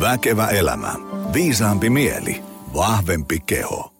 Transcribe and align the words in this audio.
Väkevä 0.00 0.46
elämä. 0.46 0.94
Viisaampi 1.32 1.90
mieli. 1.90 2.42
Vahvempi 2.74 3.40
keho. 3.46 3.92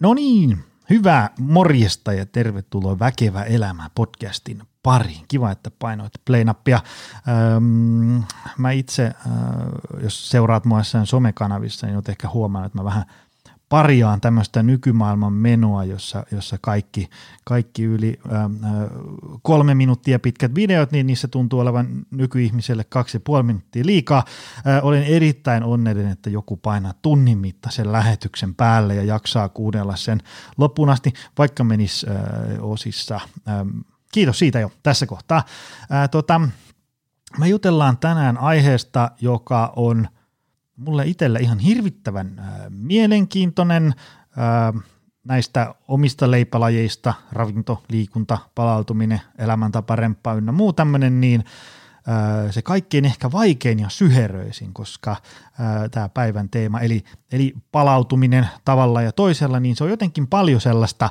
No 0.00 0.14
niin, 0.14 0.58
hyvää 0.90 1.30
morjesta 1.38 2.12
ja 2.12 2.26
tervetuloa 2.26 2.98
Väkevä 2.98 3.42
elämä 3.42 3.90
podcastin 3.94 4.62
pariin. 4.82 5.24
Kiva, 5.28 5.50
että 5.50 5.70
painoit 5.78 6.12
play-nappia. 6.24 6.80
Öm, 7.56 8.22
mä 8.58 8.70
itse, 8.70 9.04
äh, 9.06 9.12
jos 10.02 10.30
seuraat 10.30 10.64
mua 10.64 10.78
jossain 10.78 11.06
somekanavissa, 11.06 11.86
niin 11.86 11.96
olet 11.96 12.08
ehkä 12.08 12.28
huomannut, 12.28 12.66
että 12.66 12.78
mä 12.78 12.84
vähän– 12.84 13.04
parjaan 13.70 14.20
tämmöistä 14.20 14.62
nykymaailman 14.62 15.32
menoa, 15.32 15.84
jossa, 15.84 16.26
jossa 16.32 16.58
kaikki, 16.60 17.10
kaikki 17.44 17.84
yli 17.84 18.20
ää, 18.30 18.50
kolme 19.42 19.74
minuuttia 19.74 20.18
pitkät 20.18 20.54
videot, 20.54 20.92
niin 20.92 21.06
niissä 21.06 21.28
tuntuu 21.28 21.60
olevan 21.60 22.06
nykyihmiselle 22.10 22.84
kaksi 22.84 23.16
ja 23.16 23.20
puoli 23.24 23.42
minuuttia 23.42 23.86
liikaa. 23.86 24.24
Ää, 24.64 24.82
olen 24.82 25.02
erittäin 25.02 25.64
onnellinen, 25.64 26.12
että 26.12 26.30
joku 26.30 26.56
painaa 26.56 26.94
tunnin 27.02 27.38
mittaisen 27.38 27.92
lähetyksen 27.92 28.54
päälle 28.54 28.94
ja 28.94 29.02
jaksaa 29.02 29.48
kuunnella 29.48 29.96
sen 29.96 30.20
loppuun 30.58 30.90
asti, 30.90 31.12
vaikka 31.38 31.64
menisi 31.64 32.06
ää, 32.10 32.16
osissa. 32.60 33.20
Ää, 33.46 33.66
kiitos 34.12 34.38
siitä 34.38 34.60
jo 34.60 34.72
tässä 34.82 35.06
kohtaa. 35.06 35.42
Ää, 35.90 36.08
tota, 36.08 36.40
me 37.38 37.48
jutellaan 37.48 37.98
tänään 37.98 38.38
aiheesta, 38.38 39.10
joka 39.20 39.72
on– 39.76 40.08
mulle 40.80 41.06
itselle 41.06 41.38
ihan 41.38 41.58
hirvittävän 41.58 42.38
äh, 42.38 42.44
mielenkiintoinen 42.70 43.86
äh, 43.86 44.82
näistä 45.24 45.74
omista 45.88 46.30
leipälajeista, 46.30 47.14
ravinto, 47.32 47.82
liikunta, 47.88 48.38
palautuminen, 48.54 49.20
elämäntapa, 49.38 49.96
remppa 49.96 50.34
ynnä 50.34 50.52
muu 50.52 50.72
tämmöinen, 50.72 51.20
niin– 51.20 51.44
se 52.50 52.62
kaikkein 52.62 53.04
ehkä 53.04 53.32
vaikein 53.32 53.78
ja 53.78 53.88
syheröisin, 53.88 54.74
koska 54.74 55.16
tämä 55.90 56.08
päivän 56.08 56.48
teema, 56.48 56.80
eli, 56.80 57.04
eli 57.32 57.54
palautuminen 57.72 58.48
tavalla 58.64 59.02
ja 59.02 59.12
toisella, 59.12 59.60
niin 59.60 59.76
se 59.76 59.84
on 59.84 59.90
jotenkin 59.90 60.26
paljon 60.26 60.60
sellaista 60.60 61.10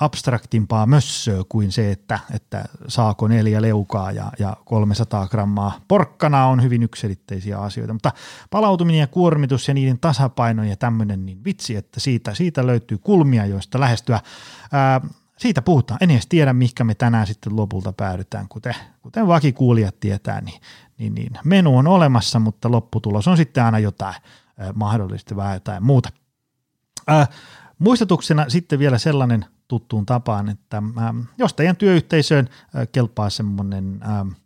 abstraktimpaa 0.00 0.86
mössöä 0.86 1.42
kuin 1.48 1.72
se, 1.72 1.90
että, 1.90 2.18
että 2.34 2.64
saako 2.88 3.28
neljä 3.28 3.62
leukaa 3.62 4.12
ja, 4.12 4.32
ja 4.38 4.56
300 4.64 5.28
grammaa 5.28 5.80
porkkana 5.88 6.46
on 6.46 6.62
hyvin 6.62 6.82
yksilitteisiä 6.82 7.58
asioita, 7.58 7.92
mutta 7.92 8.12
palautuminen 8.50 9.00
ja 9.00 9.06
kuormitus 9.06 9.68
ja 9.68 9.74
niiden 9.74 9.98
tasapaino 9.98 10.64
ja 10.64 10.76
tämmöinen, 10.76 11.26
niin 11.26 11.44
vitsi, 11.44 11.76
että 11.76 12.00
siitä, 12.00 12.34
siitä 12.34 12.66
löytyy 12.66 12.98
kulmia, 12.98 13.46
joista 13.46 13.80
lähestyä 13.80 14.20
siitä 15.38 15.62
puhutaan. 15.62 15.98
En 16.00 16.10
edes 16.10 16.26
tiedä, 16.26 16.52
mihinkä 16.52 16.84
me 16.84 16.94
tänään 16.94 17.26
sitten 17.26 17.56
lopulta 17.56 17.92
päädytään, 17.92 18.48
kuten, 18.48 18.74
kuten 19.02 19.26
vakikuulijat 19.26 20.00
tietää, 20.00 20.40
niin, 20.40 20.60
niin, 20.98 21.14
niin 21.14 21.32
menu 21.44 21.76
on 21.76 21.86
olemassa, 21.86 22.38
mutta 22.38 22.70
lopputulos 22.70 23.28
on 23.28 23.36
sitten 23.36 23.64
aina 23.64 23.78
jotain 23.78 24.14
äh, 24.14 24.74
mahdollisesti 24.74 25.36
vähän 25.36 25.54
jotain 25.54 25.84
muuta. 25.84 26.08
Äh, 27.10 27.28
muistutuksena 27.78 28.44
sitten 28.48 28.78
vielä 28.78 28.98
sellainen 28.98 29.44
tuttuun 29.68 30.06
tapaan, 30.06 30.48
että 30.48 30.76
äh, 30.76 31.28
jos 31.38 31.54
teidän 31.54 31.76
työyhteisöön 31.76 32.48
äh, 32.76 32.88
kelpaa 32.92 33.30
semmoinen, 33.30 34.00
äh, 34.02 34.36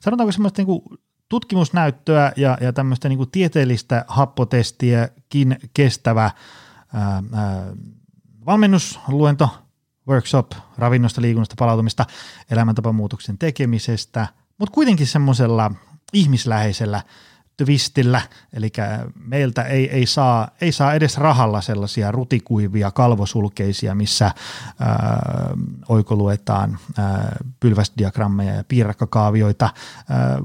sanotaanko 0.00 0.32
semmoista 0.32 0.62
niin 0.62 1.00
tutkimusnäyttöä 1.28 2.32
ja, 2.36 2.58
ja 2.60 2.72
tämmöistä 2.72 3.08
niin 3.08 3.30
tieteellistä 3.32 4.04
happotestiäkin 4.08 5.56
kestävä 5.74 6.24
äh, 6.24 6.32
äh, 7.16 7.22
valmennusluento– 8.46 9.48
workshop 10.08 10.52
ravinnosta, 10.78 11.20
liikunnasta, 11.20 11.54
palautumista, 11.58 12.06
elämäntapamuutoksen 12.50 13.38
tekemisestä, 13.38 14.26
mutta 14.58 14.74
kuitenkin 14.74 15.06
semmoisella 15.06 15.70
ihmisläheisellä 16.12 17.02
twistillä, 17.56 18.20
eli 18.52 18.72
meiltä 19.24 19.62
ei, 19.62 19.90
ei, 19.90 20.06
saa, 20.06 20.48
ei 20.60 20.72
saa 20.72 20.94
edes 20.94 21.18
rahalla 21.18 21.60
sellaisia 21.60 22.12
rutikuivia 22.12 22.90
kalvosulkeisia, 22.90 23.94
missä 23.94 24.24
ää, 24.80 25.54
oikoluetaan 25.88 26.78
ää, 26.98 27.36
pylväsdiagrammeja 27.60 28.54
ja 28.54 28.64
piirakkakaavioita, 28.64 29.70
ää, 30.08 30.38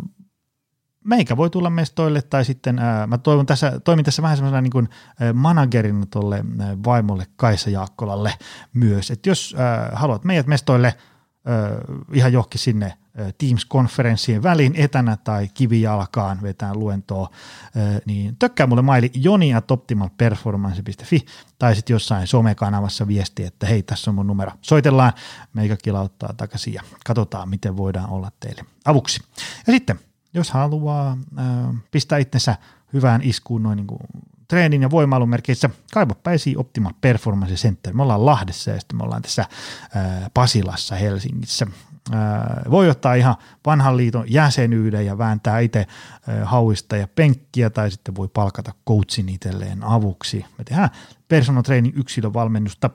meikä 1.04 1.38
voi 1.38 1.50
tulla 1.50 1.70
mestoille 1.70 2.22
tai 2.22 2.46
sitten 2.46 2.80
ää, 2.80 3.08
mä 3.08 3.18
toivon 3.18 3.46
tässä, 3.46 3.80
toimin 3.80 4.06
tässä 4.06 4.22
vähän 4.22 4.38
semmoisena 4.38 4.62
niin 4.62 4.90
managerina 5.34 6.06
tuolle 6.06 6.46
vaimolle 6.86 7.28
Kaisa 7.36 7.70
Jaakkolalle 7.70 8.34
myös, 8.74 9.12
että 9.12 9.30
jos 9.30 9.56
ää, 9.58 9.90
haluat 9.94 10.24
meidät 10.24 10.48
mestoille 10.48 10.98
ää, 11.46 11.70
ihan 12.14 12.34
johonkin 12.34 12.60
sinne 12.60 12.94
Teams-konferenssien 13.38 14.44
väliin 14.44 14.74
etänä 14.76 15.18
tai 15.18 15.48
kivijalkaan 15.54 16.42
vetään 16.42 16.80
luentoa, 16.80 17.30
niin 18.06 18.36
tökkää 18.40 18.68
mulle 18.68 18.82
maili 18.82 19.12
joni 19.14 19.56
at 19.56 19.72
optimalperformance.fi 19.72 21.26
tai 21.60 21.76
sitten 21.76 21.94
jossain 21.94 22.28
somekanavassa 22.28 23.08
viesti, 23.08 23.44
että 23.44 23.68
hei 23.68 23.84
tässä 23.84 24.12
on 24.12 24.16
mun 24.16 24.28
numero. 24.28 24.52
Soitellaan, 24.62 25.14
meikä 25.54 25.78
kilauttaa 25.78 26.34
takaisin 26.38 26.74
ja 26.74 26.84
katsotaan 27.06 27.50
miten 27.50 27.78
voidaan 27.78 28.10
olla 28.10 28.32
teille 28.40 28.66
avuksi. 28.86 29.20
Ja 29.68 29.74
sitten 29.74 30.00
jos 30.34 30.52
haluaa 30.52 31.18
pistää 31.92 32.18
itsensä 32.18 32.56
hyvään 32.94 33.22
iskuun 33.24 33.64
noin 33.64 33.76
niin 33.76 33.88
kuin 33.88 34.00
treenin 34.48 34.82
ja 34.82 34.92
voimailun 34.92 35.30
merkeissä, 35.30 35.70
kaivappa 35.94 36.32
esiin 36.32 36.58
Optimal 36.58 36.94
Performance 37.02 37.56
Center. 37.56 37.94
Me 37.94 38.04
ollaan 38.04 38.26
Lahdessa 38.26 38.72
ja 38.72 38.80
sitten 38.80 38.98
me 38.98 39.04
ollaan 39.04 39.22
tässä 39.22 39.46
Pasilassa 40.34 40.96
Helsingissä. 40.96 41.68
Voi 42.72 42.90
ottaa 42.90 43.14
ihan 43.14 43.36
vanhan 43.66 43.98
liiton 43.98 44.32
jäsenyyden 44.32 45.06
ja 45.06 45.18
vääntää 45.18 45.60
itse 45.60 45.88
hauista 46.44 46.98
ja 46.98 47.08
penkkiä 47.08 47.70
tai 47.70 47.92
sitten 47.92 48.16
voi 48.16 48.28
palkata 48.28 48.74
coachin 48.88 49.30
itselleen 49.30 49.84
avuksi. 49.84 50.46
Me 50.58 50.64
tehdään 50.64 50.90
personal 51.28 51.62
training 51.62 51.98
yksilövalmennusta 51.98 52.90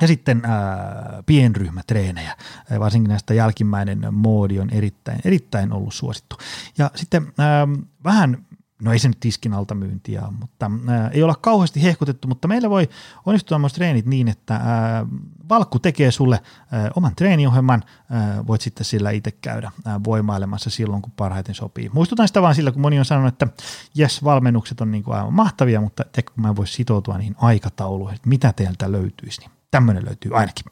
ja 0.00 0.06
sitten 0.06 0.42
ää, 0.44 1.22
pienryhmätreenejä, 1.26 2.36
varsinkin 2.78 3.08
näistä 3.08 3.34
jälkimmäinen 3.34 4.14
moodi 4.14 4.60
on 4.60 4.70
erittäin, 4.70 5.18
erittäin 5.24 5.72
ollut 5.72 5.94
suosittu. 5.94 6.36
Ja 6.78 6.90
sitten 6.94 7.32
ää, 7.38 7.68
vähän 8.04 8.44
no 8.82 8.92
ei 8.92 8.98
se 8.98 9.08
nyt 9.08 9.20
tiskin 9.20 9.54
alta 9.54 9.74
myyntiä 9.74 10.22
mutta 10.40 10.70
ää, 10.88 11.08
ei 11.08 11.22
olla 11.22 11.34
kauheasti 11.34 11.82
hehkutettu, 11.82 12.28
mutta 12.28 12.48
meillä 12.48 12.70
voi 12.70 12.88
onnistua 13.26 13.58
myös 13.58 13.72
treenit 13.72 14.06
niin, 14.06 14.28
että 14.28 14.54
ää, 14.54 15.06
Valkku 15.48 15.78
tekee 15.78 16.10
sulle 16.10 16.40
ää, 16.72 16.90
oman 16.96 17.16
treeniohjelman, 17.16 17.82
ää, 18.10 18.46
voit 18.46 18.60
sitten 18.60 18.84
sillä 18.84 19.10
itse 19.10 19.30
käydä 19.30 19.70
ää, 19.84 20.00
voimailemassa 20.04 20.70
silloin, 20.70 21.02
kun 21.02 21.12
parhaiten 21.16 21.54
sopii. 21.54 21.90
Muistutan 21.92 22.28
sitä 22.28 22.42
vaan 22.42 22.54
sillä, 22.54 22.72
kun 22.72 22.82
moni 22.82 22.98
on 22.98 23.04
sanonut, 23.04 23.32
että 23.32 23.64
jes, 23.94 24.24
valmennukset 24.24 24.80
on 24.80 24.90
niin 24.90 25.04
kuin 25.04 25.16
aivan 25.16 25.32
mahtavia, 25.32 25.80
mutta 25.80 26.04
te, 26.12 26.22
kun 26.22 26.34
mä 26.36 26.56
voisi 26.56 26.72
sitoutua 26.72 27.18
niihin 27.18 27.36
aikatauluihin, 27.38 28.16
että 28.16 28.28
mitä 28.28 28.52
teiltä 28.52 28.92
löytyisi, 28.92 29.40
niin 29.40 29.50
Tämmöinen 29.74 30.04
löytyy 30.04 30.36
ainakin. 30.38 30.64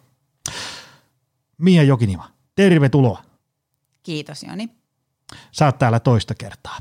Mia 1.58 1.82
Jokinima, 1.82 2.30
tervetuloa. 2.54 3.22
Kiitos 4.02 4.42
Joni. 4.42 4.68
Sä 5.52 5.66
oot 5.66 5.78
täällä 5.78 6.00
toista 6.00 6.34
kertaa. 6.34 6.78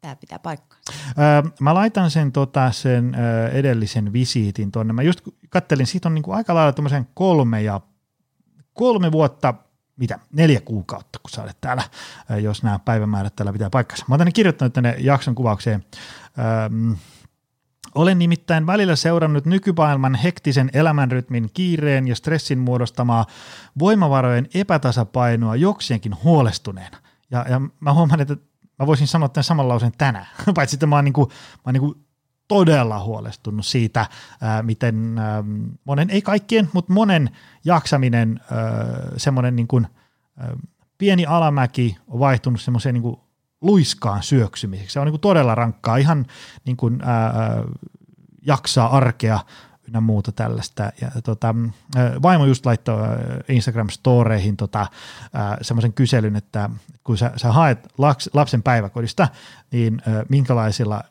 Tämä 0.00 0.16
pitää 0.16 0.38
paikkaa. 0.38 0.78
Öö, 1.18 1.50
mä 1.60 1.74
laitan 1.74 2.10
sen, 2.10 2.32
tota, 2.32 2.72
sen 2.72 3.14
öö, 3.14 3.48
edellisen 3.48 4.12
visiitin 4.12 4.72
tuonne. 4.72 4.92
Mä 4.92 5.02
just 5.02 5.20
kattelin, 5.48 5.86
siitä 5.86 6.08
on 6.08 6.14
niinku 6.14 6.32
aika 6.32 6.54
lailla 6.54 6.72
tämmöisen 6.72 7.08
kolme 7.14 7.62
ja 7.62 7.80
kolme 8.72 9.12
vuotta, 9.12 9.54
mitä, 9.96 10.18
neljä 10.32 10.60
kuukautta, 10.60 11.18
kun 11.22 11.30
sä 11.30 11.42
olet 11.42 11.60
täällä, 11.60 11.82
jos 12.42 12.62
nämä 12.62 12.78
päivämäärät 12.78 13.36
täällä 13.36 13.52
pitää 13.52 13.70
paikkansa. 13.70 14.04
Mä 14.08 14.12
oon 14.12 14.18
tänne 14.18 14.32
kirjoittanut 14.32 14.72
tänne 14.72 14.96
jakson 14.98 15.34
kuvaukseen 15.34 15.84
öö, 16.38 16.96
olen 17.94 18.18
nimittäin 18.18 18.66
välillä 18.66 18.96
seurannut 18.96 19.46
nykymaailman 19.46 20.14
hektisen 20.14 20.70
elämänrytmin 20.72 21.50
kiireen 21.54 22.08
ja 22.08 22.14
stressin 22.14 22.58
muodostamaa 22.58 23.26
voimavarojen 23.78 24.48
epätasapainoa 24.54 25.56
jokseenkin 25.56 26.16
huolestuneena. 26.24 26.98
Ja, 27.30 27.46
ja 27.48 27.60
mä 27.80 27.94
huomaan, 27.94 28.20
että 28.20 28.36
mä 28.78 28.86
voisin 28.86 29.06
sanoa 29.06 29.28
tämän 29.28 29.44
saman 29.44 29.68
lauseen 29.68 29.92
tänään, 29.98 30.26
paitsi 30.54 30.76
että 30.76 30.86
mä 30.86 30.96
oon, 30.96 31.04
niinku, 31.04 31.26
mä 31.26 31.62
oon 31.64 31.72
niinku 31.72 31.96
todella 32.48 33.04
huolestunut 33.04 33.66
siitä, 33.66 34.06
ää, 34.40 34.62
miten 34.62 35.18
ää, 35.18 35.44
monen, 35.84 36.10
ei 36.10 36.22
kaikkien, 36.22 36.68
mutta 36.72 36.92
monen 36.92 37.30
jaksaminen, 37.64 38.40
semmoinen 39.16 39.56
niin 39.56 39.68
pieni 40.98 41.26
alamäki 41.26 41.96
on 42.08 42.18
vaihtunut 42.18 42.60
semmoiseen 42.60 42.94
niin 42.94 43.16
luiskaan 43.62 44.22
syöksymiseksi. 44.22 44.92
Se 44.92 45.00
on 45.00 45.06
niin 45.06 45.12
kuin 45.12 45.20
todella 45.20 45.54
rankkaa, 45.54 45.96
ihan 45.96 46.26
niin 46.64 46.76
kuin, 46.76 47.00
ää, 47.04 47.64
jaksaa 48.46 48.96
arkea 48.96 49.40
ynnä 49.88 50.00
muuta 50.00 50.32
tällaista. 50.32 50.82
Ja, 50.82 51.10
tota, 51.24 51.54
vaimo 52.22 52.46
just 52.46 52.66
laittoi 52.66 52.98
Instagram-storeihin 53.48 54.56
tota, 54.56 54.86
semmoisen 55.62 55.92
kyselyn, 55.92 56.36
että 56.36 56.70
kun 57.04 57.18
sä, 57.18 57.32
sä 57.36 57.52
haet 57.52 57.88
lapsen 58.34 58.62
päiväkodista, 58.62 59.28
niin 59.72 60.02
ää, 60.06 60.24
minkälaisilla 60.28 61.04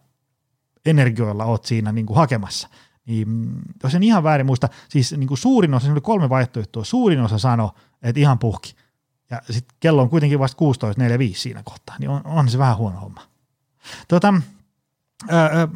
energioilla 0.85 1.45
oot 1.45 1.65
siinä 1.65 1.91
niin 1.91 2.05
kuin 2.05 2.17
hakemassa. 2.17 2.67
Niin, 3.05 3.51
jos 3.83 3.95
en 3.95 4.03
ihan 4.03 4.23
väärin 4.23 4.45
muista, 4.45 4.69
siis 4.89 5.11
niin 5.17 5.27
kuin 5.27 5.37
suurin 5.37 5.73
osa, 5.73 5.85
se 5.85 5.91
oli 5.91 6.01
kolme 6.01 6.29
vaihtoehtoa, 6.29 6.83
suurin 6.83 7.21
osa 7.21 7.37
sanoi, 7.37 7.69
että 8.03 8.19
ihan 8.19 8.39
puhki. 8.39 8.75
Ja 9.31 9.41
sitten 9.49 9.75
kello 9.79 10.01
on 10.01 10.09
kuitenkin 10.09 10.39
vasta 10.39 10.65
16.45 11.31 11.35
siinä 11.35 11.61
kohtaa, 11.63 11.95
niin 11.99 12.09
on, 12.09 12.21
on 12.25 12.49
se 12.49 12.57
vähän 12.57 12.77
huono 12.77 12.99
homma. 12.99 13.21
Tota, 14.07 14.33
ää, 15.29 15.67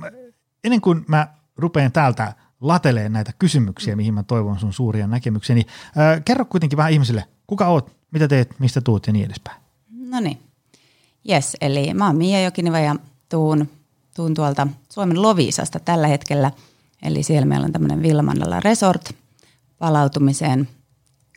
ennen 0.64 0.82
kuin 0.82 1.06
mä 1.08 1.28
rupean 1.58 1.92
täältä 1.92 2.34
lateleen 2.62 3.14
näitä 3.14 3.34
kysymyksiä, 3.40 3.96
mihin 3.96 4.14
mä 4.14 4.24
toivon 4.24 4.60
sun 4.60 4.74
suuria 4.74 5.08
näkemyksiä, 5.08 5.56
niin 5.56 5.68
ää, 5.96 6.20
kerro 6.20 6.46
kuitenkin 6.46 6.78
vähän 6.78 6.92
ihmisille, 6.92 7.28
kuka 7.48 7.68
oot, 7.68 7.96
mitä 8.12 8.28
teet, 8.28 8.60
mistä 8.60 8.82
tuut 8.82 9.08
ja 9.08 9.14
niin 9.14 9.26
edespäin. 9.26 9.62
No 10.10 10.20
niin. 10.20 10.40
Yes, 11.30 11.58
eli 11.62 11.94
mä 11.94 12.08
oon 12.08 12.16
Mia 12.16 12.44
Jokiniva 12.44 12.80
ja 12.80 12.96
tuun, 13.30 13.70
tuun 14.16 14.34
tuolta 14.34 14.68
Suomen 14.90 15.22
Loviisasta 15.22 15.80
tällä 15.80 16.08
hetkellä. 16.08 16.52
Eli 17.04 17.24
siellä 17.24 17.46
meillä 17.46 17.66
on 17.66 17.72
tämmöinen 17.72 18.02
Vilmanalla 18.02 18.60
Resort 18.60 19.16
palautumiseen 19.78 20.68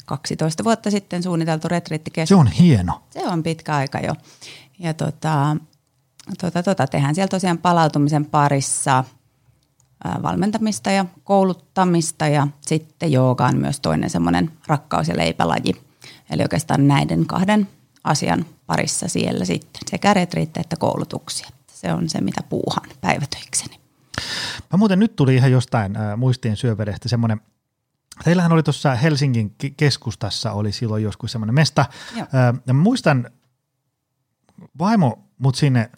12 0.08 0.64
vuotta 0.64 0.90
sitten 0.90 1.22
suunniteltu 1.22 1.68
retriittikeskus. 1.68 2.28
Se 2.28 2.34
on 2.40 2.46
hieno. 2.46 3.02
Se 3.10 3.26
on 3.26 3.42
pitkä 3.42 3.76
aika 3.76 3.98
jo. 3.98 4.14
Ja 4.78 4.94
tota, 4.94 5.56
tota, 6.40 6.62
tota, 6.62 6.86
tehdään 6.86 7.14
siellä 7.14 7.28
tosiaan 7.28 7.58
palautumisen 7.58 8.26
parissa 8.26 9.04
valmentamista 10.22 10.90
ja 10.90 11.04
kouluttamista 11.24 12.26
ja 12.26 12.48
sitten 12.60 13.12
jooga 13.12 13.46
on 13.46 13.56
myös 13.56 13.80
toinen 13.80 14.10
semmoinen 14.10 14.50
rakkaus- 14.66 15.08
ja 15.08 15.16
leipälaji. 15.16 15.72
Eli 16.30 16.42
oikeastaan 16.42 16.88
näiden 16.88 17.26
kahden 17.26 17.68
asian 18.04 18.46
parissa 18.66 19.08
siellä 19.08 19.44
sitten 19.44 19.82
sekä 19.90 20.14
retriittejä 20.14 20.60
että 20.60 20.76
koulutuksia. 20.76 21.48
Se 21.72 21.92
on 21.92 22.08
se, 22.08 22.20
mitä 22.20 22.42
puuhan 22.48 22.90
päivätöikseni. 23.00 23.80
Mä 24.72 24.76
muuten 24.76 24.98
nyt 24.98 25.16
tuli 25.16 25.34
ihan 25.34 25.52
jostain 25.52 25.96
äh, 25.96 26.16
muistien 26.16 26.56
syöverestä 26.56 27.08
semmoinen, 27.08 27.40
teillähän 28.24 28.52
oli 28.52 28.62
tuossa 28.62 28.94
Helsingin 28.94 29.54
keskustassa 29.76 30.52
oli 30.52 30.72
silloin 30.72 31.02
joskus 31.02 31.32
semmoinen 31.32 31.54
mesta. 31.54 31.84
Äh, 32.18 32.26
ja 32.66 32.74
mä 32.74 32.82
muistan, 32.82 33.30
vaimo 34.78 35.24
mut 35.38 35.54
sinne 35.54 35.90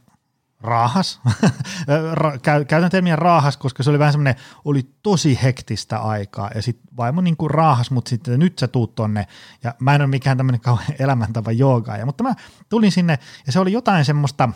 raahas, 0.61 1.21
käytän 2.69 2.91
termiä 2.91 3.17
raahas, 3.17 3.57
koska 3.57 3.83
se 3.83 3.91
oli 3.91 3.99
vähän 3.99 4.13
semmoinen, 4.13 4.35
oli 4.65 4.91
tosi 5.03 5.39
hektistä 5.43 5.99
aikaa. 5.99 6.51
Ja 6.55 6.63
sitten 6.63 6.97
vaimo 6.97 7.21
niin 7.21 7.37
kuin 7.37 7.51
raahas, 7.51 7.91
mutta 7.91 8.09
sitten 8.09 8.39
nyt 8.39 8.59
sä 8.59 8.69
tuut 8.69 8.95
tonne. 8.95 9.27
Ja 9.65 9.75
mä 9.79 9.95
en 9.95 10.01
ole 10.01 10.09
mikään 10.09 10.37
tämmöinen 10.37 10.61
kauhean 10.71 10.95
elämäntapa 10.99 11.53
joogaaja, 11.53 12.07
mutta 12.07 12.25
mä 12.25 12.35
tulin 12.69 12.93
sinne 12.93 13.19
ja 13.47 13.53
se 13.53 13.61
oli 13.61 13.73
jotain 13.73 14.05
semmoista, 14.05 14.49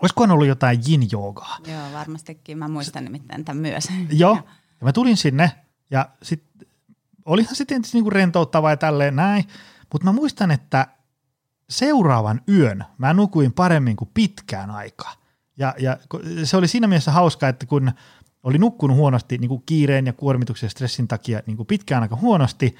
olisikohan 0.00 0.30
ollut 0.30 0.46
jotain 0.46 0.80
yin 0.88 1.08
joogaa 1.12 1.58
Joo, 1.66 1.92
varmastikin, 1.92 2.58
mä 2.58 2.68
muistan 2.68 3.04
nimittäin 3.04 3.44
tämän 3.44 3.60
myös. 3.60 3.88
Joo, 4.10 4.34
ja 4.80 4.84
mä 4.84 4.92
tulin 4.92 5.16
sinne 5.16 5.52
ja 5.90 6.08
sitten 6.22 6.47
olihan 7.28 7.56
se 7.56 7.64
tietysti 7.64 7.96
niinku 7.96 8.10
rentouttavaa 8.10 8.70
ja 8.70 8.76
tälleen 8.76 9.16
näin, 9.16 9.44
mutta 9.92 10.04
mä 10.04 10.12
muistan, 10.12 10.50
että 10.50 10.86
seuraavan 11.70 12.40
yön 12.48 12.84
mä 12.98 13.14
nukuin 13.14 13.52
paremmin 13.52 13.96
kuin 13.96 14.10
pitkään 14.14 14.70
aikaa. 14.70 15.14
Ja, 15.58 15.74
ja 15.78 15.98
se 16.44 16.56
oli 16.56 16.68
siinä 16.68 16.86
mielessä 16.86 17.12
hauska, 17.12 17.48
että 17.48 17.66
kun 17.66 17.92
oli 18.42 18.58
nukkunut 18.58 18.96
huonosti 18.96 19.38
niin 19.38 19.48
kuin 19.48 19.62
kiireen 19.66 20.06
ja 20.06 20.12
kuormituksen 20.12 20.66
ja 20.66 20.70
stressin 20.70 21.08
takia 21.08 21.42
niin 21.46 21.56
kuin 21.56 21.66
pitkään 21.66 22.02
aika 22.02 22.16
huonosti, 22.16 22.76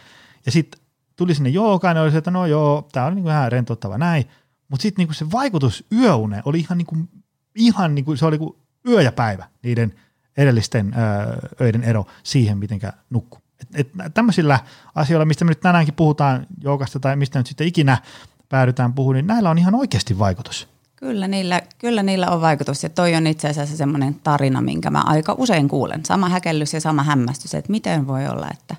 ja 0.46 0.52
sitten 0.52 0.80
tuli 1.16 1.34
sinne 1.34 1.50
joogaan 1.50 1.96
ja 1.96 2.02
oli 2.02 2.10
se, 2.10 2.18
että 2.18 2.30
no 2.30 2.46
joo, 2.46 2.88
tämä 2.92 3.06
on 3.06 3.14
niin 3.14 3.22
kuin 3.22 3.32
ihan 3.32 3.52
rentouttava 3.52 3.98
näin, 3.98 4.24
mutta 4.68 4.82
sitten 4.82 5.06
niin 5.06 5.14
se 5.14 5.30
vaikutus 5.30 5.84
yöune 5.92 6.42
oli 6.44 6.60
ihan, 6.60 6.78
niin 6.78 6.86
kuin, 6.86 7.08
ihan 7.54 7.94
niin 7.94 8.04
kuin, 8.04 8.18
se 8.18 8.26
oli 8.26 8.38
kuin 8.38 8.56
yö 8.88 9.02
ja 9.02 9.12
päivä 9.12 9.44
niiden 9.62 9.94
edellisten 10.36 10.94
öö, 10.98 11.36
öiden 11.60 11.84
ero 11.84 12.06
siihen, 12.22 12.58
miten 12.58 12.80
nukkuu. 13.10 13.47
Et, 13.60 13.68
et 13.74 14.14
tämmöisillä 14.14 14.60
asioilla, 14.94 15.24
mistä 15.24 15.44
me 15.44 15.48
nyt 15.48 15.60
tänäänkin 15.60 15.94
puhutaan 15.94 16.46
joukasta 16.62 17.00
tai 17.00 17.16
mistä 17.16 17.38
nyt 17.38 17.46
sitten 17.46 17.66
ikinä 17.66 17.98
päädytään 18.48 18.92
puhumaan, 18.92 19.16
niin 19.16 19.26
näillä 19.26 19.50
on 19.50 19.58
ihan 19.58 19.74
oikeasti 19.74 20.18
vaikutus. 20.18 20.68
Kyllä 20.96 21.28
niillä, 21.28 21.62
kyllä 21.78 22.02
niillä 22.02 22.30
on 22.30 22.40
vaikutus 22.40 22.82
ja 22.82 22.88
toi 22.88 23.14
on 23.14 23.26
itse 23.26 23.48
asiassa 23.48 23.76
semmoinen 23.76 24.14
tarina, 24.14 24.60
minkä 24.60 24.90
mä 24.90 25.02
aika 25.06 25.34
usein 25.38 25.68
kuulen. 25.68 26.04
Sama 26.04 26.28
häkellys 26.28 26.74
ja 26.74 26.80
sama 26.80 27.02
hämmästys, 27.02 27.54
että 27.54 27.70
miten 27.70 28.06
voi 28.06 28.28
olla, 28.28 28.48
että 28.50 28.76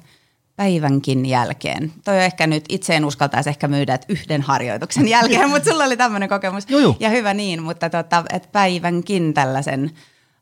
päivänkin 0.56 1.26
jälkeen. 1.26 1.92
Toi 2.04 2.16
on 2.16 2.22
ehkä 2.22 2.48
nyt, 2.48 2.66
itse 2.70 2.96
en 2.96 3.06
uskaltaisi 3.06 3.50
ehkä 3.50 3.68
myydä, 3.68 3.94
että 3.94 4.08
yhden 4.10 4.42
harjoituksen 4.42 5.08
jälkeen, 5.08 5.50
mutta 5.52 5.70
sulla 5.70 5.84
oli 5.84 5.98
tämmöinen 5.98 6.30
kokemus. 6.30 6.70
Juju. 6.70 6.96
Ja 7.00 7.10
hyvä 7.10 7.34
niin, 7.34 7.64
mutta 7.64 7.90
tota, 7.90 8.24
että 8.34 8.50
päivänkin 8.52 9.34
tällaisen 9.34 9.92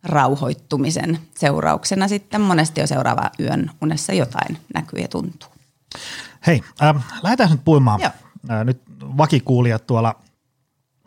rauhoittumisen 0.08 1.20
seurauksena 1.36 2.08
sitten 2.08 2.42
monesti 2.42 2.82
jo 2.82 2.88
seuraava 2.88 3.32
yön 3.40 3.72
unessa 3.82 4.14
jotain 4.14 4.58
näkyy 4.74 5.00
ja 5.00 5.08
tuntuu. 5.08 5.50
Hei, 6.48 6.62
äh, 6.84 6.96
lähdetään 7.24 7.52
nyt 7.52 7.66
puimaan. 7.66 8.02
Joo 8.02 8.12
ää, 8.50 8.64
nyt 8.64 8.82
vakikuulijat 9.02 9.88
tuolla 9.88 10.16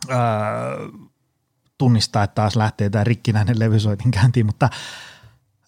ää, 0.09 0.21
tunnistaa, 1.79 2.23
että 2.23 2.35
taas 2.35 2.57
lähtee 2.57 2.91
tämä 2.91 3.05
rikkinäinen 3.05 3.59
levysoitin 3.59 4.11
käyntiin, 4.11 4.47
mutta 4.47 4.69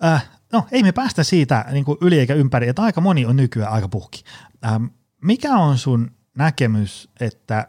ää, 0.00 0.20
no 0.52 0.66
ei 0.70 0.82
me 0.82 0.92
päästä 0.92 1.24
siitä 1.24 1.64
niin 1.72 1.84
kuin 1.84 1.98
yli 2.00 2.18
eikä 2.18 2.34
ympäri, 2.34 2.68
että 2.68 2.82
aika 2.82 3.00
moni 3.00 3.26
on 3.26 3.36
nykyään 3.36 3.72
aika 3.72 3.88
puhki. 3.88 4.24
Ää, 4.62 4.80
mikä 5.22 5.54
on 5.54 5.78
sun 5.78 6.10
näkemys, 6.38 7.10
että 7.20 7.68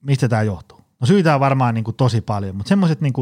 mistä 0.00 0.28
tämä 0.28 0.42
johtuu? 0.42 0.80
No 1.00 1.06
syitä 1.06 1.34
on 1.34 1.40
varmaan 1.40 1.74
niin 1.74 1.84
kuin 1.84 1.96
tosi 1.96 2.20
paljon, 2.20 2.56
mutta 2.56 2.68
semmoiset 2.68 3.00
niin 3.00 3.12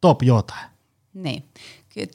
top 0.00 0.22
jotain. 0.22 0.70
Niin. 1.14 1.44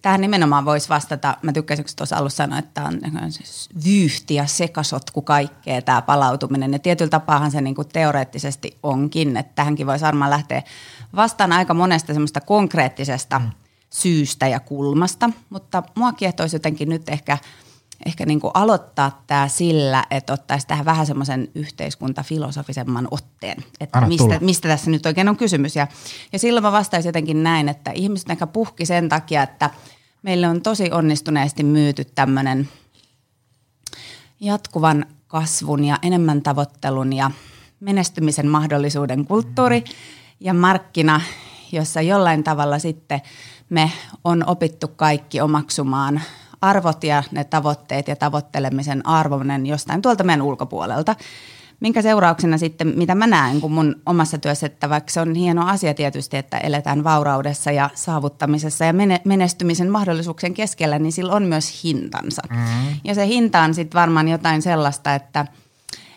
Tähän 0.02 0.22
nimenomaan 0.22 0.66
voisi 0.66 0.90
vastata, 0.90 1.38
mä 1.42 1.54
tykkäsin, 1.54 1.86
kun 1.86 1.94
tuossa 1.96 2.18
alussa 2.18 2.44
sanoa, 2.44 2.60
että 2.60 2.84
on 2.84 3.02
siis 3.30 3.70
vyyhti 3.86 4.36
ja 4.36 4.46
sekasotku 4.46 5.22
kaikkea 5.22 5.82
tämä 5.82 6.02
palautuminen. 6.02 6.74
Ja 6.74 6.80
tietyllä 6.80 7.10
tapaahan 7.10 7.52
se 7.52 7.62
niin 7.62 7.76
kuin 7.76 7.88
teoreettisesti 7.88 8.78
onkin, 8.84 9.38
että 9.38 9.52
tähänkin 9.56 9.88
voisi 9.88 10.06
varmaan 10.06 10.32
lähteä 10.32 10.64
vastaan 11.16 11.52
aika 11.52 11.74
monesta 11.74 12.14
semmoista 12.14 12.42
konkreettisesta 12.42 13.40
mm. 13.40 13.52
syystä 13.90 14.48
ja 14.48 14.60
kulmasta. 14.60 15.30
Mutta 15.50 15.84
mua 15.96 16.14
kiehtoisi 16.14 16.56
jotenkin 16.56 16.90
nyt 16.90 17.10
ehkä– 17.10 17.38
ehkä 18.06 18.26
niin 18.26 18.40
kuin 18.40 18.52
aloittaa 18.54 19.24
tämä 19.28 19.48
sillä, 19.48 20.06
että 20.12 20.34
ottaisi 20.34 20.68
tähän 20.68 20.86
vähän 20.86 21.06
semmoisen 21.06 21.48
yhteiskuntafilosofisemman 21.56 23.08
otteen, 23.12 23.64
että 23.80 24.02
mistä, 24.02 24.40
mistä 24.42 24.68
tässä 24.68 24.92
nyt 24.92 25.06
oikein 25.06 25.30
on 25.30 25.38
kysymys. 25.38 25.76
Ja, 25.76 25.88
ja 26.34 26.40
silloin 26.40 26.64
mä 26.64 26.72
vastaisin 26.72 27.10
jotenkin 27.10 27.44
näin, 27.44 27.70
että 27.70 27.92
ihmiset 27.92 28.30
ehkä 28.30 28.48
puhki 28.48 28.86
sen 28.86 29.10
takia, 29.10 29.44
että 29.44 29.70
meille 30.24 30.48
on 30.48 30.62
tosi 30.62 30.92
onnistuneesti 30.92 31.64
myyty 31.64 32.06
tämmöinen 32.06 32.70
jatkuvan 34.40 35.06
kasvun 35.28 35.84
ja 35.84 36.00
enemmän 36.02 36.42
tavoittelun 36.42 37.14
ja 37.14 37.32
menestymisen 37.80 38.48
mahdollisuuden 38.48 39.26
kulttuuri 39.26 39.84
ja 40.40 40.54
markkina, 40.54 41.22
jossa 41.72 42.02
jollain 42.02 42.44
tavalla 42.44 42.80
sitten 42.80 43.22
me 43.70 43.92
on 44.24 44.44
opittu 44.48 44.88
kaikki 44.88 45.42
omaksumaan– 45.42 46.22
arvot 46.70 47.04
ja 47.04 47.24
ne 47.32 47.44
tavoitteet 47.44 48.08
ja 48.08 48.16
tavoittelemisen 48.16 49.08
arvoinen 49.08 49.66
jostain 49.66 50.02
tuolta 50.02 50.24
meidän 50.24 50.42
ulkopuolelta. 50.42 51.16
Minkä 51.80 52.02
seurauksena 52.02 52.58
sitten, 52.58 52.94
mitä 52.96 53.16
mä 53.16 53.28
näen 53.28 53.62
kun 53.62 53.72
mun 53.72 53.96
omassa 54.06 54.38
työssä, 54.38 54.66
että 54.66 54.90
vaikka 54.90 55.12
se 55.12 55.22
on 55.22 55.36
hieno 55.36 55.68
asia 55.68 55.94
tietysti, 55.94 56.38
että 56.38 56.58
eletään 56.58 57.04
vauraudessa 57.04 57.72
ja 57.72 57.90
saavuttamisessa 57.94 58.86
ja 58.86 58.94
menestymisen 59.26 59.92
mahdollisuuksien 59.92 60.54
keskellä, 60.54 61.00
niin 61.00 61.12
sillä 61.12 61.34
on 61.34 61.44
myös 61.44 61.84
hintansa. 61.84 62.42
Mm-hmm. 62.50 63.00
Ja 63.04 63.16
se 63.16 63.28
hinta 63.28 63.62
on 63.62 63.74
sitten 63.74 64.00
varmaan 64.00 64.28
jotain 64.28 64.62
sellaista, 64.62 65.16
että– 65.16 65.46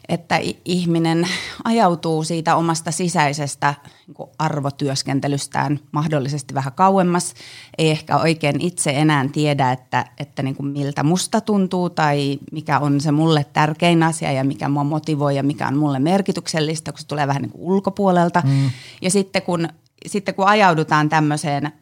että 0.09 0.41
ihminen 0.65 1.29
ajautuu 1.65 2.25
siitä 2.25 2.57
omasta 2.57 2.91
sisäisestä 2.91 3.75
niin 4.07 4.29
arvotyöskentelystään 4.39 5.81
mahdollisesti 5.93 6.55
vähän 6.55 6.73
kauemmas. 6.73 7.35
Ei 7.79 7.91
ehkä 7.91 8.17
oikein 8.17 8.61
itse 8.61 8.91
enää 8.91 9.29
tiedä, 9.33 9.73
että, 9.73 10.05
että 10.19 10.43
niin 10.43 10.57
kuin 10.57 10.67
miltä 10.67 11.03
musta 11.03 11.41
tuntuu 11.41 11.91
tai 11.91 12.39
mikä 12.53 12.79
on 12.79 13.01
se 13.01 13.13
mulle 13.13 13.47
tärkein 13.53 14.03
asia 14.03 14.33
ja 14.33 14.45
mikä 14.45 14.69
mua 14.69 14.85
motivoi 14.85 15.37
ja 15.37 15.43
mikä 15.43 15.69
on 15.69 15.77
mulle 15.77 15.99
merkityksellistä, 15.99 16.93
kun 16.93 16.99
se 16.99 17.07
tulee 17.07 17.27
vähän 17.27 17.43
niin 17.43 17.53
kuin 17.53 17.63
ulkopuolelta. 17.63 18.43
Mm. 18.45 18.71
Ja 19.03 19.11
sitten 19.11 19.43
kun, 19.43 19.69
sitten 20.07 20.35
kun 20.35 20.47
ajaudutaan 20.47 21.09
tämmöiseen, 21.09 21.73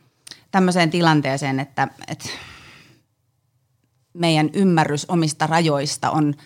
tämmöiseen 0.50 0.90
tilanteeseen, 0.90 1.60
että, 1.60 1.88
että 2.08 2.28
meidän 4.14 4.50
ymmärrys 4.52 5.04
omista 5.08 5.46
rajoista 5.46 6.10
on– 6.10 6.34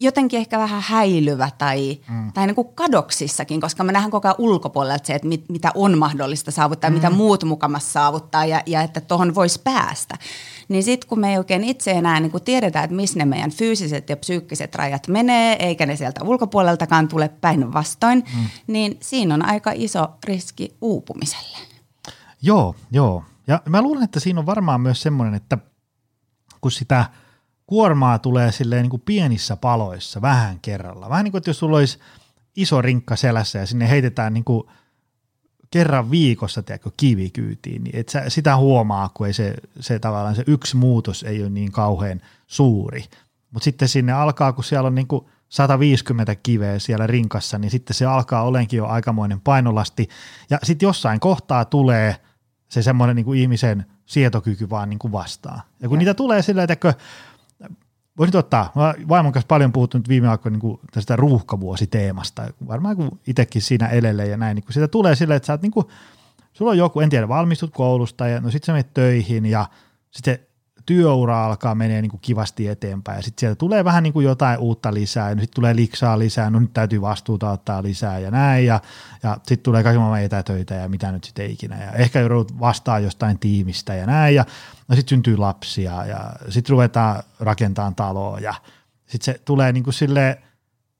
jotenkin 0.00 0.38
ehkä 0.38 0.58
vähän 0.58 0.82
häilyvä 0.82 1.50
tai, 1.58 2.00
mm. 2.10 2.32
tai 2.32 2.46
niin 2.46 2.54
kuin 2.54 2.68
kadoksissakin, 2.74 3.60
koska 3.60 3.84
me 3.84 3.92
nähdään 3.92 4.10
koko 4.10 4.28
ajan 4.28 4.34
ulkopuolelta 4.38 5.06
se, 5.06 5.14
että 5.14 5.28
mit, 5.28 5.44
mitä 5.48 5.70
on 5.74 5.98
mahdollista 5.98 6.50
saavuttaa, 6.50 6.90
mm. 6.90 6.94
mitä 6.94 7.10
muut 7.10 7.44
mukamassa 7.44 7.92
saavuttaa 7.92 8.44
ja, 8.44 8.62
ja 8.66 8.82
että 8.82 9.00
tuohon 9.00 9.34
voisi 9.34 9.60
päästä. 9.64 10.14
Niin 10.68 10.82
sitten 10.82 11.08
kun 11.08 11.20
me 11.20 11.30
ei 11.30 11.38
oikein 11.38 11.64
itse 11.64 11.90
enää 11.90 12.20
niin 12.20 12.30
kuin 12.30 12.44
tiedetään, 12.44 12.84
että 12.84 12.96
missä 12.96 13.18
ne 13.18 13.24
meidän 13.24 13.50
fyysiset 13.50 14.08
ja 14.08 14.16
psyykkiset 14.16 14.74
rajat 14.74 15.08
menee, 15.08 15.56
eikä 15.66 15.86
ne 15.86 15.96
sieltä 15.96 16.24
ulkopuoleltakaan 16.24 17.08
tule 17.08 17.28
päinvastoin, 17.28 18.24
mm. 18.36 18.46
niin 18.66 18.96
siinä 19.00 19.34
on 19.34 19.44
aika 19.44 19.72
iso 19.74 20.08
riski 20.24 20.76
uupumiselle. 20.80 21.58
Joo, 22.42 22.74
joo. 22.90 23.24
Ja 23.46 23.62
mä 23.68 23.82
luulen, 23.82 24.04
että 24.04 24.20
siinä 24.20 24.40
on 24.40 24.46
varmaan 24.46 24.80
myös 24.80 25.02
semmoinen, 25.02 25.34
että 25.34 25.58
kun 26.60 26.70
sitä– 26.70 27.04
kuormaa 27.70 28.18
tulee 28.18 28.52
silleen 28.52 28.82
niin 28.82 28.90
kuin 28.90 29.02
pienissä 29.04 29.56
paloissa 29.56 30.22
vähän 30.22 30.58
kerralla. 30.62 31.08
Vähän 31.08 31.24
niin 31.24 31.32
kuin, 31.32 31.38
että 31.38 31.50
jos 31.50 31.58
sulla 31.58 31.76
olisi 31.76 31.98
iso 32.56 32.82
rinkka 32.82 33.16
selässä 33.16 33.58
ja 33.58 33.66
sinne 33.66 33.90
heitetään 33.90 34.34
niin 34.34 34.44
kuin 34.44 34.64
kerran 35.70 36.10
viikossa 36.10 36.62
tiedätkö, 36.62 36.90
kivikyytiin, 36.96 37.84
niin 37.84 37.96
et 37.96 38.08
sä 38.08 38.30
sitä 38.30 38.56
huomaa, 38.56 39.10
kun 39.14 39.26
ei 39.26 39.32
se, 39.32 39.54
se 39.80 39.98
tavallaan 39.98 40.34
se 40.34 40.44
yksi 40.46 40.76
muutos 40.76 41.22
ei 41.22 41.42
ole 41.42 41.50
niin 41.50 41.72
kauhean 41.72 42.20
suuri. 42.46 43.04
Mutta 43.50 43.64
sitten 43.64 43.88
sinne 43.88 44.12
alkaa, 44.12 44.52
kun 44.52 44.64
siellä 44.64 44.86
on 44.86 44.94
niin 44.94 45.08
kuin 45.08 45.26
150 45.48 46.34
kiveä 46.34 46.78
siellä 46.78 47.06
rinkassa, 47.06 47.58
niin 47.58 47.70
sitten 47.70 47.94
se 47.94 48.06
alkaa 48.06 48.42
olenkin 48.42 48.76
jo 48.76 48.86
aikamoinen 48.86 49.40
painolasti. 49.40 50.08
Ja 50.50 50.58
sitten 50.62 50.86
jossain 50.86 51.20
kohtaa 51.20 51.64
tulee 51.64 52.16
se 52.68 52.82
semmoinen 52.82 53.16
niin 53.16 53.26
kuin 53.26 53.40
ihmisen 53.40 53.86
sietokyky 54.06 54.70
vaan 54.70 54.90
niin 54.90 54.98
kuin 54.98 55.12
vastaan. 55.12 55.62
Ja 55.80 55.88
kun 55.88 55.96
ja. 55.96 55.98
niitä 55.98 56.14
tulee 56.14 56.42
sillä, 56.42 56.62
että 56.62 56.94
voisin 58.20 58.36
ottaa, 58.36 58.72
mä 58.74 58.94
vaimon 59.08 59.32
kanssa 59.32 59.46
paljon 59.46 59.72
puhuttu 59.72 59.98
nyt 59.98 60.08
viime 60.08 60.28
aikoina 60.28 60.58
niin 60.62 60.80
tästä 60.92 61.16
ruuhkavuositeemasta, 61.16 62.46
varmaan 62.68 62.96
kun 62.96 63.20
itsekin 63.26 63.62
siinä 63.62 63.88
elelle 63.88 64.26
ja 64.26 64.36
näin, 64.36 64.54
niin 64.54 64.64
kun 64.64 64.72
sitä 64.72 64.88
tulee 64.88 65.14
silleen, 65.14 65.36
että 65.36 65.46
sä 65.46 65.52
oot 65.52 65.62
niin 65.62 65.72
kuin, 65.72 65.86
sulla 66.52 66.70
on 66.70 66.78
joku, 66.78 67.00
en 67.00 67.10
tiedä, 67.10 67.28
valmistut 67.28 67.70
koulusta 67.74 68.28
ja 68.28 68.40
no 68.40 68.50
sit 68.50 68.64
sä 68.64 68.72
menet 68.72 68.94
töihin 68.94 69.46
ja 69.46 69.66
sitten 70.10 70.38
työura 70.90 71.44
alkaa 71.44 71.74
menee 71.74 72.02
niin 72.02 72.10
kuin 72.10 72.20
kivasti 72.20 72.68
eteenpäin. 72.68 73.16
Ja 73.16 73.22
sitten 73.22 73.40
sieltä 73.40 73.58
tulee 73.58 73.84
vähän 73.84 74.02
niin 74.02 74.12
kuin 74.12 74.24
jotain 74.24 74.58
uutta 74.58 74.94
lisää 74.94 75.30
ja 75.30 75.34
sitten 75.34 75.54
tulee 75.54 75.76
liksaa 75.76 76.18
lisää, 76.18 76.50
no 76.50 76.60
nyt 76.60 76.72
täytyy 76.72 77.00
vastuuta 77.00 77.50
ottaa 77.50 77.82
lisää 77.82 78.18
ja 78.18 78.30
näin. 78.30 78.66
Ja, 78.66 78.80
ja 79.22 79.34
sitten 79.36 79.62
tulee 79.62 79.82
kaiken 79.82 80.00
maailman 80.00 80.22
etätöitä 80.22 80.74
ja 80.74 80.88
mitä 80.88 81.12
nyt 81.12 81.24
sitten 81.24 81.50
ikinä. 81.50 81.84
Ja 81.84 81.92
ehkä 81.92 82.20
joudut 82.20 82.60
vastaan 82.60 83.02
jostain 83.02 83.38
tiimistä 83.38 83.94
ja 83.94 84.06
näin. 84.06 84.34
Ja 84.34 84.44
no 84.88 84.96
sitten 84.96 85.10
syntyy 85.10 85.36
lapsia 85.36 86.06
ja 86.06 86.32
sitten 86.48 86.70
ruvetaan 86.70 87.22
rakentamaan 87.40 87.94
taloa 87.94 88.38
ja 88.38 88.54
sitten 89.06 89.34
se 89.34 89.40
tulee 89.44 89.72
niin 89.72 89.84
kuin 89.84 89.94
silleen, 89.94 90.36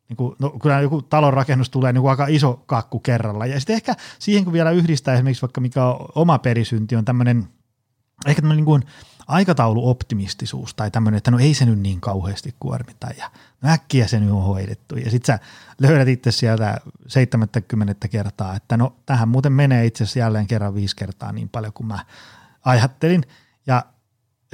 niin 0.08 0.16
kuin, 0.16 0.36
no, 0.38 0.50
kyllä 0.50 0.80
joku 0.80 1.02
talon 1.02 1.32
rakennus 1.32 1.70
tulee 1.70 1.92
niin 1.92 2.02
kuin 2.02 2.10
aika 2.10 2.26
iso 2.28 2.62
kakku 2.66 3.00
kerralla. 3.00 3.46
Ja 3.46 3.60
sitten 3.60 3.76
ehkä 3.76 3.94
siihen, 4.18 4.44
kun 4.44 4.52
vielä 4.52 4.70
yhdistää 4.70 5.14
esimerkiksi 5.14 5.42
vaikka 5.42 5.60
mikä 5.60 5.84
on 5.84 6.08
oma 6.14 6.38
perisynti, 6.38 6.96
on 6.96 7.04
tämmöinen, 7.04 7.48
ehkä 8.26 8.42
tämmöinen 8.42 8.56
niin 8.56 8.64
kuin 8.64 8.82
aikatauluoptimistisuus 9.30 10.74
tai 10.74 10.90
tämmöinen, 10.90 11.18
että 11.18 11.30
no 11.30 11.38
ei 11.38 11.54
se 11.54 11.64
nyt 11.64 11.78
niin 11.78 12.00
kauheasti 12.00 12.54
kuormita 12.60 13.06
ja 13.18 13.30
no 13.62 13.70
äkkiä 13.70 14.06
se 14.06 14.20
nyt 14.20 14.30
on 14.30 14.42
hoidettu. 14.42 14.96
Ja 14.96 15.10
sitten 15.10 15.38
sä 15.38 15.44
löydät 15.80 16.08
itse 16.08 16.30
sieltä 16.30 16.80
70 17.06 18.08
kertaa, 18.08 18.56
että 18.56 18.76
no 18.76 18.96
tähän 19.06 19.28
muuten 19.28 19.52
menee 19.52 19.86
itse 19.86 20.04
asiassa 20.04 20.18
jälleen 20.18 20.46
kerran 20.46 20.74
viisi 20.74 20.96
kertaa 20.96 21.32
niin 21.32 21.48
paljon 21.48 21.72
kuin 21.72 21.86
mä 21.86 21.98
ajattelin. 22.64 23.22
Ja 23.66 23.84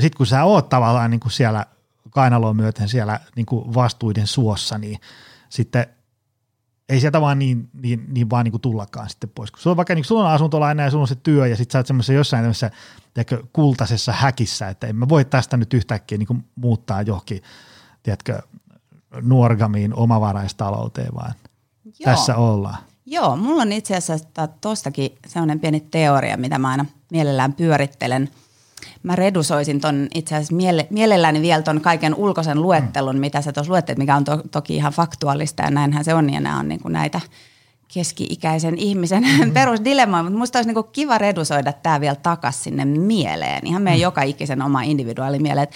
sitten 0.01 0.17
kun 0.17 0.27
sä 0.27 0.45
oot 0.45 0.69
tavallaan 0.69 1.11
niin 1.11 1.21
kuin 1.21 1.33
siellä 1.33 1.67
kainaloa 2.11 2.55
myöten 2.55 2.89
siellä 2.89 3.21
niin 3.37 3.47
kuin 3.47 3.75
vastuiden 3.75 4.27
suossa, 4.27 4.79
niin 4.79 5.01
sitten 5.49 5.87
ei 6.89 7.01
sieltä 7.01 7.21
vaan 7.21 7.39
niin, 7.39 7.69
niin, 7.83 8.05
niin 8.09 8.31
vaan 8.31 8.45
niin 8.45 8.53
kuin 8.53 8.61
tullakaan 8.61 9.11
sitten 9.11 9.31
pois. 9.35 9.51
Kun 9.51 9.61
sulla 9.61 9.73
on 9.73 9.77
vaikka 9.77 9.95
niin 9.95 10.05
sulla 10.05 10.29
on 10.29 10.35
asuntolaina 10.35 10.83
ja 10.83 10.91
sulla 10.91 11.03
on 11.03 11.09
se 11.09 11.15
työ 11.15 11.47
ja 11.47 11.57
sitten 11.57 11.73
sä 11.73 11.79
oot 11.79 11.87
semmoisessa 11.87 12.13
jossain 12.13 12.43
tämmöisessä 12.43 12.71
tiedätkö, 13.15 13.43
kultaisessa 13.53 14.13
häkissä, 14.13 14.69
että 14.69 14.87
emme 14.87 15.09
voi 15.09 15.25
tästä 15.25 15.57
nyt 15.57 15.75
yhtäkkiä 15.75 16.19
niin 16.19 16.27
kuin 16.27 16.45
muuttaa 16.55 17.03
johonkin, 17.03 17.43
tiedätkö, 18.03 18.43
nuorgamiin 19.23 19.95
omavaraistalouteen, 19.95 21.15
vaan 21.15 21.35
Joo. 21.85 21.93
tässä 22.05 22.37
ollaan. 22.37 22.79
Joo, 23.07 23.37
mulla 23.37 23.63
on 23.63 23.73
itse 23.73 23.97
asiassa 23.97 24.49
tuostakin 24.61 25.19
sellainen 25.27 25.61
pieni 25.61 25.81
teoria, 25.81 26.37
mitä 26.37 26.59
mä 26.59 26.69
aina 26.69 26.85
mielellään 27.11 27.53
pyörittelen. 27.53 28.31
Mä 29.03 29.17
redusoisin 29.17 29.81
ton 29.81 30.09
itse 30.15 30.35
asiassa 30.35 30.55
miele- 30.55 30.87
mielelläni 30.91 31.43
vielä 31.43 31.63
ton 31.63 31.81
kaiken 31.81 32.15
ulkoisen 32.15 32.63
luettelun, 32.63 33.15
mm. 33.15 33.21
mitä 33.21 33.43
sä 33.43 33.53
tuossa 33.53 33.73
luettelet, 33.73 33.99
mikä 33.99 34.17
on 34.17 34.25
to- 34.25 34.43
toki 34.51 34.77
ihan 34.77 34.93
faktuaalista 34.93 35.63
ja 35.63 35.71
näinhän 35.71 36.05
se 36.05 36.15
on 36.15 36.33
ja 36.33 36.41
nämä 36.41 36.59
on 36.59 36.69
niinku 36.69 36.89
näitä 36.89 37.21
keski-ikäisen 37.95 38.79
ihmisen 38.79 39.25
mm. 39.45 39.51
perusdilemma, 39.53 40.23
mutta 40.23 40.39
musta 40.39 40.59
olisi 40.59 40.69
niinku 40.69 40.83
kiva 40.83 41.19
redusoida 41.19 41.73
tämä 41.73 42.01
vielä 42.01 42.15
takaisin 42.15 42.63
sinne 42.63 42.85
mieleen, 42.85 43.67
ihan 43.67 43.83
meidän 43.83 43.99
mm. 43.99 44.03
joka 44.03 44.23
ikisen 44.23 44.63
oma 44.63 44.83
individuaalimieleen. 44.83 45.69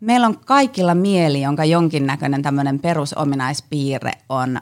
Meillä 0.00 0.26
on 0.26 0.38
kaikilla 0.38 0.94
mieli, 0.94 1.42
jonka 1.42 1.64
jonkinnäköinen 1.64 2.42
tämmöinen 2.42 2.78
perusominaispiirre 2.78 4.12
on 4.28 4.60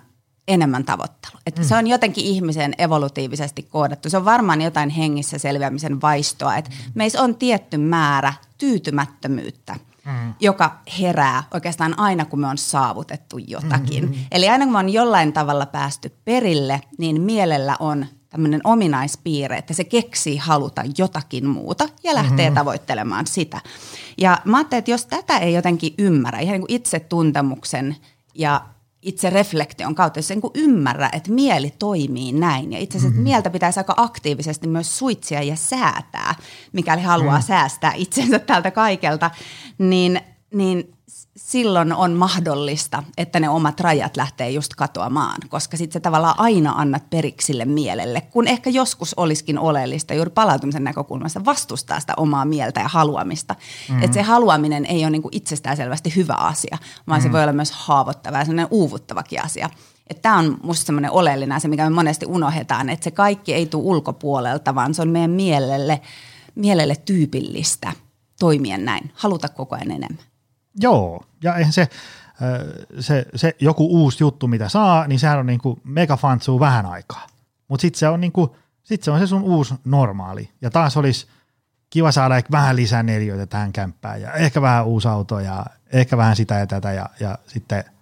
enemmän 0.49 0.85
tavoittelu. 0.85 1.39
Että 1.47 1.61
mm. 1.61 1.67
Se 1.69 1.77
on 1.77 1.87
jotenkin 1.87 2.25
ihmisen 2.25 2.75
evolutiivisesti 2.79 3.63
koodattu. 3.63 4.11
Se 4.11 4.17
on 4.17 4.25
varmaan 4.25 4.63
jotain 4.63 4.91
hengissä 4.91 5.39
selviämisen 5.39 6.01
vaistoa. 6.01 6.57
Että 6.57 6.71
mm. 6.71 6.93
meissä 6.95 7.23
on 7.23 7.35
tietty 7.35 7.79
määrä 7.79 8.33
tyytymättömyyttä, 8.59 9.77
mm. 10.07 10.35
joka 10.41 10.79
herää 11.01 11.43
oikeastaan 11.55 11.99
aina, 11.99 12.25
kun 12.25 12.41
me 12.41 12.47
on 12.47 12.59
saavutettu 12.59 13.39
jotakin. 13.39 14.05
Mm-hmm. 14.05 14.25
Eli 14.31 14.49
aina 14.49 14.65
kun 14.65 14.73
me 14.73 14.79
on 14.79 14.89
jollain 14.89 15.33
tavalla 15.33 15.67
päästy 15.67 16.13
perille, 16.25 16.81
niin 16.99 17.21
mielellä 17.21 17.77
on 17.81 18.07
tämmöinen 18.29 18.61
ominaispiirre, 18.65 19.57
että 19.57 19.75
se 19.75 19.85
keksii 19.85 20.37
haluta 20.37 20.83
jotakin 20.99 21.47
muuta 21.47 21.89
ja 22.05 22.15
lähtee 22.15 22.47
mm-hmm. 22.47 22.55
tavoittelemaan 22.55 23.27
sitä. 23.27 23.61
Ja 24.19 24.39
mä 24.45 24.57
ajattelin, 24.57 24.79
että 24.79 24.91
jos 24.91 25.07
tätä 25.07 25.39
ei 25.39 25.55
jotenkin 25.55 25.95
ymmärrä, 25.99 26.41
ihan 26.41 26.53
niin 26.53 26.61
kuin 26.61 26.73
itsetuntemuksen 26.73 27.97
ja 28.35 28.63
itse 29.07 29.31
reflektion 29.31 29.95
kautta, 29.95 30.19
jos 30.19 30.29
niin 30.29 30.41
ymmärrä, 30.55 31.11
että 31.13 31.33
mieli 31.33 31.75
toimii 31.79 32.33
näin. 32.33 32.73
Ja 32.73 32.79
itse 32.79 32.99
asiassa 32.99 33.13
mm-hmm. 33.13 33.23
mieltä 33.23 33.51
pitäisi 33.51 33.81
aika 33.81 33.95
aktiivisesti 33.97 34.69
myös 34.69 34.99
suitsia 34.99 35.43
ja 35.43 35.57
säätää, 35.57 36.35
mikäli 36.73 37.03
haluaa 37.03 37.39
mm. 37.39 37.43
säästää 37.43 37.93
itsensä 37.95 38.39
tältä 38.39 38.71
kaikelta, 38.71 39.31
niin, 39.79 40.21
niin 40.55 40.96
silloin 41.37 41.93
on 41.93 42.13
mahdollista, 42.13 43.03
että 43.19 43.41
ne 43.41 43.49
omat 43.49 43.81
rajat 43.81 44.17
lähtee 44.17 44.51
just 44.51 44.75
katoamaan, 44.75 45.37
koska 45.49 45.77
sitten 45.77 45.93
se 45.93 46.01
tavallaan 46.01 46.35
aina 46.39 46.73
annat 46.77 47.11
periksille 47.11 47.65
mielelle, 47.65 48.21
kun 48.21 48.49
ehkä 48.49 48.71
joskus 48.71 49.15
olisikin 49.15 49.59
oleellista 49.59 50.15
juuri 50.15 50.31
palautumisen 50.31 50.85
näkökulmasta 50.85 51.45
vastustaa 51.45 52.01
sitä 52.01 52.15
omaa 52.17 52.45
mieltä 52.45 52.81
ja 52.81 52.89
haluamista. 52.89 53.55
Mm-hmm. 53.55 54.03
Että 54.03 54.15
se 54.15 54.23
haluaminen 54.23 54.87
ei 54.87 55.05
ole 55.05 55.11
niinku 55.11 55.29
itsestäänselvästi 55.33 56.17
hyvä 56.17 56.35
asia, 56.35 56.79
vaan 57.07 57.21
mm-hmm. 57.21 57.29
se 57.29 57.33
voi 57.33 57.43
olla 57.43 57.53
myös 57.53 57.73
haavoittava 57.73 58.39
ja 58.39 58.45
sellainen 58.45 58.69
uuvuttavakin 58.71 59.45
asia. 59.45 59.71
Tämä 60.23 60.39
on 60.39 60.59
minusta 60.63 60.87
semmoinen 60.87 61.11
oleellinen 61.11 61.57
asia, 61.57 61.71
mikä 61.71 61.85
me 61.91 61.95
monesti 61.95 62.27
unohdetaan, 62.27 62.91
että 62.91 63.05
se 63.05 63.11
kaikki 63.11 63.55
ei 63.55 63.67
tule 63.67 63.85
ulkopuolelta, 63.85 64.75
vaan 64.75 64.95
se 64.95 65.03
on 65.03 65.09
meidän 65.09 65.31
mielelle, 65.31 66.01
mielelle 66.55 66.97
tyypillistä 66.97 67.93
toimia 68.39 68.79
näin, 68.79 69.11
haluta 69.15 69.49
koko 69.49 69.75
ajan 69.75 69.91
enemmän. 69.91 70.36
Joo, 70.81 71.25
ja 71.43 71.55
eihän 71.57 71.73
se, 71.73 71.89
se, 73.01 73.27
se 73.35 73.57
joku 73.61 73.87
uusi 73.87 74.23
juttu, 74.23 74.49
mitä 74.49 74.69
saa, 74.69 75.07
niin 75.07 75.19
sehän 75.19 75.39
on 75.39 75.47
niin 75.47 75.61
kuin 75.61 75.81
mega 75.85 76.17
fantsuu 76.17 76.61
vähän 76.61 76.87
aikaa. 76.87 77.27
Mutta 77.69 77.83
sitten 77.83 77.99
se 77.99 78.09
on 78.09 78.21
niin 78.21 78.33
kuin, 78.33 78.51
sit 78.83 79.03
se 79.03 79.11
on 79.11 79.21
se 79.21 79.27
sun 79.27 79.43
uusi 79.43 79.75
normaali. 79.85 80.51
Ja 80.63 80.71
taas 80.71 80.97
olisi 80.97 81.27
kiva 81.91 82.13
saada 82.13 82.37
ehkä 82.37 82.53
vähän 82.53 82.77
lisää 82.77 83.03
neljöitä 83.03 83.47
tähän 83.47 83.73
kämppään 83.73 84.21
ja 84.21 84.33
ehkä 84.33 84.63
vähän 84.63 84.87
uusi 84.87 85.09
auto 85.09 85.41
ja 85.41 85.67
ehkä 85.93 86.17
vähän 86.17 86.37
sitä 86.37 86.55
ja 86.55 86.67
tätä 86.67 86.93
ja, 86.93 87.09
ja 87.21 87.39
sitten– 87.47 87.85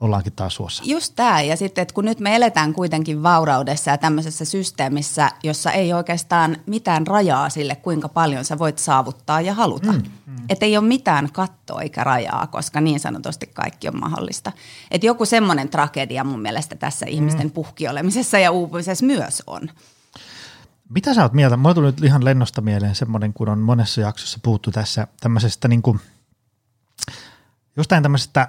ollaankin 0.00 0.32
taas 0.32 0.54
suossa. 0.54 0.82
Just 0.86 1.12
tämä, 1.16 1.42
ja 1.42 1.56
sitten, 1.56 1.82
että 1.82 1.94
kun 1.94 2.04
nyt 2.04 2.20
me 2.20 2.36
eletään 2.36 2.72
kuitenkin 2.72 3.22
vauraudessa 3.22 3.90
ja 3.90 3.98
tämmöisessä 3.98 4.44
systeemissä, 4.44 5.30
jossa 5.42 5.72
ei 5.72 5.92
oikeastaan 5.92 6.56
mitään 6.66 7.06
rajaa 7.06 7.50
sille, 7.50 7.76
kuinka 7.76 8.08
paljon 8.08 8.44
sä 8.44 8.58
voit 8.58 8.78
saavuttaa 8.78 9.40
ja 9.40 9.54
haluta. 9.54 9.92
Mm, 9.92 10.02
mm. 10.26 10.36
Että 10.48 10.66
ei 10.66 10.76
ole 10.76 10.86
mitään 10.86 11.32
kattoa 11.32 11.82
eikä 11.82 12.04
rajaa, 12.04 12.46
koska 12.46 12.80
niin 12.80 13.00
sanotusti 13.00 13.46
kaikki 13.46 13.88
on 13.88 14.00
mahdollista. 14.00 14.52
Että 14.90 15.06
joku 15.06 15.24
semmoinen 15.24 15.68
tragedia 15.68 16.24
mun 16.24 16.40
mielestä 16.40 16.76
tässä 16.76 17.06
mm. 17.06 17.12
ihmisten 17.12 17.50
puhkiolemisessa 17.50 18.38
ja 18.38 18.50
uupumisessa 18.50 19.06
myös 19.06 19.42
on. 19.46 19.70
Mitä 20.88 21.14
sä 21.14 21.22
oot 21.22 21.32
mieltä? 21.32 21.56
Mulla 21.56 21.74
tuli 21.74 21.86
nyt 21.86 22.04
ihan 22.04 22.24
lennosta 22.24 22.60
mieleen 22.60 22.94
semmoinen, 22.94 23.32
kun 23.32 23.48
on 23.48 23.58
monessa 23.58 24.00
jaksossa 24.00 24.38
puhuttu 24.42 24.70
tässä 24.70 25.06
tämmöisestä 25.20 25.68
niin 25.68 25.82
kuin, 25.82 26.00
jostain 27.76 28.02
tämmöisestä 28.02 28.48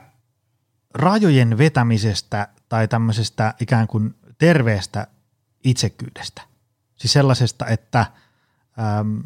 rajojen 0.93 1.58
vetämisestä 1.58 2.48
tai 2.69 2.88
tämmöisestä 2.88 3.53
ikään 3.60 3.88
kuin 3.88 4.15
terveestä 4.38 5.08
itsekyydestä. 5.63 6.41
Siis 6.96 7.13
sellaisesta, 7.13 7.67
että 7.67 8.00
äm, 9.00 9.24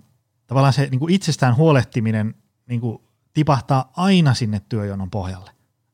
tavallaan 0.48 0.74
se 0.74 0.88
niin 0.92 1.00
kuin 1.00 1.14
itsestään 1.14 1.56
huolehtiminen 1.56 2.36
niin 2.68 2.82
kuin 2.82 3.02
tipahtaa 3.34 3.92
aina 3.96 4.34
sinne 4.34 4.62
työjonon 4.70 5.12
pohjalle. 5.12 5.52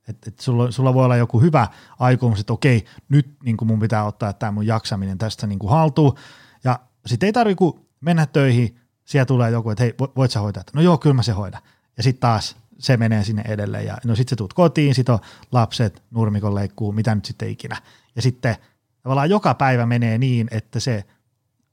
Et, 0.07 0.27
et 0.27 0.39
sulla, 0.39 0.71
sulla 0.71 0.93
voi 0.93 1.05
olla 1.05 1.17
joku 1.17 1.41
hyvä 1.41 1.67
aikomus, 1.99 2.39
että 2.39 2.53
okei, 2.53 2.85
nyt 3.09 3.37
niin 3.43 3.57
kuin 3.57 3.67
mun 3.67 3.79
pitää 3.79 4.03
ottaa 4.03 4.33
tämä 4.33 4.51
mun 4.51 4.67
jaksaminen 4.67 5.17
tästä 5.17 5.47
niin 5.47 5.59
kuin 5.59 5.71
haltuun. 5.71 6.15
Ja 6.63 6.79
sitten 7.05 7.27
ei 7.27 7.33
tarvitse 7.33 7.65
mennä 8.01 8.25
töihin, 8.25 8.79
siellä 9.05 9.25
tulee 9.25 9.51
joku, 9.51 9.69
että 9.69 9.83
hei, 9.83 9.93
voit 10.15 10.31
sä 10.31 10.39
hoitaa? 10.39 10.63
No 10.73 10.81
joo, 10.81 10.97
kyllä 10.97 11.13
mä 11.13 11.23
se 11.23 11.31
hoidan. 11.31 11.61
Ja 11.97 12.03
sitten 12.03 12.21
taas 12.21 12.55
se 12.79 12.97
menee 12.97 13.23
sinne 13.23 13.43
edelleen. 13.47 13.85
Ja 13.85 13.97
no 14.05 14.15
sitten 14.15 14.29
se 14.29 14.35
tuut 14.35 14.53
kotiin, 14.53 14.95
sit 14.95 15.09
on 15.09 15.19
lapset, 15.51 16.03
nurmikon 16.11 16.55
leikkuu, 16.55 16.91
mitä 16.91 17.15
nyt 17.15 17.25
sitten 17.25 17.49
ikinä. 17.49 17.77
Ja 18.15 18.21
sitten 18.21 18.55
tavallaan 19.03 19.29
joka 19.29 19.53
päivä 19.53 19.85
menee 19.85 20.17
niin, 20.17 20.47
että 20.51 20.79
se 20.79 21.03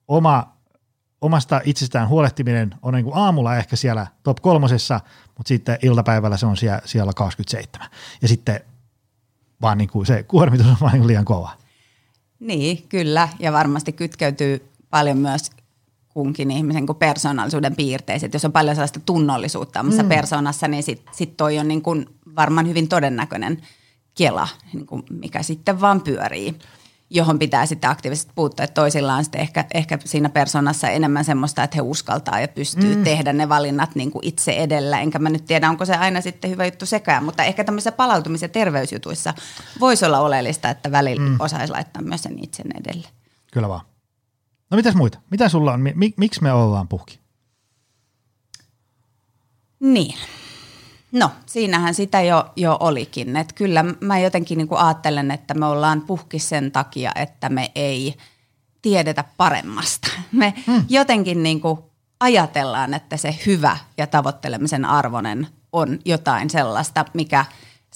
oma, 0.08 0.56
omasta 1.20 1.60
itsestään 1.64 2.08
huolehtiminen 2.08 2.74
on 2.82 2.94
niin 2.94 3.04
kuin 3.04 3.16
aamulla 3.16 3.56
ehkä 3.56 3.76
siellä 3.76 4.06
top 4.22 4.38
kolmosessa, 4.42 5.00
mutta 5.26 5.48
sitten 5.48 5.78
iltapäivällä 5.82 6.36
se 6.36 6.46
on 6.46 6.56
siellä, 6.56 6.80
siellä 6.84 7.12
27. 7.16 7.88
Ja 8.22 8.28
sitten 8.28 8.60
vaan 9.62 9.78
niin 9.78 9.90
kuin 9.90 10.06
se 10.06 10.22
kuormitus 10.22 10.66
on 10.66 10.76
vain 10.80 11.06
liian 11.06 11.24
kova. 11.24 11.50
Niin, 12.40 12.88
kyllä. 12.88 13.28
Ja 13.38 13.52
varmasti 13.52 13.92
kytkeytyy 13.92 14.68
paljon 14.90 15.18
myös 15.18 15.50
kunkin 16.16 16.50
ihmisen 16.50 16.86
kuin 16.86 16.96
persoonallisuuden 16.96 17.76
piirteiset. 17.76 18.32
Jos 18.32 18.44
on 18.44 18.52
paljon 18.52 18.76
sellaista 18.76 19.00
tunnollisuutta 19.00 19.80
omassa 19.80 20.02
mm. 20.02 20.08
persoonassa, 20.08 20.68
niin 20.68 20.82
sitten 20.82 21.14
sit 21.14 21.36
toi 21.36 21.58
on 21.58 21.68
niin 21.68 21.82
kuin 21.82 22.06
varmaan 22.36 22.68
hyvin 22.68 22.88
todennäköinen 22.88 23.62
kela, 24.14 24.48
niin 24.72 24.86
kuin 24.86 25.02
mikä 25.10 25.42
sitten 25.42 25.80
vaan 25.80 26.00
pyörii 26.00 26.58
johon 27.10 27.38
pitää 27.38 27.66
sitten 27.66 27.90
aktiivisesti 27.90 28.32
puuttua. 28.34 28.64
Että 28.64 28.80
toisilla 28.80 29.14
on 29.14 29.24
sitten 29.24 29.40
ehkä, 29.40 29.64
ehkä 29.74 29.98
siinä 30.04 30.28
persoonassa 30.28 30.88
enemmän 30.88 31.24
semmoista, 31.24 31.62
että 31.62 31.76
he 31.76 31.80
uskaltaa 31.80 32.40
ja 32.40 32.48
pystyy 32.48 32.96
mm. 32.96 33.04
tehdä 33.04 33.32
ne 33.32 33.48
valinnat 33.48 33.94
niin 33.94 34.10
kuin 34.10 34.26
itse 34.26 34.52
edellä. 34.52 35.00
Enkä 35.00 35.18
mä 35.18 35.30
nyt 35.30 35.44
tiedä, 35.44 35.68
onko 35.68 35.84
se 35.84 35.94
aina 35.94 36.20
sitten 36.20 36.50
hyvä 36.50 36.64
juttu 36.64 36.86
sekään, 36.86 37.24
mutta 37.24 37.44
ehkä 37.44 37.64
tämmöisissä 37.64 37.92
palautumis- 37.92 38.42
ja 38.42 38.48
terveysjutuissa 38.48 39.34
voisi 39.80 40.04
olla 40.04 40.20
oleellista, 40.20 40.70
että 40.70 40.92
välillä 40.92 41.28
mm. 41.28 41.36
osaisi 41.38 41.72
laittaa 41.72 42.02
myös 42.02 42.22
sen 42.22 42.44
itsen 42.44 42.66
edelle. 42.80 43.08
Kyllä 43.52 43.68
vaan. 43.68 43.95
No 44.70 44.76
mitäs 44.76 44.94
muita? 44.94 45.18
Mitä 45.30 45.48
sulla 45.48 45.72
on? 45.72 45.80
Miksi 46.16 46.42
me 46.42 46.52
ollaan 46.52 46.88
puhki? 46.88 47.20
Niin. 49.80 50.14
No, 51.12 51.30
siinähän 51.46 51.94
sitä 51.94 52.22
jo, 52.22 52.52
jo 52.56 52.76
olikin. 52.80 53.36
Et 53.36 53.52
kyllä 53.52 53.84
mä 54.00 54.18
jotenkin 54.18 54.58
niin 54.58 54.68
ajattelen, 54.70 55.30
että 55.30 55.54
me 55.54 55.66
ollaan 55.66 56.00
puhki 56.00 56.38
sen 56.38 56.72
takia, 56.72 57.12
että 57.14 57.48
me 57.48 57.70
ei 57.74 58.16
tiedetä 58.82 59.24
paremmasta. 59.36 60.08
Me 60.32 60.54
hmm. 60.66 60.84
jotenkin 60.88 61.42
niin 61.42 61.60
kuin 61.60 61.78
ajatellaan, 62.20 62.94
että 62.94 63.16
se 63.16 63.38
hyvä 63.46 63.76
ja 63.96 64.06
tavoittelemisen 64.06 64.84
arvoinen 64.84 65.46
on 65.72 65.98
jotain 66.04 66.50
sellaista, 66.50 67.04
mikä 67.14 67.44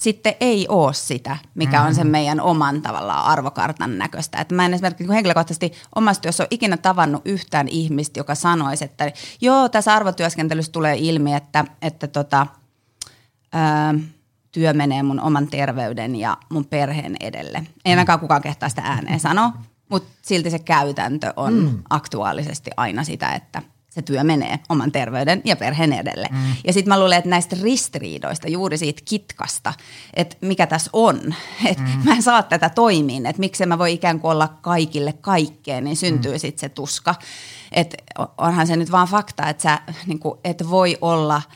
sitten 0.01 0.35
ei 0.41 0.67
ole 0.69 0.95
sitä, 0.95 1.37
mikä 1.55 1.77
mm-hmm. 1.77 1.89
on 1.89 1.95
sen 1.95 2.07
meidän 2.07 2.41
oman 2.41 2.83
tavallaan 2.83 3.25
arvokartan 3.25 3.99
näköistä. 3.99 4.39
Että 4.39 4.55
mä 4.55 4.67
en 4.67 4.75
esimerkiksi 4.75 5.05
niin 5.05 5.13
henkilökohtaisesti 5.13 5.73
omassa 5.95 6.23
työssä 6.23 6.43
ole 6.43 6.49
ikinä 6.51 6.77
tavannut 6.77 7.23
yhtään 7.25 7.69
ihmistä, 7.69 8.21
joka 8.21 8.35
sanoisi, 8.35 8.85
että 8.85 9.13
joo, 9.41 9.69
tässä 9.69 9.95
arvotyöskentelyssä 9.95 10.73
tulee 10.73 10.97
ilmi, 10.99 11.35
että, 11.35 11.65
että 11.83 12.07
tota– 12.07 12.47
ää, 13.53 13.95
työ 14.53 14.73
menee 14.73 15.03
mun 15.03 15.21
oman 15.21 15.47
terveyden 15.47 16.17
ja 16.17 16.37
mun 16.49 16.65
perheen 16.65 17.17
edelle. 17.21 17.63
Ei 17.85 17.93
ainakaan 17.93 18.21
kukaan 18.21 18.43
kehtaa 18.43 18.69
sitä 18.69 18.83
ääneen 18.83 19.21
sanoa, 19.21 19.53
mutta 19.89 20.09
silti 20.23 20.51
se 20.51 20.59
käytäntö 20.59 21.33
on 21.37 21.55
mm. 21.55 21.83
aktuaalisesti 21.91 22.71
aina 22.77 23.05
sitä, 23.05 23.33
että 23.33 23.63
se 23.91 24.03
työ 24.03 24.25
menee 24.25 24.59
oman 24.69 24.93
terveyden 24.93 25.43
ja 25.45 25.57
perheen 25.57 25.93
edelle. 25.93 26.29
Mm. 26.31 26.39
Ja 26.67 26.73
sitten 26.73 26.89
mä 26.89 27.01
luulen, 27.01 27.19
että 27.19 27.31
näistä 27.31 27.57
ristiriidoista, 27.63 28.49
juuri 28.49 28.79
siitä 28.79 29.03
kitkasta, 29.05 29.73
että 30.15 30.37
mikä 30.41 30.67
tässä 30.67 30.91
on, 30.93 31.35
että 31.71 31.83
mm. 31.83 32.05
mä 32.05 32.15
en 32.15 32.23
saa 32.23 32.43
tätä 32.43 32.69
toimiin, 32.69 33.27
että 33.27 33.41
miksi 33.41 33.67
mä 33.67 33.79
voi 33.79 33.93
ikään 33.93 34.21
kuin 34.21 34.31
olla 34.33 34.49
kaikille 34.49 35.13
kaikkeen, 35.13 35.85
niin 35.85 35.97
syntyy 35.97 36.33
mm. 36.33 36.39
sitten 36.39 36.61
se 36.61 36.69
tuska. 36.69 37.15
Että 37.73 37.97
onhan 38.39 38.67
se 38.67 38.77
nyt 38.77 38.93
vaan 38.93 39.09
fakta, 39.09 39.49
että 39.49 39.63
sä 39.63 39.81
niin 40.07 40.19
kuin, 40.19 40.39
et 40.45 40.71
voi 40.71 40.99
olla– 41.01 41.43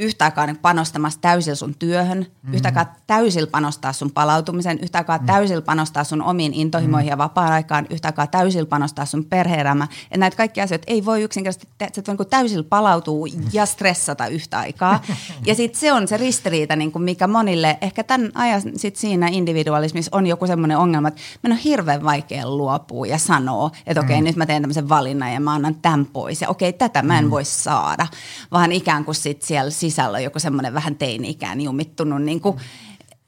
yhtä 0.00 0.24
aikaa 0.24 0.46
niin 0.46 0.56
panostamassa 0.56 1.20
täysillä 1.20 1.54
sun 1.54 1.74
työhön, 1.74 2.18
mm-hmm. 2.18 2.54
yhtä 2.54 2.68
aikaa 2.68 2.94
täysillä 3.06 3.46
panostaa 3.46 3.92
sun 3.92 4.10
palautumisen, 4.10 4.78
yhtä 4.82 4.98
aikaa 4.98 5.16
mm-hmm. 5.16 5.26
täysillä 5.26 5.62
panostaa 5.62 6.04
sun 6.04 6.22
omiin 6.22 6.54
intohimoihin 6.54 7.06
mm-hmm. 7.06 7.12
ja 7.12 7.18
vapaa-aikaan, 7.18 7.86
yhtä 7.90 8.08
aikaa 8.08 8.26
täysillä 8.26 8.66
panostaa 8.66 9.06
sun 9.06 9.24
perhe-elämään. 9.24 9.88
Ja 10.10 10.18
näitä 10.18 10.36
kaikkia 10.36 10.64
asioita 10.64 10.84
ei 10.86 11.04
voi 11.04 11.22
yksinkertaisesti, 11.22 11.74
että 11.80 12.02
voi 12.06 12.16
niin 12.16 12.30
täysillä 12.30 12.64
palautua 12.68 13.26
ja 13.52 13.66
stressata 13.66 14.26
yhtä 14.26 14.58
aikaa. 14.58 15.02
ja 15.46 15.54
sitten 15.54 15.80
se 15.80 15.92
on 15.92 16.08
se 16.08 16.16
ristiriita, 16.16 16.76
niin 16.76 16.92
kuin 16.92 17.02
mikä 17.02 17.26
monille, 17.26 17.78
ehkä 17.80 18.04
tämän 18.04 18.30
ajan 18.34 18.62
sit 18.76 18.96
siinä 18.96 19.28
individualismissa 19.28 20.16
on 20.16 20.26
joku 20.26 20.46
semmoinen 20.46 20.78
ongelma, 20.78 21.08
että 21.08 21.20
meidän 21.42 21.58
on 21.58 21.62
hirveän 21.62 22.04
vaikea 22.04 22.48
luopua 22.48 23.06
ja 23.06 23.18
sanoa, 23.18 23.70
että 23.86 24.00
okei, 24.00 24.14
okay, 24.14 24.20
mm. 24.20 24.24
nyt 24.24 24.36
mä 24.36 24.46
teen 24.46 24.62
tämmöisen 24.62 24.88
valinnan 24.88 25.32
ja 25.32 25.40
mä 25.40 25.52
annan 25.52 25.74
tämän 25.74 26.06
pois. 26.06 26.40
Ja 26.40 26.48
okei, 26.48 26.68
okay, 26.68 26.78
tätä 26.78 27.02
mä 27.02 27.18
en 27.18 27.24
mm. 27.24 27.30
voi 27.30 27.44
saada, 27.44 28.06
vaan 28.52 28.72
ikään 28.72 29.04
kuin 29.04 29.14
sitten 29.14 29.46
siellä 29.46 29.70
sisällä 29.90 30.16
on 30.16 30.24
joku 30.24 30.38
semmoinen 30.38 30.74
vähän 30.74 30.96
teini-ikään 30.96 31.60
jumittunut 31.60 32.22
niin 32.22 32.40
kuin, 32.40 32.56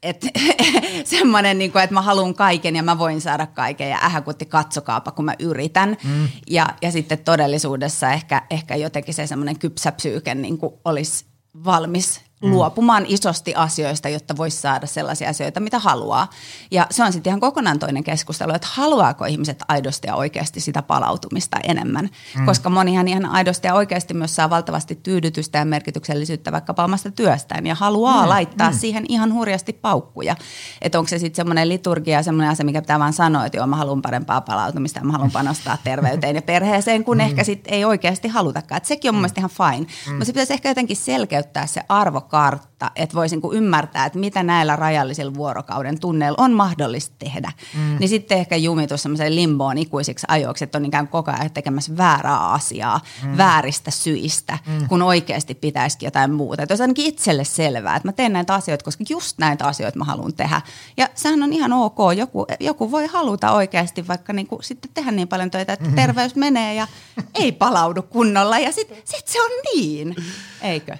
et, 0.03 0.27
semmoinen, 1.05 1.57
niin 1.57 1.71
kuin, 1.71 1.83
että 1.83 1.93
mä 1.93 2.01
haluan 2.01 2.33
kaiken 2.33 2.75
ja 2.75 2.83
mä 2.83 2.97
voin 2.97 3.21
saada 3.21 3.47
kaiken 3.47 3.89
ja 3.89 3.99
ähäkutti 4.03 4.45
katsokaapa, 4.45 5.11
kun 5.11 5.25
mä 5.25 5.35
yritän. 5.39 5.97
Mm. 6.03 6.27
Ja, 6.49 6.69
ja 6.81 6.91
sitten 6.91 7.17
todellisuudessa 7.17 8.11
ehkä, 8.11 8.41
ehkä 8.49 8.75
jotenkin 8.75 9.13
se 9.13 9.27
semmoinen 9.27 9.59
kypsä 9.59 9.91
psyyke 9.91 10.35
niin 10.35 10.57
kuin 10.57 10.73
olisi 10.85 11.25
valmis. 11.65 12.21
Luopumaan 12.51 13.05
isosti 13.07 13.55
asioista, 13.55 14.09
jotta 14.09 14.37
voisi 14.37 14.57
saada 14.57 14.87
sellaisia 14.87 15.29
asioita, 15.29 15.59
mitä 15.59 15.79
haluaa. 15.79 16.29
Ja 16.71 16.87
se 16.89 17.03
on 17.03 17.13
sitten 17.13 17.31
ihan 17.31 17.39
kokonaan 17.39 17.79
toinen 17.79 18.03
keskustelu, 18.03 18.53
että 18.53 18.67
haluaako 18.71 19.25
ihmiset 19.25 19.63
aidosti 19.67 20.07
ja 20.07 20.15
oikeasti 20.15 20.59
sitä 20.59 20.81
palautumista 20.81 21.57
enemmän. 21.63 22.09
Mm. 22.39 22.45
Koska 22.45 22.69
monihan 22.69 23.07
ihan 23.07 23.25
aidosti 23.25 23.67
ja 23.67 23.73
oikeasti 23.73 24.13
myös 24.13 24.35
saa 24.35 24.49
valtavasti 24.49 24.95
tyydytystä 24.95 25.59
ja 25.59 25.65
merkityksellisyyttä 25.65 26.51
vaikkapa 26.51 26.83
omasta 26.83 27.11
työstään 27.11 27.67
ja 27.67 27.75
haluaa 27.75 28.23
mm. 28.23 28.29
laittaa 28.29 28.71
mm. 28.71 28.77
siihen 28.77 29.05
ihan 29.09 29.33
hurjasti 29.33 29.73
paukkuja. 29.73 30.35
Että 30.81 30.99
onko 30.99 31.09
se 31.09 31.19
sitten 31.19 31.35
semmoinen 31.35 31.69
liturgia, 31.69 32.23
semmoinen 32.23 32.51
asia, 32.51 32.65
mikä 32.65 32.81
pitää 32.81 32.99
vaan 32.99 33.13
sanoa, 33.13 33.45
että 33.45 33.57
joo, 33.57 33.67
mä 33.67 33.75
haluan 33.75 34.01
parempaa 34.01 34.41
palautumista 34.41 34.99
ja 34.99 35.05
mä 35.05 35.11
haluan 35.11 35.31
panostaa 35.31 35.77
terveyteen 35.83 36.35
ja 36.35 36.41
perheeseen, 36.41 37.03
kun 37.03 37.17
mm. 37.17 37.21
ehkä 37.21 37.43
sitten 37.43 37.73
ei 37.73 37.85
oikeasti 37.85 38.27
halutakaan. 38.27 38.77
Et 38.77 38.85
sekin 38.85 39.09
on 39.09 39.15
mun 39.15 39.21
mielestä 39.21 39.41
ihan 39.41 39.49
fine. 39.49 39.87
Mm. 40.07 40.11
Mutta 40.11 40.25
se 40.25 40.31
pitäisi 40.31 40.53
ehkä 40.53 40.69
jotenkin 40.69 40.97
selkeyttää 40.97 41.67
se 41.67 41.81
arvo 41.89 42.21
kartta, 42.33 42.91
että 42.95 43.15
voisin 43.15 43.39
niin 43.43 43.53
ymmärtää, 43.53 44.05
että 44.05 44.19
mitä 44.19 44.43
näillä 44.43 44.75
rajallisilla 44.75 45.33
vuorokauden 45.33 45.99
tunneilla 45.99 46.37
on 46.39 46.51
mahdollista 46.53 47.15
tehdä. 47.19 47.51
Mm. 47.73 47.97
Niin 47.99 48.09
sitten 48.09 48.37
ehkä 48.37 48.55
jumitus 48.55 49.01
semmoiseen 49.03 49.35
limboon 49.35 49.77
ikuisiksi 49.77 50.25
ajoiksi, 50.29 50.63
että 50.63 50.77
on 50.77 50.85
ikään 50.85 51.07
kuin 51.07 51.23
koko 51.23 51.31
ajan 51.31 51.51
tekemässä 51.51 51.97
väärää 51.97 52.51
asiaa 52.51 52.99
mm. 53.23 53.37
vääristä 53.37 53.91
syistä, 53.91 54.57
mm. 54.65 54.87
kun 54.87 55.01
oikeasti 55.01 55.55
pitäisikin 55.55 56.07
jotain 56.07 56.33
muuta. 56.33 56.63
Että 56.63 56.71
olisi 56.71 56.83
ainakin 56.83 57.05
itselle 57.05 57.43
selvää, 57.43 57.95
että 57.95 58.07
mä 58.07 58.11
teen 58.11 58.33
näitä 58.33 58.53
asioita, 58.53 58.85
koska 58.85 59.03
just 59.09 59.37
näitä 59.37 59.65
asioita 59.65 59.99
mä 59.99 60.05
haluan 60.05 60.33
tehdä. 60.33 60.61
Ja 60.97 61.09
sehän 61.15 61.43
on 61.43 61.53
ihan 61.53 61.73
ok. 61.73 61.97
Joku, 62.17 62.45
joku 62.59 62.91
voi 62.91 63.07
haluta 63.07 63.51
oikeasti 63.51 64.07
vaikka 64.07 64.33
niin 64.33 64.47
kuin 64.47 64.63
sitten 64.63 64.91
tehdä 64.93 65.11
niin 65.11 65.27
paljon 65.27 65.51
töitä, 65.51 65.73
että 65.73 65.89
mm. 65.89 65.95
terveys 65.95 66.35
menee 66.35 66.75
ja 66.75 66.87
ei 67.33 67.51
palaudu 67.51 68.01
kunnolla. 68.01 68.59
Ja 68.59 68.71
sitten 68.71 68.97
sit 69.03 69.27
se 69.27 69.41
on 69.41 69.51
niin, 69.73 70.15
eikö? 70.61 70.97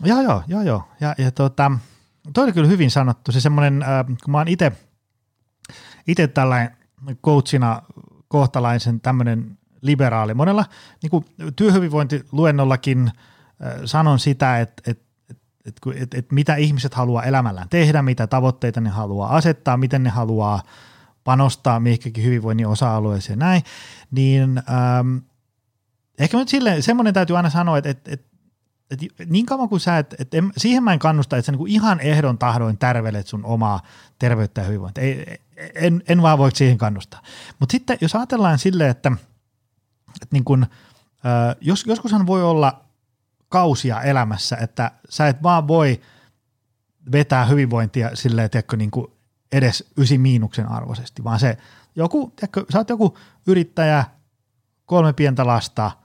Joo, 0.00 0.20
joo, 0.20 0.42
joo, 0.46 0.62
joo. 0.62 0.88
Ja, 1.00 1.14
ja 1.18 1.30
tota, 1.30 1.70
toi 2.32 2.44
oli 2.44 2.52
kyllä 2.52 2.68
hyvin 2.68 2.90
sanottu. 2.90 3.32
Se 3.32 3.40
semmoinen, 3.40 3.82
äh, 3.82 4.06
kun 4.06 4.32
mä 4.32 4.38
oon 4.38 4.48
itse 4.48 4.72
itse 6.06 6.26
tällainen 6.26 6.76
coachina 7.24 7.82
kohtalaisen 8.28 9.00
tämmöinen 9.00 9.58
liberaali. 9.80 10.34
Monella 10.34 10.64
niin 11.02 11.10
kuin 11.10 11.24
työhyvinvointiluennollakin 11.56 13.06
äh, 13.08 13.72
sanon 13.84 14.18
sitä, 14.18 14.60
että, 14.60 14.90
että 14.90 15.04
että 15.66 15.80
et, 15.96 16.14
et 16.14 16.32
mitä 16.32 16.54
ihmiset 16.54 16.94
haluaa 16.94 17.22
elämällään 17.22 17.68
tehdä, 17.68 18.02
mitä 18.02 18.26
tavoitteita 18.26 18.80
ne 18.80 18.90
haluaa 18.90 19.36
asettaa, 19.36 19.76
miten 19.76 20.02
ne 20.02 20.10
haluaa 20.10 20.62
panostaa 21.24 21.80
mihinkäkin 21.80 22.24
hyvinvoinnin 22.24 22.66
osa-alueeseen 22.66 23.40
ja 23.40 23.46
näin, 23.46 23.62
niin 24.10 24.58
ähm, 24.58 25.16
ehkä 26.18 26.36
nyt 26.36 26.48
silleen, 26.48 26.82
semmoinen 26.82 27.14
täytyy 27.14 27.36
aina 27.36 27.50
sanoa, 27.50 27.78
että, 27.78 27.90
että, 27.90 28.10
että 28.12 28.26
et 28.90 29.00
niin 29.26 29.46
kauan 29.46 29.68
kuin 29.68 29.80
sä, 29.80 29.98
et, 29.98 30.14
et 30.18 30.34
en, 30.34 30.52
siihen 30.56 30.82
mä 30.82 30.92
en 30.92 30.98
kannusta, 30.98 31.36
että 31.36 31.46
sä 31.46 31.52
niinku 31.52 31.66
ihan 31.66 32.00
ehdon 32.00 32.38
tahdoin 32.38 32.78
tärvelet 32.78 33.26
sun 33.26 33.44
omaa 33.44 33.82
terveyttä 34.18 34.60
ja 34.60 34.66
hyvinvointia. 34.66 35.04
Ei, 35.04 35.40
en, 35.74 36.02
en 36.08 36.22
vaan 36.22 36.38
voi 36.38 36.50
siihen 36.54 36.78
kannustaa. 36.78 37.22
Mutta 37.60 37.72
sitten 37.72 37.98
jos 38.00 38.14
ajatellaan 38.14 38.58
silleen, 38.58 38.90
että, 38.90 39.12
että 40.08 40.28
niin 40.30 40.44
kun, 40.44 40.62
äh, 40.62 41.56
jos, 41.60 41.84
joskushan 41.86 42.26
voi 42.26 42.42
olla 42.42 42.84
kausia 43.48 44.02
elämässä, 44.02 44.56
että 44.56 44.90
sä 45.08 45.28
et 45.28 45.42
vaan 45.42 45.68
voi 45.68 46.00
vetää 47.12 47.44
hyvinvointia 47.44 48.10
silleen, 48.14 48.50
tiedätkö, 48.50 48.76
niin 48.76 48.90
edes 49.52 49.84
ysi 49.98 50.18
miinuksen 50.18 50.68
arvoisesti, 50.68 51.24
vaan 51.24 51.40
se 51.40 51.58
joku, 51.96 52.32
tiedätkö, 52.36 52.64
sä 52.72 52.78
oot 52.78 52.88
joku 52.88 53.18
yrittäjä, 53.46 54.04
kolme 54.86 55.12
pientä 55.12 55.46
lasta– 55.46 55.90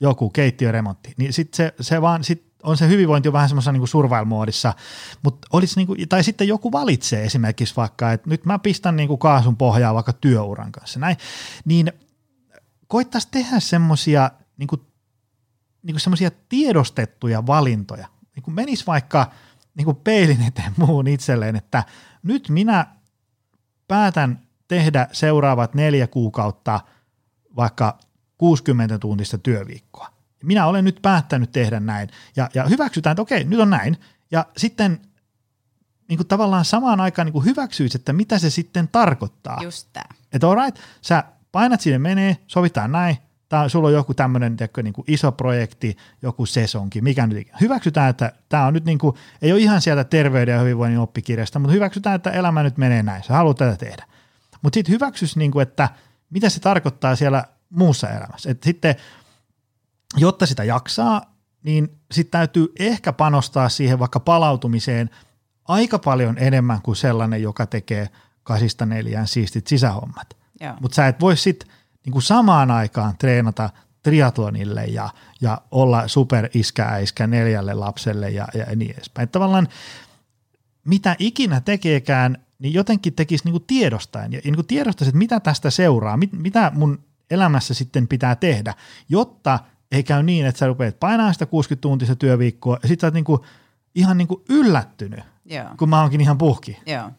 joku 0.00 0.30
keittiöremontti, 0.30 1.14
niin 1.16 1.32
sit 1.32 1.54
se, 1.54 1.74
se 1.80 2.02
vaan 2.02 2.24
sit 2.24 2.48
on 2.62 2.76
se 2.76 2.88
hyvinvointi 2.88 3.32
vähän 3.32 3.48
semmoisessa 3.48 3.72
niin 3.72 3.88
survival-moodissa, 3.88 4.74
mutta 5.22 5.48
olisi 5.52 5.76
niin 5.76 5.86
kuin, 5.86 6.08
tai 6.08 6.24
sitten 6.24 6.48
joku 6.48 6.72
valitsee 6.72 7.24
esimerkiksi 7.24 7.76
vaikka, 7.76 8.12
että 8.12 8.30
nyt 8.30 8.44
mä 8.44 8.58
pistän 8.58 8.96
niin 8.96 9.08
kuin 9.08 9.18
kaasun 9.18 9.56
pohjaa 9.56 9.94
vaikka 9.94 10.12
työuran 10.12 10.72
kanssa, 10.72 11.00
näin, 11.00 11.16
niin 11.64 11.92
koittaisi 12.86 13.28
tehdä 13.30 13.60
semmoisia 13.60 14.30
niin 14.56 14.66
kuin, 14.66 14.80
niin 15.82 15.94
kuin 15.94 16.00
semmoisia 16.00 16.30
tiedostettuja 16.48 17.46
valintoja, 17.46 18.08
niin 18.34 18.42
kuin 18.42 18.54
menisi 18.54 18.86
vaikka 18.86 19.30
niin 19.74 19.84
kuin 19.84 19.96
peilin 19.96 20.42
eteen 20.42 20.72
muun 20.76 21.06
itselleen, 21.06 21.56
että 21.56 21.84
nyt 22.22 22.48
minä 22.48 22.86
päätän 23.88 24.40
tehdä 24.68 25.08
seuraavat 25.12 25.74
neljä 25.74 26.06
kuukautta 26.06 26.80
vaikka 27.56 27.98
60 28.38 28.98
tuntista 28.98 29.38
työviikkoa. 29.38 30.08
Minä 30.42 30.66
olen 30.66 30.84
nyt 30.84 30.98
päättänyt 31.02 31.52
tehdä 31.52 31.80
näin 31.80 32.08
ja, 32.36 32.50
ja 32.54 32.64
hyväksytään, 32.64 33.12
että 33.12 33.22
okei, 33.22 33.44
nyt 33.44 33.60
on 33.60 33.70
näin. 33.70 33.96
Ja 34.30 34.46
sitten 34.56 35.00
niin 36.08 36.16
kuin 36.16 36.26
tavallaan 36.26 36.64
samaan 36.64 37.00
aikaan 37.00 37.26
niin 37.26 37.32
kuin 37.32 37.44
hyväksyisi, 37.44 37.98
että 37.98 38.12
mitä 38.12 38.38
se 38.38 38.50
sitten 38.50 38.88
tarkoittaa. 38.88 39.62
Just 39.62 39.88
tämä. 39.92 40.04
Että 40.32 40.48
all 40.48 40.54
right, 40.64 40.80
sä 41.02 41.24
painat 41.52 41.80
sinne 41.80 41.98
menee, 41.98 42.36
sovitaan 42.46 42.92
näin, 42.92 43.16
tää, 43.48 43.68
sulla 43.68 43.88
on 43.88 43.94
joku 43.94 44.14
tämmöinen 44.14 44.56
niin 44.82 44.94
iso 45.06 45.32
projekti, 45.32 45.96
joku 46.22 46.46
sesonki, 46.46 47.00
mikä 47.00 47.26
nyt 47.26 47.48
Hyväksytään, 47.60 48.10
että 48.10 48.32
tämä 48.48 48.66
on 48.66 48.74
nyt 48.74 48.84
niin 48.84 48.98
kuin, 48.98 49.16
ei 49.42 49.52
ole 49.52 49.60
ihan 49.60 49.80
sieltä 49.80 50.04
terveyden 50.04 50.52
ja 50.52 50.60
hyvinvoinnin 50.60 51.00
oppikirjasta, 51.00 51.58
mutta 51.58 51.72
hyväksytään, 51.72 52.16
että 52.16 52.30
elämä 52.30 52.62
nyt 52.62 52.78
menee 52.78 53.02
näin, 53.02 53.22
sä 53.22 53.34
haluat 53.34 53.56
tätä 53.56 53.76
tehdä. 53.76 54.04
Mutta 54.62 54.76
sitten 54.76 54.94
hyväksys, 54.94 55.36
niin 55.36 55.50
kuin, 55.50 55.62
että 55.62 55.88
mitä 56.30 56.48
se 56.48 56.60
tarkoittaa 56.60 57.16
siellä 57.16 57.44
muussa 57.70 58.10
elämässä. 58.10 58.50
Et 58.50 58.62
sitten, 58.62 58.94
jotta 60.16 60.46
sitä 60.46 60.64
jaksaa, 60.64 61.34
niin 61.62 62.00
sitten 62.12 62.30
täytyy 62.30 62.72
ehkä 62.78 63.12
panostaa 63.12 63.68
siihen 63.68 63.98
vaikka 63.98 64.20
palautumiseen 64.20 65.10
aika 65.64 65.98
paljon 65.98 66.38
enemmän 66.38 66.82
kuin 66.82 66.96
sellainen, 66.96 67.42
joka 67.42 67.66
tekee 67.66 68.08
kasista 68.42 68.86
neljään 68.86 69.28
siistit 69.28 69.66
sisähommat. 69.66 70.36
Mutta 70.80 70.94
sä 70.94 71.08
et 71.08 71.20
voi 71.20 71.36
sitten 71.36 71.68
niin 72.06 72.22
samaan 72.22 72.70
aikaan 72.70 73.18
treenata 73.18 73.70
triatlonille 74.02 74.84
ja, 74.84 75.10
ja 75.40 75.60
olla 75.70 76.08
super 76.08 76.48
iskä 77.02 77.26
neljälle 77.26 77.74
lapselle 77.74 78.30
ja, 78.30 78.48
ja 78.54 78.76
niin 78.76 78.94
edespäin. 78.94 79.24
Et 79.24 79.32
tavallaan 79.32 79.68
mitä 80.84 81.16
ikinä 81.18 81.60
tekeekään, 81.60 82.38
niin 82.58 82.74
jotenkin 82.74 83.14
tekisi 83.14 83.44
niin 83.44 83.52
kuin 83.52 83.64
tiedostaen 83.66 84.32
ja 84.32 84.40
niin 84.44 84.54
kuin 84.54 84.66
tiedostaisi, 84.66 85.08
että 85.08 85.18
mitä 85.18 85.40
tästä 85.40 85.70
seuraa, 85.70 86.16
mit, 86.16 86.32
mitä 86.32 86.72
mun 86.74 86.98
elämässä 87.30 87.74
sitten 87.74 88.08
pitää 88.08 88.36
tehdä, 88.36 88.74
jotta 89.08 89.58
ei 89.92 90.02
käy 90.02 90.22
niin, 90.22 90.46
että 90.46 90.58
sä 90.58 90.66
rupeat 90.66 91.00
painaa 91.00 91.32
sitä 91.32 91.44
60-tuntista 91.44 92.16
työviikkoa 92.16 92.78
ja 92.82 92.88
sit 92.88 93.00
sä 93.00 93.06
oot 93.06 93.14
niin 93.14 93.24
kuin, 93.24 93.40
ihan 93.94 94.18
niin 94.18 94.28
kuin 94.28 94.42
yllättynyt, 94.48 95.20
Joo. 95.44 95.64
kun 95.78 95.88
mä 95.88 96.00
oonkin 96.00 96.20
ihan 96.20 96.38
puhki. 96.38 96.78
Joo. 96.86 97.10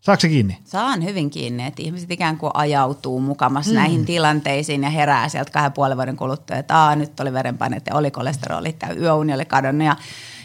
Saatko 0.00 0.20
se 0.20 0.28
kiinni? 0.28 0.58
Saan 0.64 1.04
hyvin 1.04 1.30
kiinni, 1.30 1.66
että 1.66 1.82
ihmiset 1.82 2.10
ikään 2.10 2.36
kuin 2.36 2.50
ajautuu 2.54 3.20
mukamassa 3.20 3.70
mm. 3.70 3.76
näihin 3.76 4.04
tilanteisiin 4.04 4.82
ja 4.82 4.90
herää 4.90 5.28
sieltä 5.28 5.50
kahden 5.50 5.72
puolen 5.72 5.96
vuoden 5.96 6.16
kuluttua, 6.16 6.56
että 6.56 6.76
Aa, 6.76 6.96
nyt 6.96 7.20
oli 7.20 7.32
verenpaineet 7.32 7.86
ja 7.86 7.94
oli 7.94 8.10
kolesterolit 8.10 8.76
ja 8.82 8.94
yöuni 8.94 9.34
oli 9.34 9.44
kadonnut 9.44 9.86
ja, 9.86 9.96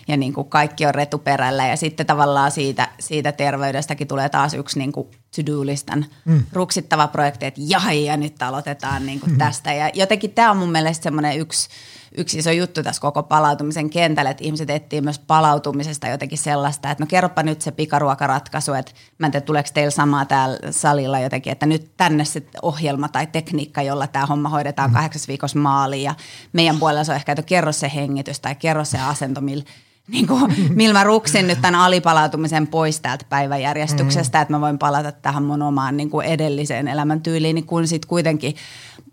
ja 0.08 0.18
niin 0.18 0.34
kuin 0.34 0.50
kaikki 0.50 0.86
on 0.86 0.96
retuperällä 0.96 1.68
ja 1.68 1.78
sitten 1.78 2.06
tavallaan 2.06 2.52
siitä, 2.52 2.88
siitä 3.00 3.32
terveydestäkin 3.32 4.08
tulee 4.08 4.30
taas 4.30 4.54
yksi 4.54 4.80
niin 4.80 4.92
kuin 4.92 5.08
to-do-listan 5.36 6.06
mm. 6.26 6.44
ruksittava 6.54 7.08
projekti, 7.08 7.46
että 7.46 7.62
jai 7.64 8.06
ja 8.06 8.18
nyt 8.18 8.42
aloitetaan 8.42 9.06
niin 9.06 9.20
kuin 9.20 9.32
mm. 9.32 9.38
tästä 9.38 9.74
ja 9.74 9.90
jotenkin 9.94 10.32
tämä 10.32 10.52
on 10.52 10.58
mun 10.58 10.72
mielestä 10.72 11.04
semmoinen 11.04 11.40
yksi– 11.40 11.70
yksi 12.18 12.38
iso 12.38 12.52
juttu 12.52 12.84
tässä 12.84 13.02
koko 13.02 13.24
palautumisen 13.24 13.90
kentällä, 13.90 14.30
että 14.30 14.44
ihmiset 14.44 14.70
etsii 14.70 15.02
myös 15.02 15.20
palautumisesta 15.20 16.08
jotenkin 16.08 16.38
sellaista, 16.38 16.92
että 16.92 17.04
no 17.04 17.08
kerropa 17.08 17.44
nyt 17.44 17.62
se 17.62 17.72
pikaruokaratkaisu, 17.72 18.74
että 18.74 18.92
mä 19.18 19.28
en 19.28 19.32
tiedä 19.32 19.46
tuleeko 19.46 19.70
teillä 19.74 19.92
samaa 19.92 20.26
täällä 20.26 20.58
salilla 20.72 21.20
jotenkin, 21.20 21.52
että 21.52 21.66
nyt 21.66 21.92
tänne 21.98 22.26
se 22.26 22.44
ohjelma 22.62 23.10
tai 23.10 23.28
tekniikka, 23.28 23.82
jolla 23.82 24.08
tämä 24.08 24.26
homma 24.26 24.50
hoidetaan 24.50 24.90
mm. 24.90 24.94
kahdeksas 24.94 25.28
viikossa 25.28 25.60
maaliin 25.60 26.04
ja 26.04 26.16
meidän 26.54 26.80
puolella 26.80 27.04
se 27.04 27.12
on 27.12 27.16
ehkä, 27.16 27.32
että 27.32 27.44
kerro 27.44 27.72
se 27.72 27.92
hengitys 27.96 28.40
tai 28.40 28.56
kerro 28.56 28.86
se 28.86 29.00
asento, 29.00 29.42
millä 29.42 29.64
niin 30.08 30.28
kuin, 30.28 30.54
millä 30.76 30.94
mä 30.94 31.04
ruksin 31.04 31.48
nyt 31.48 31.62
tämän 31.62 31.80
alipalautumisen 31.80 32.68
pois 32.68 33.00
täältä 33.00 33.26
päiväjärjestyksestä, 33.30 34.38
mm. 34.38 34.42
että 34.42 34.54
mä 34.54 34.62
voin 34.62 34.80
palata 34.80 35.12
tähän 35.12 35.44
mun 35.44 35.62
omaan 35.62 35.98
niin 35.98 36.10
kuin 36.10 36.26
edelliseen 36.26 36.88
elämäntyyliin, 36.88 37.56
niin 37.56 37.66
kun 37.66 37.88
sitten 37.88 38.10
kuitenkin 38.10 38.56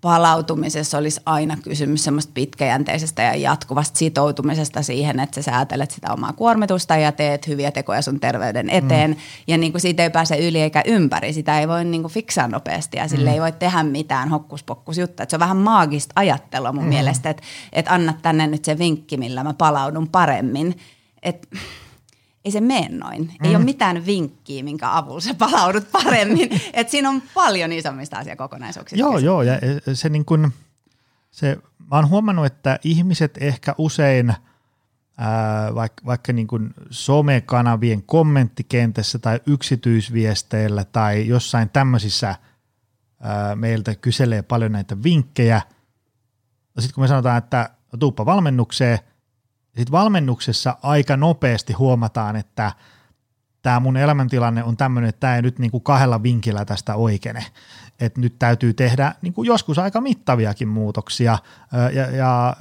palautumisessa 0.00 0.98
olisi 0.98 1.20
aina 1.26 1.56
kysymys 1.62 2.04
semmoista 2.04 2.32
pitkäjänteisestä 2.34 3.22
ja 3.22 3.34
jatkuvasta 3.34 3.98
sitoutumisesta 3.98 4.82
siihen, 4.82 5.20
että 5.20 5.42
sä 5.42 5.50
säätelet 5.50 5.90
sitä 5.90 6.12
omaa 6.12 6.32
kuormitusta 6.32 6.96
ja 6.96 7.12
teet 7.12 7.46
hyviä 7.46 7.70
tekoja 7.70 8.02
sun 8.02 8.20
terveyden 8.20 8.70
eteen. 8.70 9.10
Mm. 9.10 9.16
Ja 9.46 9.58
niin 9.58 9.72
kuin 9.72 9.82
siitä 9.82 10.02
ei 10.02 10.10
pääse 10.10 10.36
yli 10.36 10.60
eikä 10.60 10.82
ympäri. 10.86 11.32
Sitä 11.32 11.60
ei 11.60 11.68
voi 11.68 11.84
niin 11.84 12.02
kuin 12.02 12.12
fiksaa 12.12 12.48
nopeasti 12.48 12.96
ja 12.96 13.08
sille 13.08 13.30
mm. 13.30 13.34
ei 13.34 13.40
voi 13.40 13.52
tehdä 13.52 13.82
mitään 13.82 14.28
hokkuspokkusjuttua. 14.28 15.26
Se 15.28 15.36
on 15.36 15.40
vähän 15.40 15.56
maagista 15.56 16.12
ajattelua 16.16 16.72
mun 16.72 16.84
mm. 16.84 16.88
mielestä, 16.88 17.30
että, 17.30 17.42
että 17.72 17.94
anna 17.94 18.14
tänne 18.22 18.46
nyt 18.46 18.64
se 18.64 18.78
vinkki, 18.78 19.16
millä 19.16 19.44
mä 19.44 19.54
palaudun 19.54 20.08
paremmin. 20.08 20.76
Että 21.22 21.48
ei 22.44 22.50
se 22.50 22.60
mene 22.60 22.88
noin. 22.88 23.22
Mm. 23.22 23.46
Ei 23.46 23.56
ole 23.56 23.64
mitään 23.64 24.06
vinkkiä, 24.06 24.62
minkä 24.62 24.96
avulla 24.96 25.20
sä 25.20 25.34
palaudut 25.34 25.92
paremmin. 25.92 26.48
Et 26.72 26.88
siinä 26.88 27.08
on 27.08 27.22
paljon 27.34 27.72
isommista 27.72 28.16
asiakokonaisuuksista. 28.16 29.00
Joo, 29.00 29.18
joo. 29.18 29.42
Ja 29.42 29.54
se 29.94 30.08
niin 30.08 30.24
kun, 30.24 30.52
se, 31.30 31.58
mä 31.90 31.96
oon 31.96 32.08
huomannut, 32.08 32.46
että 32.46 32.78
ihmiset 32.84 33.38
ehkä 33.40 33.74
usein 33.78 34.34
ää, 35.18 35.74
vaikka, 35.74 36.06
vaikka 36.06 36.32
niin 36.32 36.46
kun 36.46 36.74
somekanavien 36.90 38.02
kommenttikentässä 38.02 39.18
tai 39.18 39.40
yksityisviesteillä 39.46 40.84
tai 40.84 41.26
jossain 41.26 41.70
tämmöisissä 41.70 42.34
ää, 43.20 43.56
meiltä 43.56 43.94
kyselee 43.94 44.42
paljon 44.42 44.72
näitä 44.72 45.02
vinkkejä. 45.02 45.62
Sitten 46.78 46.94
kun 46.94 47.04
me 47.04 47.08
sanotaan, 47.08 47.38
että 47.38 47.70
tuuppa 47.98 48.26
valmennukseen– 48.26 48.98
sitten 49.76 49.92
valmennuksessa 49.92 50.76
aika 50.82 51.16
nopeasti 51.16 51.72
huomataan, 51.72 52.36
että 52.36 52.72
tämä 53.62 53.80
mun 53.80 53.96
elämäntilanne 53.96 54.64
on 54.64 54.76
tämmöinen, 54.76 55.08
että 55.08 55.20
tämä 55.20 55.36
ei 55.36 55.42
nyt 55.42 55.58
niin 55.58 55.70
kuin 55.70 55.82
kahdella 55.82 56.22
vinkillä 56.22 56.64
tästä 56.64 56.94
oikene. 56.94 57.44
Että 58.00 58.20
nyt 58.20 58.38
täytyy 58.38 58.74
tehdä 58.74 59.14
niin 59.22 59.32
kuin 59.32 59.46
joskus 59.46 59.78
aika 59.78 60.00
mittaviakin 60.00 60.68
muutoksia 60.68 61.38
ja, 61.92 62.10
ja 62.10 62.56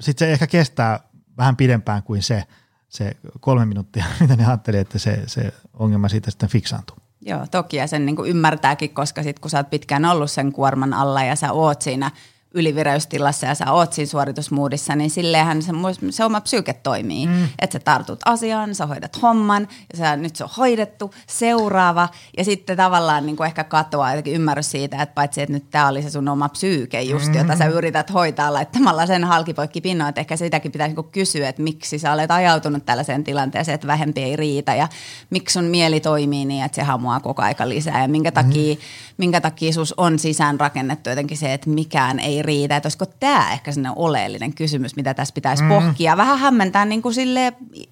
sitten 0.00 0.28
se 0.28 0.32
ehkä 0.32 0.46
kestää 0.46 1.00
vähän 1.38 1.56
pidempään 1.56 2.02
kuin 2.02 2.22
se, 2.22 2.44
se 2.88 3.16
kolme 3.40 3.66
minuuttia, 3.66 4.04
mitä 4.20 4.36
ne 4.36 4.46
ajatteli, 4.46 4.78
että 4.78 4.98
se, 4.98 5.22
se 5.26 5.52
ongelma 5.74 6.08
siitä 6.08 6.30
sitten 6.30 6.48
fiksaantuu. 6.48 6.96
Joo, 7.20 7.46
toki 7.50 7.76
ja 7.76 7.86
sen 7.86 8.06
niin 8.06 8.16
ymmärtääkin, 8.26 8.94
koska 8.94 9.22
sitten 9.22 9.40
kun 9.40 9.50
sä 9.50 9.58
oot 9.58 9.70
pitkään 9.70 10.04
ollut 10.04 10.30
sen 10.30 10.52
kuorman 10.52 10.92
alla 10.92 11.22
ja 11.22 11.36
sä 11.36 11.52
oot 11.52 11.82
siinä– 11.82 12.10
ylivireystilassa 12.54 13.46
ja 13.46 13.54
sä 13.54 13.72
oot 13.72 13.92
siinä 13.92 14.10
suoritusmuudissa, 14.10 14.96
niin 14.96 15.10
silleenhän 15.10 15.62
se, 15.62 15.72
se 16.10 16.24
oma 16.24 16.40
psyyke 16.40 16.72
toimii. 16.72 17.26
Mm. 17.26 17.48
Että 17.58 17.72
sä 17.72 17.84
tartut 17.84 18.20
asiaan, 18.24 18.74
sä 18.74 18.86
hoidat 18.86 19.22
homman 19.22 19.68
ja 19.92 19.98
sä, 19.98 20.16
nyt 20.16 20.36
se 20.36 20.44
on 20.44 20.50
hoidettu, 20.56 21.14
seuraava. 21.26 22.08
Ja 22.38 22.44
sitten 22.44 22.76
tavallaan 22.76 23.26
niin 23.26 23.36
kuin 23.36 23.46
ehkä 23.46 23.64
katoaa 23.64 24.10
jotenkin 24.10 24.34
ymmärrys 24.34 24.70
siitä, 24.70 25.02
että 25.02 25.14
paitsi 25.14 25.42
että 25.42 25.52
nyt 25.52 25.70
tämä 25.70 25.88
oli 25.88 26.02
se 26.02 26.10
sun 26.10 26.28
oma 26.28 26.48
psyyke 26.48 27.02
just, 27.02 27.28
mm. 27.28 27.34
jota 27.34 27.56
sä 27.56 27.66
yrität 27.66 28.12
hoitaa 28.12 28.52
laittamalla 28.52 29.06
sen 29.06 29.24
halkipoikki 29.24 29.80
pinnoon, 29.80 30.08
että 30.08 30.20
ehkä 30.20 30.36
sitäkin 30.36 30.72
pitäisi 30.72 30.94
niin 30.94 31.10
kysyä, 31.12 31.48
että 31.48 31.62
miksi 31.62 31.98
sä 31.98 32.12
olet 32.12 32.30
ajautunut 32.30 32.86
tällaiseen 32.86 33.24
tilanteeseen, 33.24 33.74
että 33.74 33.86
vähempi 33.86 34.22
ei 34.22 34.36
riitä 34.36 34.74
ja 34.74 34.88
miksi 35.30 35.52
sun 35.52 35.64
mieli 35.64 36.00
toimii 36.00 36.44
niin, 36.44 36.64
että 36.64 36.76
se 36.76 36.82
hamuaa 36.82 37.20
koko 37.20 37.42
aika 37.42 37.68
lisää 37.68 38.02
ja 38.02 38.08
minkä 38.08 38.32
takia, 38.32 38.74
mm. 38.74 38.80
minkä 39.16 39.40
takia 39.40 39.72
sus 39.72 39.94
on 39.96 40.18
sisään 40.18 40.60
rakennettu 40.60 41.10
jotenkin 41.10 41.38
se, 41.38 41.52
että 41.52 41.70
mikään 41.70 42.18
ei 42.18 42.41
riitä. 42.42 42.76
Että 42.76 42.86
olisiko 42.86 43.06
tämä 43.06 43.52
ehkä 43.52 43.72
sellainen 43.72 43.98
oleellinen 43.98 44.54
kysymys, 44.54 44.96
mitä 44.96 45.14
tässä 45.14 45.34
pitäisi 45.34 45.62
mm. 45.62 45.68
pohkia. 45.68 46.16
Vähän 46.16 46.38
hämmentää 46.38 46.84
niin 46.84 47.02
kuin 47.02 47.14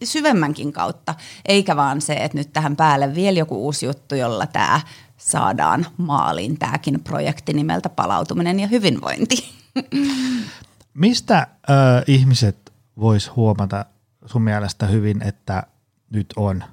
syvemmänkin 0.05 0.73
kautta, 0.73 1.15
eikä 1.47 1.77
vaan 1.77 2.01
se, 2.01 2.13
että 2.13 2.39
nyt 2.39 2.53
tähän 2.53 2.77
päälle 2.77 3.15
vielä 3.15 3.39
joku 3.39 3.65
uusi 3.65 3.87
juttu, 3.87 4.15
jolla 4.15 4.47
tämä 4.47 4.81
saadaan 5.17 5.87
maaliin 5.97 6.59
tämäkin 6.59 7.01
projekti 7.05 7.53
nimeltä 7.53 7.89
palautuminen 7.89 8.61
ja 8.61 8.67
hyvinvointi. 8.67 9.37
Mistä 10.95 11.47
ö, 11.71 11.73
ihmiset 12.07 12.73
vois 13.01 13.37
huomata 13.37 13.85
sun 14.27 14.43
mielestä 14.43 14.87
hyvin, 14.87 15.23
että 15.23 15.63
nyt 16.11 16.27
on 16.37 16.65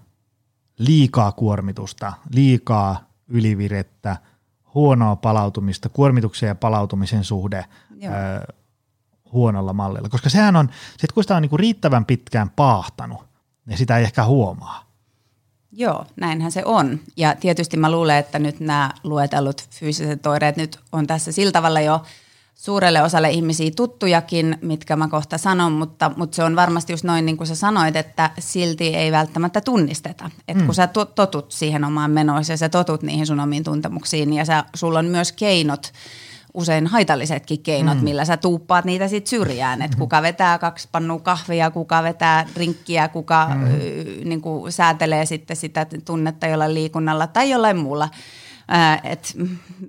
liikaa 0.77 1.31
kuormitusta, 1.31 2.13
liikaa 2.33 3.09
ylivirettä– 3.27 4.17
huonoa 4.77 5.15
palautumista, 5.15 5.89
kuormituksen 5.89 6.47
ja 6.47 6.55
palautumisen 6.55 7.23
suhde 7.23 7.65
ö, 8.03 8.53
huonolla 9.31 9.73
mallilla. 9.73 10.09
Koska 10.09 10.29
sehän 10.29 10.55
on, 10.55 10.69
sit 10.97 11.11
kun 11.11 11.23
sitä 11.23 11.35
on 11.35 11.41
niinku 11.41 11.57
riittävän 11.57 12.05
pitkään 12.05 12.49
paahtanut, 12.49 13.25
niin 13.65 13.77
sitä 13.77 13.97
ei 13.97 14.03
ehkä 14.03 14.25
huomaa. 14.25 14.87
Joo, 15.71 16.05
näinhän 16.15 16.51
se 16.51 16.61
on. 16.65 16.99
Ja 17.17 17.35
tietysti 17.35 17.77
mä 17.77 17.91
luulen, 17.91 18.17
että 18.17 18.39
nyt 18.39 18.59
nämä 18.59 18.91
luetellut 19.03 19.69
fyysiset 19.69 20.25
oireet 20.25 20.57
nyt 20.57 20.79
on 20.91 21.07
tässä 21.07 21.31
sillä 21.31 21.51
tavalla 21.51 21.81
jo– 21.81 22.01
suurelle 22.57 23.03
osalle 23.03 23.29
ihmisiä 23.29 23.71
tuttujakin, 23.75 24.57
mitkä 24.61 24.95
mä 24.95 25.07
kohta 25.07 25.37
sanon, 25.37 25.71
mutta, 25.71 26.11
mutta 26.15 26.35
se 26.35 26.43
on 26.43 26.55
varmasti 26.55 26.93
just 26.93 27.03
noin 27.03 27.25
niin 27.25 27.37
kuin 27.37 27.47
sä 27.47 27.55
sanoit, 27.55 27.95
että 27.95 28.31
silti 28.39 28.95
ei 28.95 29.11
välttämättä 29.11 29.61
tunnisteta. 29.61 30.29
Että 30.47 30.63
mm. 30.63 30.65
kun 30.65 30.75
sä 30.75 30.89
totut 31.15 31.51
siihen 31.51 31.83
omaan 31.83 32.11
menoon 32.11 32.43
ja 32.49 32.57
sä 32.57 32.69
totut 32.69 33.03
niihin 33.03 33.27
sun 33.27 33.39
omiin 33.39 33.63
tuntemuksiin 33.63 34.33
ja 34.33 34.45
sä, 34.45 34.63
sulla 34.75 34.99
on 34.99 35.05
myös 35.05 35.31
keinot, 35.31 35.91
usein 36.53 36.87
haitallisetkin 36.87 37.63
keinot, 37.63 37.97
mm. 37.97 38.03
millä 38.03 38.25
sä 38.25 38.37
tuuppaat 38.37 38.85
niitä 38.85 39.07
sit 39.07 39.27
syrjään. 39.27 39.81
Että 39.81 39.97
mm. 39.97 39.99
kuka 39.99 40.21
vetää 40.21 40.57
kaksi 40.57 40.87
pannua 40.91 41.19
kahvia, 41.19 41.71
kuka 41.71 42.03
vetää 42.03 42.47
rinkkiä, 42.55 43.07
kuka 43.07 43.49
mm. 43.55 43.67
y, 43.67 44.21
niin 44.25 44.41
kuin 44.41 44.71
säätelee 44.71 45.25
sitten 45.25 45.57
sitä 45.57 45.85
tunnetta 46.05 46.47
jollain 46.47 46.73
liikunnalla 46.73 47.27
tai 47.27 47.49
jollain 47.49 47.77
muulla– 47.77 48.09
et, 49.03 49.38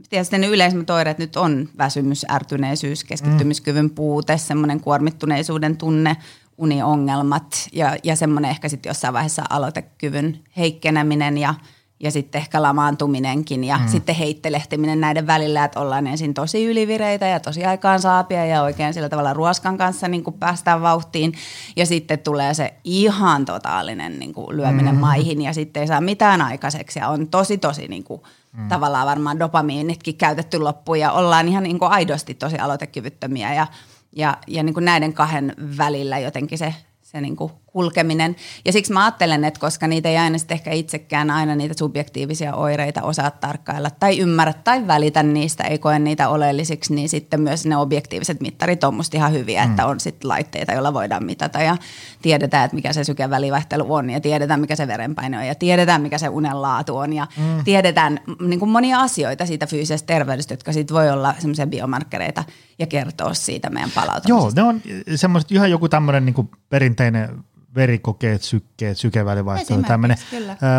tietysti 0.09 0.39
ne 0.39 0.47
yleisimmät 0.47 0.91
oireet 0.91 1.19
nyt 1.19 1.37
on 1.37 1.69
väsymys, 1.79 2.27
ärtyneisyys, 2.31 3.05
keskittymiskyvyn 3.05 3.91
puute, 3.91 4.39
semmoinen 4.39 4.81
kuormittuneisuuden 4.81 5.77
tunne, 5.77 6.17
uniongelmat 6.59 7.69
ja, 7.73 7.97
ja 8.05 8.17
semmoinen 8.17 8.51
ehkä 8.51 8.69
sitten 8.69 8.91
jossain 8.91 9.15
vaiheessa 9.15 9.43
aloitekyvyn 9.51 10.39
heikkeneminen 10.57 11.39
ja, 11.39 11.55
ja 12.01 12.11
sitten 12.11 12.39
ehkä 12.41 12.63
lamaantuminenkin 12.63 13.65
ja 13.65 13.79
mm. 13.79 13.89
sitten 13.89 14.15
heittelehtiminen 14.15 15.01
näiden 15.01 15.27
välillä, 15.27 15.65
että 15.65 15.81
ollaan 15.81 16.07
ensin 16.07 16.35
tosi 16.35 16.65
ylivireitä 16.65 17.27
ja 17.27 17.41
tosi 17.41 17.65
aikaan 17.65 18.01
saapia 18.01 18.47
ja 18.47 18.63
oikein 18.63 18.95
sillä 18.95 19.09
tavalla 19.09 19.33
ruoskan 19.33 19.79
kanssa 19.79 20.09
niin 20.09 20.25
kuin 20.25 20.39
päästään 20.39 20.83
vauhtiin 20.83 21.33
ja 21.77 21.87
sitten 21.87 22.19
tulee 22.19 22.55
se 22.55 22.75
ihan 22.85 23.45
totaalinen 23.45 24.19
niin 24.19 24.35
kuin 24.35 24.57
lyöminen 24.57 24.95
mm. 24.95 25.01
maihin 25.01 25.43
ja 25.43 25.53
sitten 25.53 25.81
ei 25.81 25.87
saa 25.87 26.01
mitään 26.01 26.43
aikaiseksi 26.43 26.99
ja 26.99 27.09
on 27.09 27.29
tosi 27.29 27.59
tosi 27.59 27.89
niin 27.89 28.05
kuin, 28.05 28.23
mm. 28.53 28.69
tavallaan 28.69 29.07
varmaan 29.07 29.39
dopamiinitkin 29.39 30.17
käytetty 30.17 30.59
loppuun 30.59 31.01
ja 31.01 31.13
ollaan 31.13 31.49
ihan 31.49 31.63
niin 31.63 31.79
kuin 31.79 31.93
aidosti 31.93 32.35
tosi 32.35 32.59
aloitekyvyttömiä 32.59 33.55
ja, 33.55 33.67
ja, 34.13 34.37
ja 34.47 34.63
niin 34.63 34.75
kuin 34.75 34.85
näiden 34.85 35.13
kahden 35.13 35.55
välillä 35.79 36.19
jotenkin 36.19 36.59
se 36.59 36.75
se 37.13 37.21
niin 37.21 37.37
kuin 37.37 37.53
kulkeminen. 37.73 38.37
Ja 38.65 38.73
siksi 38.73 38.93
mä 38.93 39.05
ajattelen, 39.05 39.45
että 39.45 39.61
koska 39.61 39.87
niitä 39.87 40.09
ei 40.09 40.17
aina 40.17 40.39
sitten 40.39 40.55
ehkä 40.55 40.73
itsekään 40.73 41.31
aina 41.31 41.55
niitä 41.55 41.75
subjektiivisia 41.79 42.55
oireita 42.55 43.03
osaa 43.03 43.31
tarkkailla 43.31 43.91
tai 43.91 44.19
ymmärrä 44.19 44.53
tai 44.53 44.87
välitä 44.87 45.23
niistä, 45.23 45.65
ei 45.65 45.79
koe 45.79 45.99
niitä 45.99 46.29
oleellisiksi, 46.29 46.95
niin 46.95 47.09
sitten 47.09 47.41
myös 47.41 47.67
ne 47.67 47.77
objektiiviset 47.77 48.41
mittarit 48.41 48.85
on 48.85 48.95
musta 48.95 49.17
ihan 49.17 49.33
hyviä, 49.33 49.65
mm. 49.65 49.71
että 49.71 49.87
on 49.87 50.01
sitten 50.01 50.29
laitteita, 50.29 50.73
joilla 50.73 50.95
voidaan 50.95 51.25
mitata 51.25 51.63
ja 51.63 51.77
tiedetään, 52.23 52.65
että 52.65 52.75
mikä 52.75 52.93
se 52.93 53.05
sykevälivaihtelu 53.05 53.95
on 53.95 54.11
ja 54.11 54.21
tiedetään, 54.21 54.61
mikä 54.61 54.77
se 54.77 54.87
verenpaine 54.87 55.39
on 55.39 55.47
ja 55.47 55.55
tiedetään, 55.55 56.03
mikä 56.03 56.19
se 56.19 56.29
unen 56.29 56.63
laatu 56.63 56.97
on 56.97 57.13
ja 57.13 57.27
mm. 57.37 57.65
tiedetään 57.65 58.21
niin 58.41 58.59
kuin 58.59 58.71
monia 58.71 59.01
asioita 59.01 59.47
siitä 59.47 59.67
fyysisestä 59.67 60.07
terveydestä, 60.07 60.53
jotka 60.53 60.73
sitten 60.73 60.95
voi 60.95 61.11
olla 61.11 61.35
semmoisia 61.39 61.67
biomarkkereita 61.67 62.45
ja 62.79 62.87
kertoa 62.87 63.35
siitä 63.35 63.71
meidän 63.71 63.91
palautumisesta. 63.95 64.61
Joo, 64.61 64.71
ne 64.71 64.71
on 64.71 64.81
semmoiset 65.17 65.53
ihan 65.53 65.71
joku 65.71 65.89
tämmöinen 65.89 66.25
niin 66.27 66.51
perinteinen 66.69 67.45
verikokeet, 67.79 68.43
sykkeet, 68.43 68.99
sykevälivaihtelu, 68.99 69.83
tämmöinen. 69.83 70.19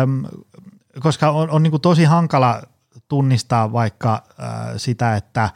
Öm, 0.02 0.24
koska 1.00 1.30
on, 1.30 1.50
on 1.50 1.62
niin 1.62 1.70
kuin 1.70 1.80
tosi 1.80 2.04
hankala 2.04 2.62
tunnistaa 3.08 3.72
vaikka 3.72 4.14
äh, 4.14 4.48
sitä, 4.76 5.16
että 5.16 5.50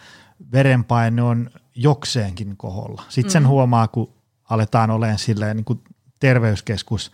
verenpaine 0.52 1.22
on 1.22 1.50
jokseenkin 1.74 2.56
koholla. 2.56 3.02
Sitten 3.08 3.30
sen 3.30 3.42
mm. 3.42 3.48
huomaa, 3.48 3.88
kun 3.88 4.12
aletaan 4.50 4.90
olemaan 4.90 5.18
silleen 5.18 5.56
niin 5.56 5.64
kuin 5.64 5.80
terveyskeskus 6.20 7.12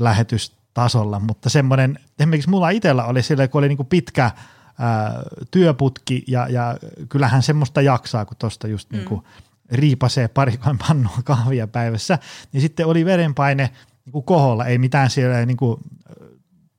lähetystasolla, 0.00 1.20
mutta 1.20 1.50
semmoinen, 1.50 1.98
esimerkiksi 2.18 2.50
mulla 2.50 2.70
itsellä 2.70 3.04
oli 3.04 3.22
silleen, 3.22 3.50
kun 3.50 3.58
oli 3.58 3.68
niin 3.68 3.76
kuin 3.76 3.86
pitkä 3.86 4.30
ää, 4.78 5.22
työputki 5.50 6.24
ja, 6.26 6.48
ja 6.48 6.76
kyllähän 7.08 7.42
semmoista 7.42 7.80
jaksaa, 7.80 8.24
kun 8.24 8.36
tuosta 8.36 8.68
just 8.68 8.90
mm. 8.90 8.96
niin 8.96 9.08
kuin 9.08 9.22
riipasee 9.72 10.28
parikoin 10.28 10.78
pannua 10.88 11.18
kahvia 11.24 11.66
päivässä, 11.66 12.18
niin 12.52 12.60
sitten 12.60 12.86
oli 12.86 13.04
verenpaine 13.04 13.70
niin 14.04 14.12
kuin 14.12 14.24
koholla, 14.24 14.66
ei 14.66 14.78
mitään 14.78 15.10
siellä 15.10 15.46
niin 15.46 15.56
kuin 15.56 15.80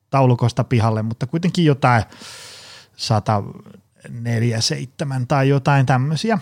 taulukosta 0.10 0.64
pihalle, 0.64 1.02
mutta 1.02 1.28
kuitenkin 1.28 1.66
jotain 1.66 2.04
147 2.96 5.28
tai 5.28 5.50
jotain 5.50 5.86
tämmöisiä. 5.86 6.40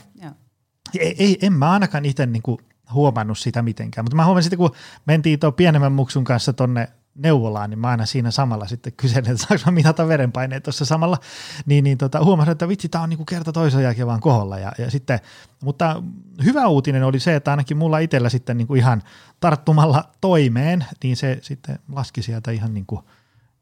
Ei, 0.99 1.15
ei, 1.19 1.37
en 1.41 1.53
mä 1.53 1.71
ainakaan 1.71 2.05
itse 2.05 2.25
niin 2.25 2.43
kuin 2.43 2.57
huomannut 2.93 3.37
sitä 3.37 3.61
mitenkään, 3.61 4.05
mutta 4.05 4.15
mä 4.15 4.25
huomasin 4.25 4.43
sitten, 4.43 4.57
kun 4.57 4.75
mentiin 5.05 5.39
tuon 5.39 5.53
pienemmän 5.53 5.91
muksun 5.91 6.23
kanssa 6.23 6.53
tonne 6.53 6.87
neuvolaan, 7.15 7.69
niin 7.69 7.79
mä 7.79 7.87
aina 7.87 8.05
siinä 8.05 8.31
samalla 8.31 8.67
sitten 8.67 8.93
kyselen, 8.93 9.31
että 9.31 9.47
saanko 9.47 9.63
mä 9.65 9.71
mitata 9.71 10.07
verenpaineet 10.07 10.63
tuossa 10.63 10.85
samalla, 10.85 11.17
niin, 11.65 11.83
niin 11.83 11.97
tota, 11.97 12.23
huomasin, 12.23 12.51
että 12.51 12.67
vitsi, 12.67 12.89
tämä 12.89 13.03
on 13.03 13.09
niin 13.09 13.17
kuin 13.17 13.25
kerta 13.25 13.53
toisen 13.53 13.83
jälkeen 13.83 14.07
vaan 14.07 14.19
koholla. 14.19 14.59
Ja, 14.59 14.71
ja 14.77 14.91
sitten, 14.91 15.19
mutta 15.63 16.03
hyvä 16.43 16.67
uutinen 16.67 17.03
oli 17.03 17.19
se, 17.19 17.35
että 17.35 17.51
ainakin 17.51 17.77
mulla 17.77 17.99
itsellä 17.99 18.29
sitten 18.29 18.57
niin 18.57 18.67
kuin 18.67 18.77
ihan 18.77 19.03
tarttumalla 19.39 20.03
toimeen, 20.21 20.85
niin 21.03 21.17
se 21.17 21.39
sitten 21.41 21.79
laski 21.91 22.21
sieltä 22.21 22.51
ihan 22.51 22.73
niin 22.73 22.85
kuin 22.85 23.01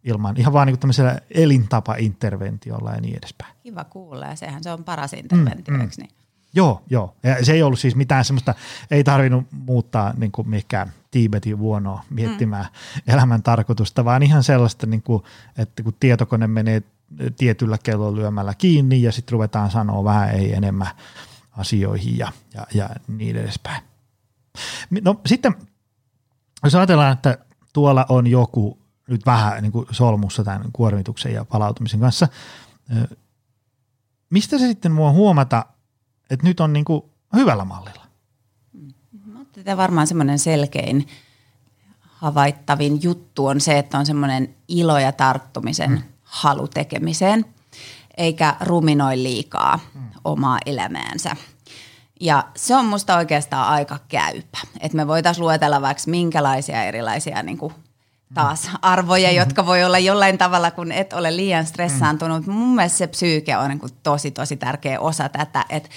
ilman, 0.03 0.37
ihan 0.37 0.53
vaan 0.53 0.67
niin 0.67 0.73
kuin 0.73 0.79
tämmöisellä 0.79 1.19
elintapa-interventiolla 1.31 2.91
ja 2.91 3.01
niin 3.01 3.17
edespäin. 3.17 3.53
Kiva 3.63 3.83
kuulla 3.83 4.25
ja 4.25 4.35
sehän 4.35 4.63
se 4.63 4.71
on 4.71 4.83
paras 4.83 5.13
interventio, 5.13 5.73
mm, 5.73 5.81
mm. 5.81 5.89
niin? 5.97 6.09
Joo, 6.55 6.81
joo. 6.89 7.15
Ja 7.23 7.45
se 7.45 7.53
ei 7.53 7.63
ollut 7.63 7.79
siis 7.79 7.95
mitään 7.95 8.25
semmoista, 8.25 8.53
ei 8.91 9.03
tarvinnut 9.03 9.45
muuttaa 9.51 10.13
niin 10.17 10.31
kuin 10.31 10.49
mikään 10.49 10.93
Tiibetin 11.13 11.59
vuonoa 11.59 12.03
miettimään 12.09 12.65
mm. 12.65 13.13
elämän 13.13 13.43
tarkoitusta, 13.43 14.05
vaan 14.05 14.23
ihan 14.23 14.43
sellaista, 14.43 14.87
niin 14.87 15.01
kuin, 15.01 15.23
että 15.57 15.83
kun 15.83 15.93
tietokone 15.99 16.47
menee 16.47 16.83
tietyllä 17.37 17.77
kellolla 17.83 18.17
lyömällä 18.17 18.53
kiinni 18.53 19.01
ja 19.01 19.11
sitten 19.11 19.31
ruvetaan 19.31 19.71
sanoa 19.71 20.03
vähän 20.03 20.29
ei 20.29 20.53
enemmän 20.53 20.87
asioihin 21.57 22.17
ja, 22.17 22.31
ja, 22.53 22.67
ja 22.73 22.89
niin 23.07 23.35
edespäin. 23.35 23.83
No 25.01 25.21
sitten, 25.25 25.55
jos 26.63 26.75
ajatellaan, 26.75 27.13
että 27.13 27.37
tuolla 27.73 28.05
on 28.09 28.27
joku 28.27 28.77
nyt 29.07 29.25
vähän 29.25 29.63
niin 29.63 29.71
kuin 29.71 29.85
solmussa 29.91 30.43
tämän 30.43 30.71
kuormituksen 30.73 31.33
ja 31.33 31.45
palautumisen 31.45 31.99
kanssa, 31.99 32.27
mistä 34.29 34.57
se 34.57 34.67
sitten 34.67 34.95
voi 34.95 35.11
huomata, 35.11 35.65
että 36.29 36.47
nyt 36.47 36.59
on 36.59 36.73
niin 36.73 36.85
kuin 36.85 37.03
hyvällä 37.35 37.65
mallilla? 37.65 38.02
Tätä 39.63 39.77
varmaan 39.77 40.07
semmoinen 40.07 40.39
selkein 40.39 41.07
havaittavin 42.01 43.03
juttu 43.03 43.45
on 43.45 43.61
se, 43.61 43.79
että 43.79 43.97
on 43.97 44.05
semmoinen 44.05 44.55
ilo 44.67 44.99
ja 44.99 45.11
tarttumisen 45.11 45.91
mm. 45.91 46.01
halu 46.23 46.67
tekemiseen, 46.67 47.45
eikä 48.17 48.55
ruminoi 48.61 49.23
liikaa 49.23 49.79
mm. 49.93 50.01
omaa 50.23 50.57
elämäänsä. 50.65 51.35
Ja 52.19 52.47
se 52.55 52.75
on 52.75 52.85
musta 52.85 53.17
oikeastaan 53.17 53.67
aika 53.67 53.99
käypä, 54.07 54.57
että 54.79 54.95
me 54.95 55.07
voitaisiin 55.07 55.43
luetella 55.43 55.81
vaikka 55.81 56.03
minkälaisia 56.07 56.83
erilaisia 56.83 57.43
niin 57.43 57.57
kuin 57.57 57.73
taas 58.33 58.69
arvoja, 58.81 59.27
mm-hmm. 59.27 59.37
jotka 59.37 59.65
voi 59.65 59.83
olla 59.83 59.99
jollain 59.99 60.37
tavalla, 60.37 60.71
kun 60.71 60.91
et 60.91 61.13
ole 61.13 61.35
liian 61.35 61.65
stressaantunut. 61.65 62.47
Mm. 62.47 62.53
Mun 62.53 62.75
mielestä 62.75 62.97
se 62.97 63.07
psyyke 63.07 63.57
on 63.57 63.69
niin 63.69 63.79
kuin 63.79 63.91
tosi, 64.03 64.31
tosi 64.31 64.57
tärkeä 64.57 64.99
osa 64.99 65.29
tätä, 65.29 65.65
että 65.69 65.89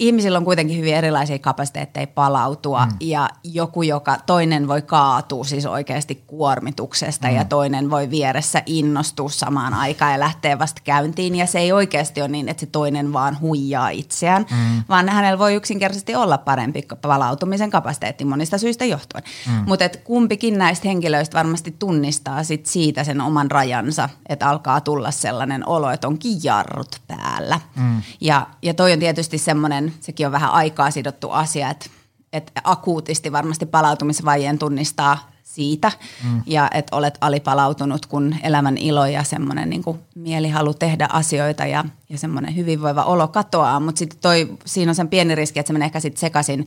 ihmisillä 0.00 0.38
on 0.38 0.44
kuitenkin 0.44 0.78
hyvin 0.78 0.94
erilaisia 0.94 1.38
kapasiteetteja 1.38 2.06
palautua 2.06 2.86
mm. 2.86 2.92
ja 3.00 3.28
joku, 3.44 3.82
joka 3.82 4.18
toinen 4.26 4.68
voi 4.68 4.82
kaatua 4.82 5.44
siis 5.44 5.66
oikeasti 5.66 6.24
kuormituksesta 6.26 7.28
mm. 7.28 7.34
ja 7.34 7.44
toinen 7.44 7.90
voi 7.90 8.10
vieressä 8.10 8.62
innostua 8.66 9.28
samaan 9.28 9.74
aikaan 9.74 10.12
ja 10.12 10.20
lähteä 10.20 10.58
vasta 10.58 10.80
käyntiin 10.84 11.36
ja 11.36 11.46
se 11.46 11.58
ei 11.58 11.72
oikeasti 11.72 12.20
ole 12.20 12.28
niin, 12.28 12.48
että 12.48 12.60
se 12.60 12.66
toinen 12.66 13.12
vaan 13.12 13.40
huijaa 13.40 13.88
itseään, 13.88 14.46
mm. 14.50 14.82
vaan 14.88 15.08
hänellä 15.08 15.38
voi 15.38 15.54
yksinkertaisesti 15.54 16.14
olla 16.14 16.38
parempi 16.38 16.82
palautumisen 17.02 17.70
kapasiteetti 17.70 18.24
monista 18.24 18.58
syistä 18.58 18.84
johtuen. 18.84 19.24
Mm. 19.46 19.64
Mutta 19.66 19.84
kumpikin 20.04 20.58
näistä 20.58 20.88
henkilöistä 20.88 21.38
varmasti 21.38 21.76
tunnistaa 21.78 22.44
sit 22.44 22.66
siitä 22.66 23.04
sen 23.04 23.20
oman 23.20 23.50
rajansa, 23.50 24.08
että 24.28 24.48
alkaa 24.48 24.80
tulla 24.80 25.10
sellainen 25.10 25.68
olo, 25.68 25.90
että 25.90 26.08
onkin 26.08 26.38
jarrut 26.42 27.00
päällä. 27.08 27.60
Mm. 27.76 28.02
Ja, 28.20 28.46
ja 28.62 28.74
toi 28.74 28.92
on 28.92 28.98
tietysti 28.98 29.38
semmoinen 29.38 29.89
sekin 30.00 30.26
on 30.26 30.32
vähän 30.32 30.50
aikaa 30.50 30.90
sidottu 30.90 31.30
asia, 31.30 31.70
että, 31.70 31.86
että 32.32 32.52
akuutisti 32.64 33.32
varmasti 33.32 33.66
palautumisvajeen 33.66 34.58
tunnistaa 34.58 35.30
siitä. 35.42 35.92
Mm. 36.24 36.42
ja 36.46 36.70
että 36.74 36.96
olet 36.96 37.18
alipalautunut, 37.20 38.06
kun 38.06 38.36
elämän 38.42 38.78
ilo 38.78 39.06
ja 39.06 39.24
semmoinen 39.24 39.70
niin 39.70 39.82
mielihalu 40.14 40.74
tehdä 40.74 41.08
asioita 41.12 41.66
ja, 41.66 41.84
ja 42.08 42.18
semmoinen 42.18 42.56
hyvinvoiva 42.56 43.02
olo 43.02 43.28
katoaa, 43.28 43.80
mutta 43.80 43.98
sitten 43.98 44.58
siinä 44.64 44.90
on 44.90 44.94
sen 44.94 45.08
pieni 45.08 45.34
riski, 45.34 45.60
että 45.60 45.66
se 45.66 45.72
menee 45.72 45.86
ehkä 45.86 46.00
sitten 46.00 46.20
sekaisin 46.20 46.66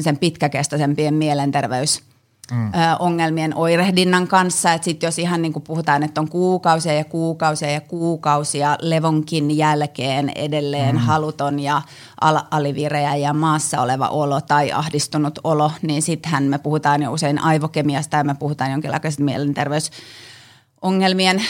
sen 0.00 0.18
pitkäkestoisempien 0.18 1.14
mielenterveys– 1.14 2.00
mm. 2.50 2.72
ongelmien 2.98 3.56
oirehdinnan 3.56 4.28
kanssa. 4.28 4.72
Että 4.72 4.84
sitten 4.84 5.06
jos 5.06 5.18
ihan 5.18 5.42
niin 5.42 5.52
kuin 5.52 5.62
puhutaan, 5.62 6.02
että 6.02 6.20
on 6.20 6.28
kuukausia 6.28 6.92
ja 6.92 7.04
kuukausia 7.04 7.70
ja 7.70 7.80
kuukausia 7.80 8.76
levonkin 8.80 9.56
jälkeen 9.56 10.32
edelleen 10.34 10.94
mm. 10.94 11.00
haluton 11.00 11.60
ja 11.60 11.82
al- 12.20 12.40
alivireä 12.50 13.16
ja 13.16 13.32
maassa 13.32 13.80
oleva 13.80 14.08
olo 14.08 14.40
tai 14.40 14.72
ahdistunut 14.72 15.38
olo, 15.44 15.70
niin 15.82 16.02
sittenhän 16.02 16.44
me 16.44 16.58
puhutaan 16.58 17.02
jo 17.02 17.12
usein 17.12 17.38
aivokemiasta 17.38 18.16
ja 18.16 18.24
me 18.24 18.34
puhutaan 18.34 18.70
jonkinlaisesta 18.70 19.22
mielenterveys 19.22 19.90
ongelmien 20.84 21.42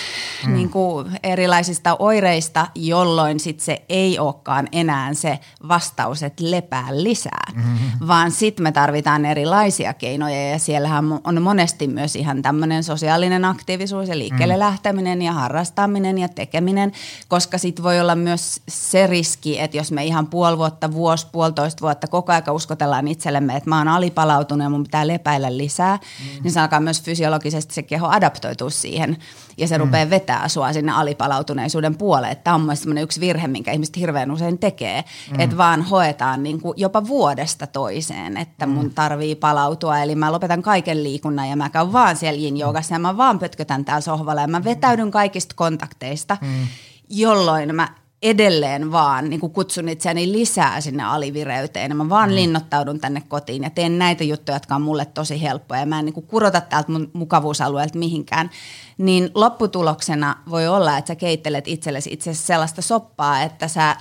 mm. 0.47 0.55
niin 0.55 0.71
kuin 0.71 1.19
erilaisista 1.23 1.97
oireista, 1.99 2.67
jolloin 2.75 3.41
sit 3.41 3.61
se 3.61 3.83
ei 3.89 4.19
olekaan 4.19 4.69
enää 4.73 5.15
se 5.15 5.39
vastaus, 5.69 6.23
että 6.23 6.51
lepää 6.51 6.87
lisää, 6.91 7.53
mm-hmm. 7.55 8.09
vaan 8.09 8.31
sitten 8.31 8.63
me 8.63 8.73
tarvitaan 8.73 9.25
erilaisia 9.25 9.95
keinoja 9.95 10.51
ja 10.51 10.59
siellähän 10.59 11.05
on 11.25 11.43
monesti 11.43 11.87
myös 11.87 12.17
ihan 12.17 12.43
tämmöinen 12.43 12.85
sosiaalinen 12.85 13.45
aktiivisuus 13.45 14.09
ja 14.09 14.19
liikkeelle 14.19 14.55
mm. 14.55 14.61
lähteminen 14.61 15.23
ja 15.23 15.33
harrastaminen 15.33 16.19
ja 16.19 16.29
tekeminen, 16.29 16.93
koska 17.29 17.59
sitten 17.59 17.83
voi 17.83 18.01
olla 18.01 18.15
myös 18.15 18.63
se 18.69 19.07
riski, 19.07 19.61
että 19.61 19.77
jos 19.77 19.93
me 19.93 20.05
ihan 20.05 20.27
puoli 20.27 20.59
vuotta, 20.59 20.93
vuosi, 20.93 21.27
puolitoista 21.33 21.81
vuotta 21.81 22.07
koko 22.07 22.33
aika 22.33 22.53
uskotellaan 22.53 23.09
itsellemme, 23.09 23.57
että 23.57 23.71
mä 23.71 23.79
oon 23.79 23.89
alipalautunut 23.89 24.65
ja 24.65 24.71
mun 24.71 24.83
pitää 24.83 25.07
lepäillä 25.07 25.57
lisää, 25.57 25.97
mm. 25.97 26.43
niin 26.43 26.53
se 26.53 26.61
alkaa 26.61 26.81
myös 26.81 27.03
fysiologisesti 27.03 27.75
se 27.75 27.83
keho 27.83 28.09
adaptoitua 28.09 28.71
siihen 28.71 29.17
ja 29.57 29.69
se 29.69 29.79
mm. 29.79 29.85
rupeaa 29.85 30.11
vetää 30.11 30.49
sua 30.49 30.73
sinne 30.73 30.93
alipalautuneisuuden 30.93 31.97
puoleen. 31.97 32.37
Tämä 32.37 32.55
on 32.55 32.61
mielestäni 32.61 33.01
yksi 33.01 33.21
virhe, 33.21 33.49
minkä 33.49 33.73
ihmiset 33.73 33.97
hirveän 33.97 34.31
usein 34.31 34.59
tekee, 34.59 35.05
mm. 35.31 35.41
että 35.41 35.57
vaan 35.57 35.83
hoetaan 35.83 36.43
niin 36.43 36.61
kuin 36.61 36.75
jopa 36.77 37.07
vuodesta 37.07 37.67
toiseen, 37.67 38.37
että 38.37 38.67
mun 38.67 38.85
mm. 38.85 38.95
tarvii 38.95 39.35
palautua. 39.35 39.99
Eli 39.99 40.15
mä 40.15 40.33
lopetan 40.33 40.63
kaiken 40.63 41.05
liikunnan 41.05 41.49
ja 41.49 41.57
mä 41.57 41.71
käyn 41.71 41.93
vaan 41.93 42.17
siellä 42.17 42.41
yin 42.41 42.57
ja 42.57 42.99
mä 42.99 43.17
vaan 43.17 43.39
pötkötän 43.39 43.85
täällä 43.85 44.01
sohvalla 44.01 44.41
ja 44.41 44.49
mä 44.49 44.65
vetäydyn 44.65 45.11
kaikista 45.11 45.55
kontakteista, 45.55 46.37
mm. 46.41 46.67
jolloin 47.09 47.75
mä 47.75 47.89
edelleen 48.25 48.93
vaan 48.93 49.31
niin 49.31 49.41
kutsun 49.41 49.89
itseäni 49.89 50.33
lisää 50.33 50.81
sinne 50.81 51.05
alivireyteen. 51.05 51.97
Mä 51.97 52.09
vaan 52.09 52.29
mm. 52.29 52.35
linnoittaudun 52.35 53.01
tänne 53.01 53.23
kotiin 53.29 53.63
ja 53.63 53.71
teen 53.71 53.99
näitä 53.99 54.25
juttuja, 54.25 54.57
jotka 54.57 54.75
on 54.75 54.83
mulle 54.83 55.05
tosi 55.05 55.43
helppoja. 55.43 55.87
Mä 55.87 55.99
en 55.99 56.05
niin 56.05 56.27
kurota 56.27 56.61
täältä 56.61 56.93
mun 56.93 57.11
mukavuusalueelta 57.13 57.99
mihinkään. 57.99 58.51
Niin 58.99 59.31
lopputuloksena 59.35 60.37
voi 60.51 60.69
olla, 60.69 60.99
että 60.99 61.09
sä 61.09 61.15
keittelet 61.15 61.69
itsellesi 61.69 62.13
itse 62.13 62.35
sellaista 62.35 62.83
soppaa, 62.83 63.43
että 63.43 63.69
sä 63.69 63.97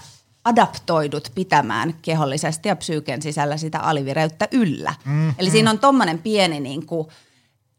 adaptoidut 0.45 1.31
pitämään 1.35 1.93
kehollisesti 2.01 2.69
ja 2.69 2.75
psyyken 2.75 3.21
sisällä 3.21 3.57
sitä 3.57 3.79
alivireyttä 3.79 4.47
yllä. 4.51 4.93
Mm, 5.05 5.29
Eli 5.39 5.49
mm. 5.49 5.51
siinä 5.51 5.69
on 5.69 5.79
tommonen 5.79 6.19
pieni 6.19 6.59
niin 6.59 6.85
kuin, 6.85 7.07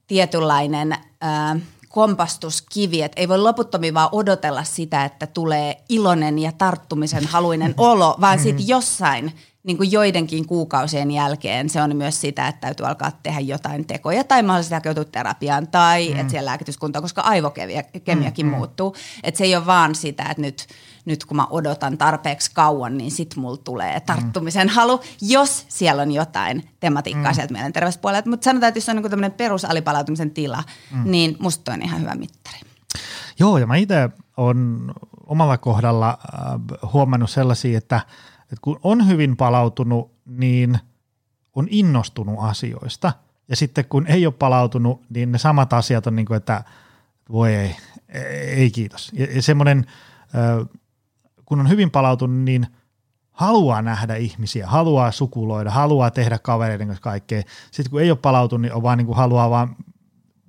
tietynlainen... 0.07 0.93
Äh, 0.93 1.61
kompastuskivi, 1.95 3.03
että 3.03 3.21
ei 3.21 3.29
voi 3.29 3.39
loputtomiin 3.39 3.95
vaan 3.95 4.09
odotella 4.13 4.65
sitä, 4.65 5.05
että 5.05 5.27
tulee 5.27 5.77
iloinen 5.89 6.39
ja 6.39 6.53
tarttumisen 6.53 7.27
haluinen 7.27 7.75
olo, 7.77 8.17
vaan 8.21 8.39
sitten 8.39 8.69
jossain 8.69 9.33
niin 9.63 9.77
kuin 9.77 9.93
joidenkin 9.93 10.47
kuukausien 10.47 11.11
jälkeen 11.11 11.69
se 11.69 11.83
on 11.83 11.97
myös 11.97 12.21
sitä, 12.21 12.49
että 12.49 12.61
täytyy 12.61 12.87
alkaa 12.87 13.13
tehdä 13.23 13.41
jotain 13.41 13.87
tekoja 13.87 14.25
tai 14.25 14.43
mahdollisesti 14.43 14.75
hakeutua 14.75 15.05
terapiaan 15.05 15.69
tai 15.69 16.09
mm. 16.09 16.21
että 16.21 16.31
siellä 16.31 16.51
lääkityskunta, 16.51 17.01
koska 17.01 17.23
aivokemiakin 17.23 18.47
mm, 18.47 18.53
mm. 18.53 18.57
muuttuu. 18.57 18.97
Että 19.23 19.39
se 19.39 19.45
ei 19.45 19.57
ole 19.57 19.67
vaan 19.67 19.95
sitä, 19.95 20.23
että 20.23 20.43
nyt– 20.43 20.67
nyt 21.05 21.25
kun 21.25 21.37
mä 21.37 21.47
odotan 21.51 21.99
tarpeeksi 21.99 22.51
kauan, 22.55 22.99
niin 22.99 23.11
sit 23.11 23.37
mulla 23.37 23.57
tulee 23.57 24.01
tarttumisen 24.01 24.67
mm. 24.67 24.73
halu, 24.75 25.01
jos 25.21 25.67
siellä 25.69 26.03
on 26.03 26.11
jotain 26.11 26.71
tematiikkaa 26.81 27.33
mm. 27.33 27.35
sieltä 27.35 27.53
mielenterveyspuolelta. 27.53 28.31
Mutta 28.31 28.45
sanotaan, 28.45 28.69
että 28.69 28.79
jos 28.79 28.89
on 28.89 28.97
niin 28.97 29.11
tämmöinen 29.11 29.33
perusalipalautumisen 29.33 30.31
tila, 30.31 30.65
mm. 30.91 31.11
niin 31.11 31.37
musta 31.39 31.73
on 31.73 31.83
ihan 31.83 32.01
hyvä 32.01 32.15
mittari. 32.15 32.59
Joo, 33.39 33.59
ja 33.59 33.67
mä 33.67 33.77
itse 33.77 34.11
on 34.37 34.93
omalla 35.27 35.59
kohdalla 35.59 36.09
äh, 36.09 36.93
huomannut 36.93 37.31
sellaisia, 37.31 37.79
että, 37.79 38.01
että 38.43 38.57
kun 38.63 38.81
on 38.83 39.09
hyvin 39.09 39.37
palautunut, 39.37 40.13
niin 40.27 40.79
on 41.55 41.69
innostunut 41.71 42.37
asioista. 42.39 43.13
Ja 43.49 43.57
sitten 43.57 43.85
kun 43.85 44.07
ei 44.07 44.27
ole 44.27 44.35
palautunut, 44.39 45.03
niin 45.11 45.33
ne 45.33 45.39
samat 45.39 45.73
asiat 45.73 46.07
on 46.07 46.17
niin 46.17 46.27
kuin, 46.27 46.37
että 46.37 46.65
voi 47.33 47.55
ei, 47.55 47.77
ei 48.57 48.71
kiitos. 48.71 49.11
Ja, 49.13 49.27
ja 49.35 49.43
semmoinen 49.43 49.87
kun 51.45 51.61
on 51.61 51.69
hyvin 51.69 51.91
palautunut, 51.91 52.41
niin 52.41 52.67
haluaa 53.33 53.83
nähdä 53.83 54.17
ihmisiä, 54.17 54.67
haluaa 54.67 55.11
sukuloida, 55.11 55.71
haluaa 55.71 56.11
tehdä 56.11 56.39
kavereiden 56.39 56.87
kanssa 56.87 57.03
kaikkea. 57.03 57.43
Sitten 57.71 57.91
kun 57.91 58.01
ei 58.01 58.11
ole 58.11 58.19
palautunut, 58.19 58.63
niin 58.63 58.75
on 58.75 58.83
vaan 58.83 58.99
niin 58.99 59.07
kuin 59.07 59.17
haluaa 59.17 59.51
vaan 59.51 59.77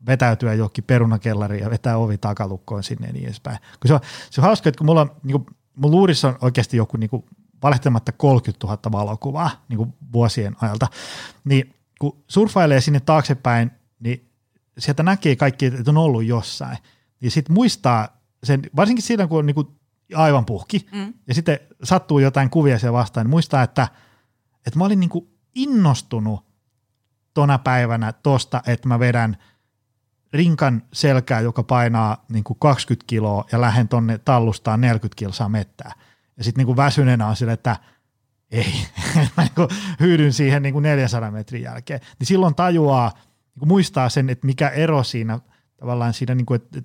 vetäytyä 0.08 0.54
johonkin 0.54 0.84
perunakellariin 0.84 1.64
ja 1.64 1.70
vetää 1.70 1.98
ovi 1.98 2.18
takalukkoon 2.18 2.84
sinne 2.84 3.08
ja 3.08 3.14
niin 3.14 3.26
edespäin. 3.26 3.58
Kun 3.80 3.88
se, 3.88 3.94
on, 3.94 4.00
se 4.30 4.42
on 4.42 4.46
hauska, 4.46 4.70
että 4.70 4.78
kun 4.78 4.86
mulla, 4.86 5.02
on, 5.02 5.12
niin 5.24 5.42
kuin, 5.42 5.56
mun 5.76 5.92
luurissa 5.92 6.28
on 6.28 6.38
oikeasti 6.42 6.78
joku 6.78 6.98
niin 6.98 7.10
kuin, 7.10 7.26
valehtelematta 7.64 8.12
30 8.12 8.68
000 8.68 8.80
valokuvaa 8.92 9.52
niin 9.70 9.78
kuin 9.78 9.94
vuosien 10.14 10.56
ajalta, 10.62 10.88
niin 11.44 11.74
kun 12.00 12.18
surfailee 12.28 12.82
sinne 12.82 13.00
taaksepäin, 13.00 13.72
niin 14.00 14.30
sieltä 14.78 15.04
näkee 15.04 15.36
kaikki, 15.36 15.66
että 15.66 15.92
on 15.92 15.98
ollut 15.98 16.24
jossain. 16.24 16.78
Niin 17.22 17.32
sitten 17.32 17.54
muistaa 17.54 18.08
sen, 18.44 18.62
varsinkin 18.76 19.04
siinä, 19.04 19.28
kun 19.28 19.40
on 19.40 19.46
niin 19.46 19.56
kuin 19.56 19.68
aivan 20.16 20.46
puhki, 20.46 20.88
mm. 20.92 21.14
ja 21.28 21.34
sitten 21.34 21.60
sattuu 21.84 22.20
jotain 22.20 22.50
kuvia 22.50 22.80
siellä 22.80 22.98
vastaan, 23.00 23.26
niin 23.26 23.32
muistaa, 23.32 23.64
että, 23.64 23.88
että 24.68 24.80
mä 24.80 24.86
olin 24.86 25.00
niin 25.00 25.10
kuin 25.10 25.28
innostunut 25.56 26.46
tona 27.34 27.58
päivänä 27.58 28.14
tosta, 28.14 28.62
että 28.68 28.88
mä 28.88 29.00
vedän 29.00 29.38
rinkan 30.34 30.84
selkää, 30.94 31.42
joka 31.42 31.64
painaa 31.64 32.26
niin 32.30 32.44
kuin 32.44 32.60
20 32.60 33.08
kiloa 33.08 33.46
ja 33.52 33.62
lähden 33.62 33.88
tonne 33.88 34.18
tallustaan 34.18 34.82
40 34.82 35.16
kilsaa 35.20 35.50
mettää. 35.50 35.92
Ja 36.38 36.44
sitten 36.44 36.60
niin 36.60 36.66
kuin 36.66 36.78
väsyneenä 36.78 37.28
on 37.28 37.36
sille, 37.36 37.54
että 37.54 37.76
ei, 38.52 38.74
mä 39.38 39.44
niin 39.44 39.56
kuin 39.56 39.68
hyydyn 40.00 40.34
siihen 40.34 40.62
niin 40.62 40.74
kuin 40.74 40.84
400 40.84 41.32
metrin 41.32 41.62
jälkeen. 41.62 42.00
Niin 42.20 42.28
silloin 42.28 42.56
tajuaa, 42.56 43.12
niin 43.16 43.60
kuin 43.60 43.70
muistaa 43.70 44.10
sen, 44.10 44.30
että 44.30 44.46
mikä 44.46 44.70
ero 44.70 45.04
siinä 45.04 45.40
tavallaan 45.78 46.14
siinä, 46.14 46.36
niin 46.36 46.46
kuin, 46.46 46.62
että 46.62 46.82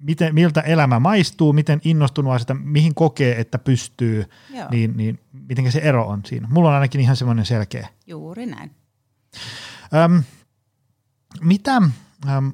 miten, 0.00 0.34
miltä 0.34 0.60
elämä 0.60 1.00
maistuu, 1.00 1.52
miten 1.52 1.80
innostunut 1.84 2.40
sitä, 2.40 2.54
mihin 2.54 2.94
kokee, 2.94 3.40
että 3.40 3.58
pystyy, 3.58 4.24
niin, 4.70 4.96
niin 4.96 5.20
miten 5.32 5.72
se 5.72 5.78
ero 5.78 6.06
on 6.06 6.20
siinä. 6.24 6.48
Mulla 6.50 6.68
on 6.68 6.74
ainakin 6.74 7.00
ihan 7.00 7.16
semmoinen 7.16 7.46
selkeä. 7.46 7.88
Juuri 8.06 8.46
näin. 8.46 8.70
Öm, 9.94 10.22
mitä, 11.40 11.82
öm, 12.28 12.52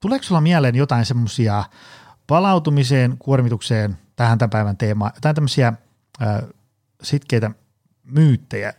tuleeko 0.00 0.22
sulla 0.22 0.40
mieleen 0.40 0.74
jotain 0.74 1.04
semmoisia 1.04 1.64
palautumiseen, 2.26 3.16
kuormitukseen, 3.18 3.98
tähän 4.16 4.38
tämän 4.38 4.50
päivän 4.50 4.76
teemaan, 4.76 5.12
jotain 5.14 5.34
tämmöisiä 5.34 5.72
ö, 6.22 6.54
sitkeitä 7.02 7.50
myyttejä, 8.04 8.72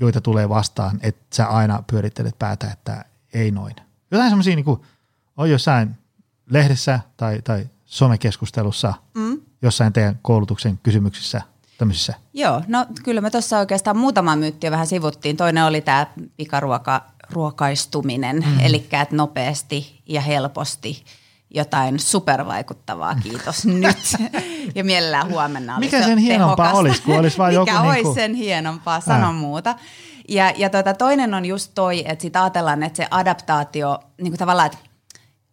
joita 0.00 0.20
tulee 0.20 0.48
vastaan, 0.48 0.98
että 1.02 1.36
sä 1.36 1.46
aina 1.46 1.82
pyörittelet 1.90 2.38
päätä, 2.38 2.70
että 2.70 3.04
ei 3.34 3.50
noin. 3.50 3.74
Jotain 4.10 4.30
semmoisia, 4.30 4.56
niin 4.56 4.64
kuin, 4.64 4.80
on 5.36 5.50
jossain 5.50 5.99
lehdessä 6.50 7.00
tai, 7.16 7.42
tai 7.44 7.68
somekeskustelussa 7.86 8.94
mm. 9.14 9.40
jossain 9.62 9.92
teidän 9.92 10.18
koulutuksen 10.22 10.78
kysymyksissä 10.82 11.42
tämmöisissä? 11.78 12.14
Joo, 12.34 12.62
no 12.68 12.86
kyllä 13.04 13.20
me 13.20 13.30
tuossa 13.30 13.58
oikeastaan 13.58 13.96
muutama 13.96 14.36
myyttiä 14.36 14.70
vähän 14.70 14.86
sivuttiin. 14.86 15.36
Toinen 15.36 15.64
oli 15.64 15.80
tämä 15.80 16.06
pikaruoka, 16.36 17.02
ruokaistuminen, 17.30 18.36
mm. 18.36 18.60
eli 18.60 18.76
että 18.76 19.16
nopeasti 19.16 20.02
ja 20.06 20.20
helposti 20.20 21.04
jotain 21.54 22.00
supervaikuttavaa, 22.00 23.14
kiitos 23.14 23.66
nyt. 23.84 24.16
Ja 24.74 24.84
mielellään 24.84 25.28
huomenna 25.28 25.76
olisi 25.76 25.96
Mikä 25.96 26.06
sen 26.06 26.18
hienompaa 26.18 26.56
tehokasta. 26.56 26.78
olisi, 26.78 27.02
kun 27.02 27.18
olisi 27.18 27.38
vain 27.38 27.54
joku... 27.54 27.70
Mikä 27.70 27.82
niin 27.82 27.92
kuin... 27.92 28.06
olisi 28.06 28.20
sen 28.20 28.34
hienompaa, 28.34 29.00
sano 29.00 29.26
Ää. 29.26 29.32
muuta. 29.32 29.74
Ja, 30.28 30.52
ja 30.56 30.70
tuota, 30.70 30.94
toinen 30.94 31.34
on 31.34 31.44
just 31.44 31.72
toi, 31.74 32.02
että 32.06 32.22
sitten 32.22 32.42
ajatellaan, 32.42 32.82
että 32.82 32.96
se 32.96 33.08
adaptaatio, 33.10 33.98
niin 34.20 34.30
kuin 34.30 34.38
tavallaan, 34.38 34.66
että 34.66 34.78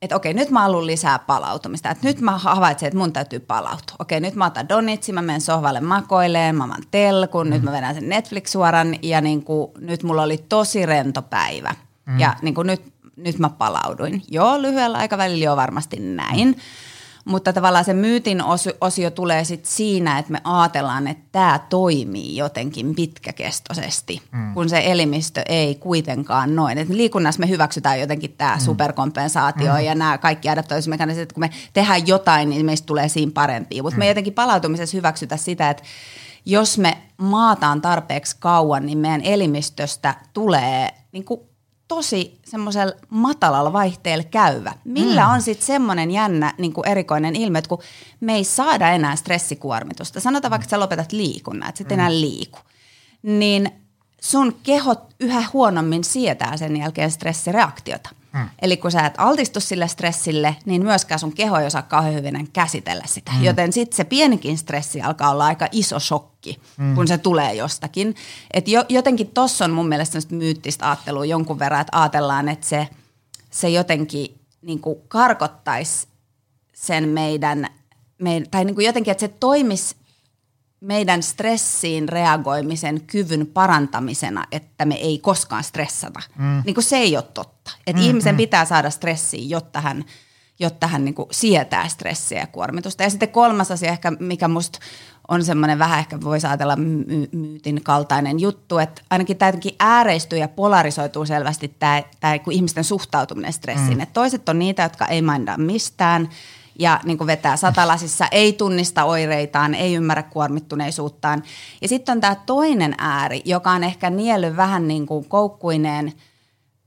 että 0.02 0.16
okei, 0.16 0.34
nyt 0.34 0.50
mä 0.50 0.62
haluan 0.62 0.88
lisää 0.88 1.20
palautumista. 1.20 1.90
Että 1.90 2.08
nyt 2.08 2.22
mä 2.22 2.38
havaitsen, 2.38 2.88
että 2.88 3.00
mun 3.00 3.14
täytyy 3.14 3.40
palautua. 3.40 3.96
Okei, 4.00 4.20
nyt 4.20 4.36
mä 4.36 4.46
otan 4.46 4.70
donitsi, 4.70 5.12
mä 5.12 5.22
menen 5.22 5.42
sohvalle 5.42 5.82
makoileen, 5.82 6.56
mä 6.56 6.64
oon 6.64 6.84
telkun, 6.92 7.48
mm. 7.48 7.54
nyt 7.54 7.64
mä 7.64 7.72
vedän 7.72 7.96
sen 7.96 8.10
Netflix-suoran 8.10 8.96
ja 9.02 9.22
niin 9.22 9.44
kuin, 9.44 9.72
nyt 9.80 10.04
mulla 10.04 10.24
oli 10.24 10.38
tosi 10.50 10.86
rento 10.86 11.22
päivä. 11.22 11.76
Mm. 12.06 12.20
Ja 12.20 12.36
niin 12.42 12.56
kuin 12.56 12.68
nyt, 12.68 12.94
nyt 13.16 13.40
mä 13.40 13.50
palauduin. 13.50 14.24
Joo, 14.28 14.62
lyhyellä 14.62 14.98
aikavälillä 14.98 15.46
jo 15.46 15.56
varmasti 15.56 16.00
näin. 16.00 16.48
Mm 16.48 16.56
mutta 17.28 17.54
tavallaan 17.54 17.86
se 17.86 17.94
myytin 17.94 18.44
osio 18.82 19.12
tulee 19.12 19.44
sit 19.44 19.66
siinä, 19.66 20.20
että 20.20 20.32
me 20.32 20.42
ajatellaan, 20.44 21.08
että 21.08 21.24
tämä 21.32 21.60
toimii 21.70 22.36
jotenkin 22.36 22.96
pitkäkestoisesti, 22.96 24.22
mm. 24.32 24.54
kun 24.54 24.70
se 24.70 24.82
elimistö 24.86 25.42
ei 25.50 25.76
kuitenkaan 25.76 26.56
noin. 26.56 26.78
Et 26.78 26.90
liikunnassa 26.90 27.40
me 27.40 27.50
hyväksytään 27.50 28.00
jotenkin 28.00 28.36
tämä 28.38 28.56
mm. 28.56 28.62
superkompensaatio 28.62 29.74
mm. 29.74 29.80
ja 29.80 29.96
nämä 29.96 30.18
kaikki 30.18 30.50
adaptoimismekanismit, 30.50 31.34
kun 31.34 31.42
me 31.42 31.50
tehdään 31.74 32.08
jotain, 32.08 32.50
niin 32.50 32.66
meistä 32.66 32.86
tulee 32.86 33.10
siinä 33.10 33.32
parempia. 33.34 33.84
Mutta 33.84 33.98
mm. 33.98 34.00
me 34.00 34.08
jotenkin 34.08 34.34
palautumisessa 34.34 34.98
hyväksytä 34.98 35.38
sitä, 35.38 35.70
että 35.70 35.84
jos 36.46 36.78
me 36.78 36.98
maataan 37.18 37.82
tarpeeksi 37.82 38.36
kauan, 38.40 38.86
niin 38.86 38.98
meidän 38.98 39.22
elimistöstä 39.22 40.16
tulee 40.34 40.90
niin 41.12 41.26
kuin 41.26 41.40
tosi 41.88 42.40
semmoisella 42.46 42.94
matalalla 43.10 43.74
vaihteella 43.74 44.24
käyvä. 44.24 44.74
Millä 44.84 45.26
mm. 45.26 45.34
on 45.34 45.42
sitten 45.42 45.68
semmoinen 45.68 46.12
jännä 46.12 46.54
niin 46.58 46.74
kuin 46.74 46.88
erikoinen 46.88 47.36
ilme, 47.36 47.60
että 47.60 47.70
kun 47.70 47.82
me 48.20 48.36
ei 48.36 48.44
saada 48.44 48.90
enää 48.90 49.16
stressikuormitusta, 49.16 50.20
sanotaan 50.20 50.50
vaikka, 50.50 50.64
että 50.64 50.72
sä 50.72 50.80
lopetat 50.80 51.12
liikunnan, 51.12 51.70
että 51.70 51.78
sitten 51.78 51.98
mm. 51.98 52.00
enää 52.00 52.12
liiku, 52.12 52.60
niin 53.24 53.72
sun 54.22 54.60
keho 54.64 54.96
yhä 55.20 55.44
huonommin 55.54 56.04
sietää 56.04 56.58
sen 56.58 56.78
jälkeen 56.78 57.12
stressireaktiota. 57.12 58.10
Mm. 58.38 58.50
Eli 58.62 58.78
kun 58.78 58.92
sä 58.92 59.06
et 59.06 59.14
altistu 59.18 59.60
sille 59.60 59.88
stressille, 59.88 60.56
niin 60.66 60.84
myöskään 60.84 61.20
sun 61.20 61.34
keho 61.34 61.58
ei 61.58 61.68
osaa 61.68 61.82
kauhean 61.82 62.14
hyvin 62.14 62.50
käsitellä 62.54 63.04
sitä. 63.08 63.32
Mm. 63.32 63.44
Joten 63.44 63.74
sitten 63.74 63.98
se 63.98 64.04
pienikin 64.04 64.58
stressi 64.58 65.02
alkaa 65.02 65.32
olla 65.32 65.46
aika 65.46 65.68
iso 65.72 66.00
shokki, 66.00 66.62
mm. 66.78 66.96
kun 66.96 67.08
se 67.08 67.18
tulee 67.18 67.54
jostakin. 67.54 68.16
Et 68.54 68.68
jo, 68.68 68.86
jotenkin 68.90 69.28
tossa 69.28 69.66
on 69.66 69.72
mun 69.72 69.88
mielestä 69.88 70.20
myyttistä 70.30 70.88
ajattelua 70.88 71.26
jonkun 71.26 71.60
verran, 71.60 71.82
että 71.82 72.02
ajatellaan, 72.02 72.50
että 72.50 72.68
se, 72.68 72.88
se 73.52 73.70
jotenkin 73.70 74.40
niin 74.62 74.82
karkottaisi 75.08 76.08
sen 76.74 77.10
meidän, 77.10 77.68
meidän 78.22 78.50
tai 78.52 78.66
niin 78.66 78.86
jotenkin, 78.86 79.12
että 79.12 79.22
se 79.22 79.34
toimisi 79.40 79.96
meidän 80.82 81.24
stressiin 81.24 82.10
reagoimisen 82.10 83.02
kyvyn 83.02 83.48
parantamisena, 83.48 84.46
että 84.52 84.86
me 84.86 84.96
ei 84.96 85.20
koskaan 85.20 85.64
stressata. 85.64 86.20
Mm. 86.38 86.62
Niin 86.66 86.74
kuin 86.74 86.84
se 86.84 86.98
ei 86.98 87.16
ole 87.16 87.24
totta. 87.34 87.72
Että 87.88 88.02
mm, 88.02 88.08
ihmisen 88.08 88.36
mm. 88.36 88.38
pitää 88.38 88.66
saada 88.66 88.90
stressiä, 88.90 89.42
jotta 89.44 89.82
hän, 89.82 90.06
jotta 90.60 90.88
hän 90.88 91.06
niin 91.06 91.16
kuin 91.16 91.28
sietää 91.32 91.88
stressiä 91.88 92.40
ja 92.40 92.48
kuormitusta. 92.48 93.04
Ja 93.04 93.10
sitten 93.10 93.30
kolmas 93.30 93.72
asia 93.72 93.92
ehkä, 93.92 94.12
mikä 94.20 94.48
musta 94.48 94.80
on 95.28 95.44
semmoinen 95.44 95.80
vähän 95.80 96.00
ehkä 96.00 96.22
voisi 96.22 96.48
ajatella 96.48 96.76
my- 96.76 97.30
myytin 97.32 97.84
kaltainen 97.84 98.40
juttu, 98.40 98.78
että 98.78 99.02
ainakin 99.10 99.38
tämä 99.38 99.54
ääreistyy 99.80 100.40
ja 100.40 100.48
polarisoituu 100.48 101.26
selvästi 101.26 101.68
tämä, 101.80 102.04
tämä 102.20 102.38
ihmisten 102.52 102.84
suhtautuminen 102.84 103.54
stressiin. 103.54 103.98
Mm. 103.98 104.02
Et 104.02 104.14
toiset 104.14 104.50
on 104.50 104.60
niitä, 104.60 104.84
jotka 104.84 105.06
ei 105.06 105.22
mainita 105.22 105.58
mistään 105.58 106.30
ja 106.80 107.00
niin 107.04 107.18
kuin 107.18 107.28
vetää 107.28 107.58
satalasissa, 107.58 108.28
ei 108.32 108.54
tunnista 108.54 109.04
oireitaan, 109.04 109.76
ei 109.76 109.94
ymmärrä 109.94 110.24
kuormittuneisuuttaan. 110.24 111.44
Ja 111.82 111.88
sitten 111.88 112.14
on 112.14 112.22
tämä 112.22 112.36
toinen 112.46 112.96
ääri, 112.98 113.42
joka 113.46 113.72
on 113.72 113.84
ehkä 113.84 114.10
niellyt 114.10 114.58
vähän 114.58 114.88
niin 114.88 115.06
kuin 115.06 115.26
koukkuineen– 115.26 116.14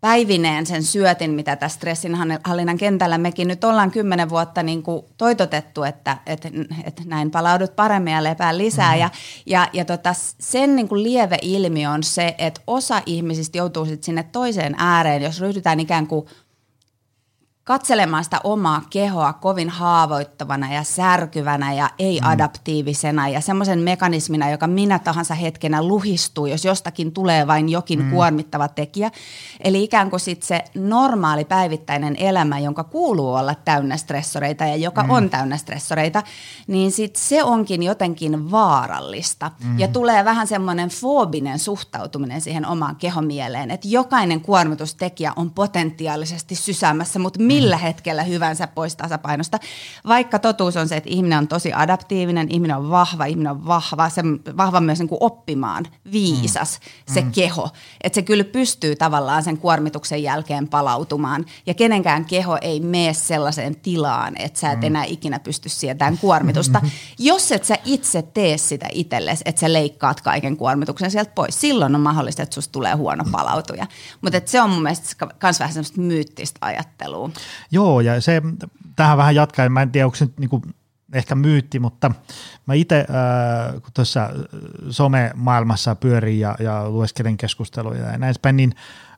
päivineen 0.01 0.66
sen 0.66 0.82
syötin, 0.82 1.30
mitä 1.30 1.57
tässä 1.57 1.76
stressinhallinnan 1.76 2.78
kentällä 2.78 3.18
mekin 3.18 3.49
nyt 3.49 3.64
ollaan 3.64 3.91
kymmenen 3.91 4.28
vuotta 4.28 4.62
niin 4.62 4.82
kuin 4.82 5.05
toitotettu, 5.16 5.82
että, 5.82 6.16
että, 6.26 6.49
että 6.84 7.03
näin 7.07 7.30
palaudut 7.30 7.76
paremmin 7.76 8.12
ja 8.12 8.24
lepää 8.24 8.59
lisää. 8.59 8.88
Mm-hmm. 8.88 9.01
Ja, 9.01 9.11
ja, 9.47 9.68
ja 9.72 9.84
tota, 9.84 10.14
sen 10.38 10.76
niin 10.76 10.88
kuin 10.88 11.03
lieve 11.03 11.38
ilmiö 11.43 11.91
on 11.91 12.03
se, 12.03 12.34
että 12.38 12.61
osa 12.66 13.03
ihmisistä 13.07 13.59
joutuu 13.59 13.84
sitten 13.84 14.05
sinne 14.05 14.22
toiseen 14.22 14.74
ääreen, 14.78 15.22
jos 15.22 15.41
ryhdytään 15.41 15.80
ikään 15.80 16.07
kuin– 16.07 16.26
katselemaan 17.71 18.25
sitä 18.25 18.41
omaa 18.45 18.83
kehoa 18.91 19.33
kovin 19.33 19.68
haavoittavana 19.68 20.73
ja 20.73 20.83
särkyvänä 20.83 21.73
ja 21.73 21.91
ei-adaptiivisena 21.99 23.29
ja 23.29 23.41
semmoisen 23.41 23.79
mekanismina, 23.79 24.51
joka 24.51 24.66
minä 24.66 24.99
tahansa 24.99 25.35
hetkenä 25.35 25.83
luhistuu, 25.83 26.47
jos 26.47 26.64
jostakin 26.64 27.12
tulee 27.12 27.47
vain 27.47 27.68
jokin 27.68 28.03
mm. 28.03 28.11
kuormittava 28.11 28.68
tekijä. 28.68 29.11
Eli 29.61 29.85
ikään 29.85 30.11
kuin 30.11 30.21
sit 30.21 30.43
se 30.43 30.64
normaali 30.75 31.45
päivittäinen 31.45 32.16
elämä, 32.16 32.59
jonka 32.59 32.85
kuuluu 32.85 33.35
olla 33.35 33.55
täynnä 33.55 33.97
stressoreita 33.97 34.64
ja 34.64 34.77
joka 34.77 35.03
mm. 35.03 35.11
on 35.11 35.31
täynnä 35.31 35.57
stressoreita, 35.57 36.23
niin 36.66 36.93
sit 36.93 37.16
se 37.16 37.45
onkin 37.45 37.83
jotenkin 37.83 38.51
vaarallista. 38.51 39.51
Mm. 39.64 39.79
Ja 39.79 39.89
tulee 39.89 40.25
vähän 40.25 40.47
semmoinen 40.47 40.89
foobinen 40.89 41.59
suhtautuminen 41.59 42.41
siihen 42.41 42.66
omaan 42.66 42.97
kehomieleen, 42.97 43.71
että 43.71 43.89
jokainen 43.89 44.41
kuormitustekijä 44.41 45.33
on 45.37 45.51
potentiaalisesti 45.51 46.55
sysäämässä 46.55 47.18
mut 47.18 47.39
millä 47.61 47.76
hetkellä 47.76 48.22
hyvänsä 48.22 48.66
pois 48.66 48.96
tasapainosta. 48.96 49.58
Vaikka 50.06 50.38
totuus 50.38 50.76
on 50.76 50.88
se, 50.88 50.96
että 50.96 51.11
ihminen 51.11 51.38
on 51.38 51.48
tosi 51.48 51.72
adaptiivinen, 51.72 52.46
ihminen 52.50 52.76
on 52.76 52.90
vahva, 52.90 53.24
ihminen 53.24 53.52
on 53.52 53.66
vahva, 53.66 54.08
se 54.08 54.22
vahva 54.56 54.80
myös 54.80 54.98
niin 54.98 55.08
kuin 55.08 55.18
oppimaan, 55.20 55.86
viisas 56.12 56.80
mm. 56.80 57.14
se 57.14 57.20
mm. 57.20 57.32
keho. 57.32 57.68
Että 58.00 58.14
se 58.14 58.22
kyllä 58.22 58.44
pystyy 58.44 58.96
tavallaan 58.96 59.42
sen 59.42 59.58
kuormituksen 59.58 60.22
jälkeen 60.22 60.68
palautumaan. 60.68 61.44
Ja 61.66 61.74
kenenkään 61.74 62.24
keho 62.24 62.58
ei 62.61 62.80
mene 62.80 63.14
sellaiseen 63.14 63.76
tilaan, 63.76 64.34
että 64.38 64.61
sä 64.61 64.72
et 64.72 64.80
mm. 64.80 64.86
enää 64.86 65.04
ikinä 65.04 65.38
pysty 65.38 65.68
sietämään 65.68 66.18
kuormitusta. 66.18 66.78
Mm-hmm. 66.78 66.90
Jos 67.18 67.52
et 67.52 67.64
sä 67.64 67.76
itse 67.84 68.22
tee 68.22 68.58
sitä 68.58 68.86
itsellesi, 68.92 69.42
että 69.44 69.61
sä 69.61 69.72
leikkaat 69.72 70.20
kaiken 70.20 70.56
kuormituksen 70.56 71.11
sieltä 71.11 71.32
pois, 71.34 71.61
silloin 71.61 71.94
on 71.94 72.00
mahdollista, 72.00 72.42
että 72.42 72.54
susta 72.54 72.72
tulee 72.72 72.94
huono 72.94 73.24
palautuja. 73.32 73.86
Mutta 74.20 74.40
se 74.44 74.61
on 74.61 74.70
mun 74.70 74.82
mielestä 74.82 75.26
myös 75.42 75.61
vähän 75.61 75.72
semmoista 75.74 76.00
myyttistä 76.00 76.58
ajattelua. 76.62 77.30
Joo, 77.70 78.01
ja 78.01 78.20
se 78.20 78.42
tähän 78.96 79.18
vähän 79.18 79.34
jatkaa, 79.34 79.68
mä 79.68 79.82
en 79.82 79.90
tiedä, 79.90 80.07
onko 80.07 80.16
se 80.16 80.24
nyt 80.24 80.38
niin 80.38 80.51
kuin 80.51 80.62
ehkä 81.12 81.34
myytti, 81.34 81.78
mutta 81.78 82.11
mä 82.66 82.74
itse 82.74 82.98
äh, 82.98 83.72
kun 83.72 83.92
tuossa 83.94 84.30
some-maailmassa 84.90 85.94
pyörin 85.94 86.40
ja, 86.40 86.57
ja 86.61 86.90
lueskelen 86.90 87.36
keskusteluja 87.36 88.07
ja 88.07 88.18
näin 88.18 88.34
päin, 88.42 88.57
niin 88.57 88.74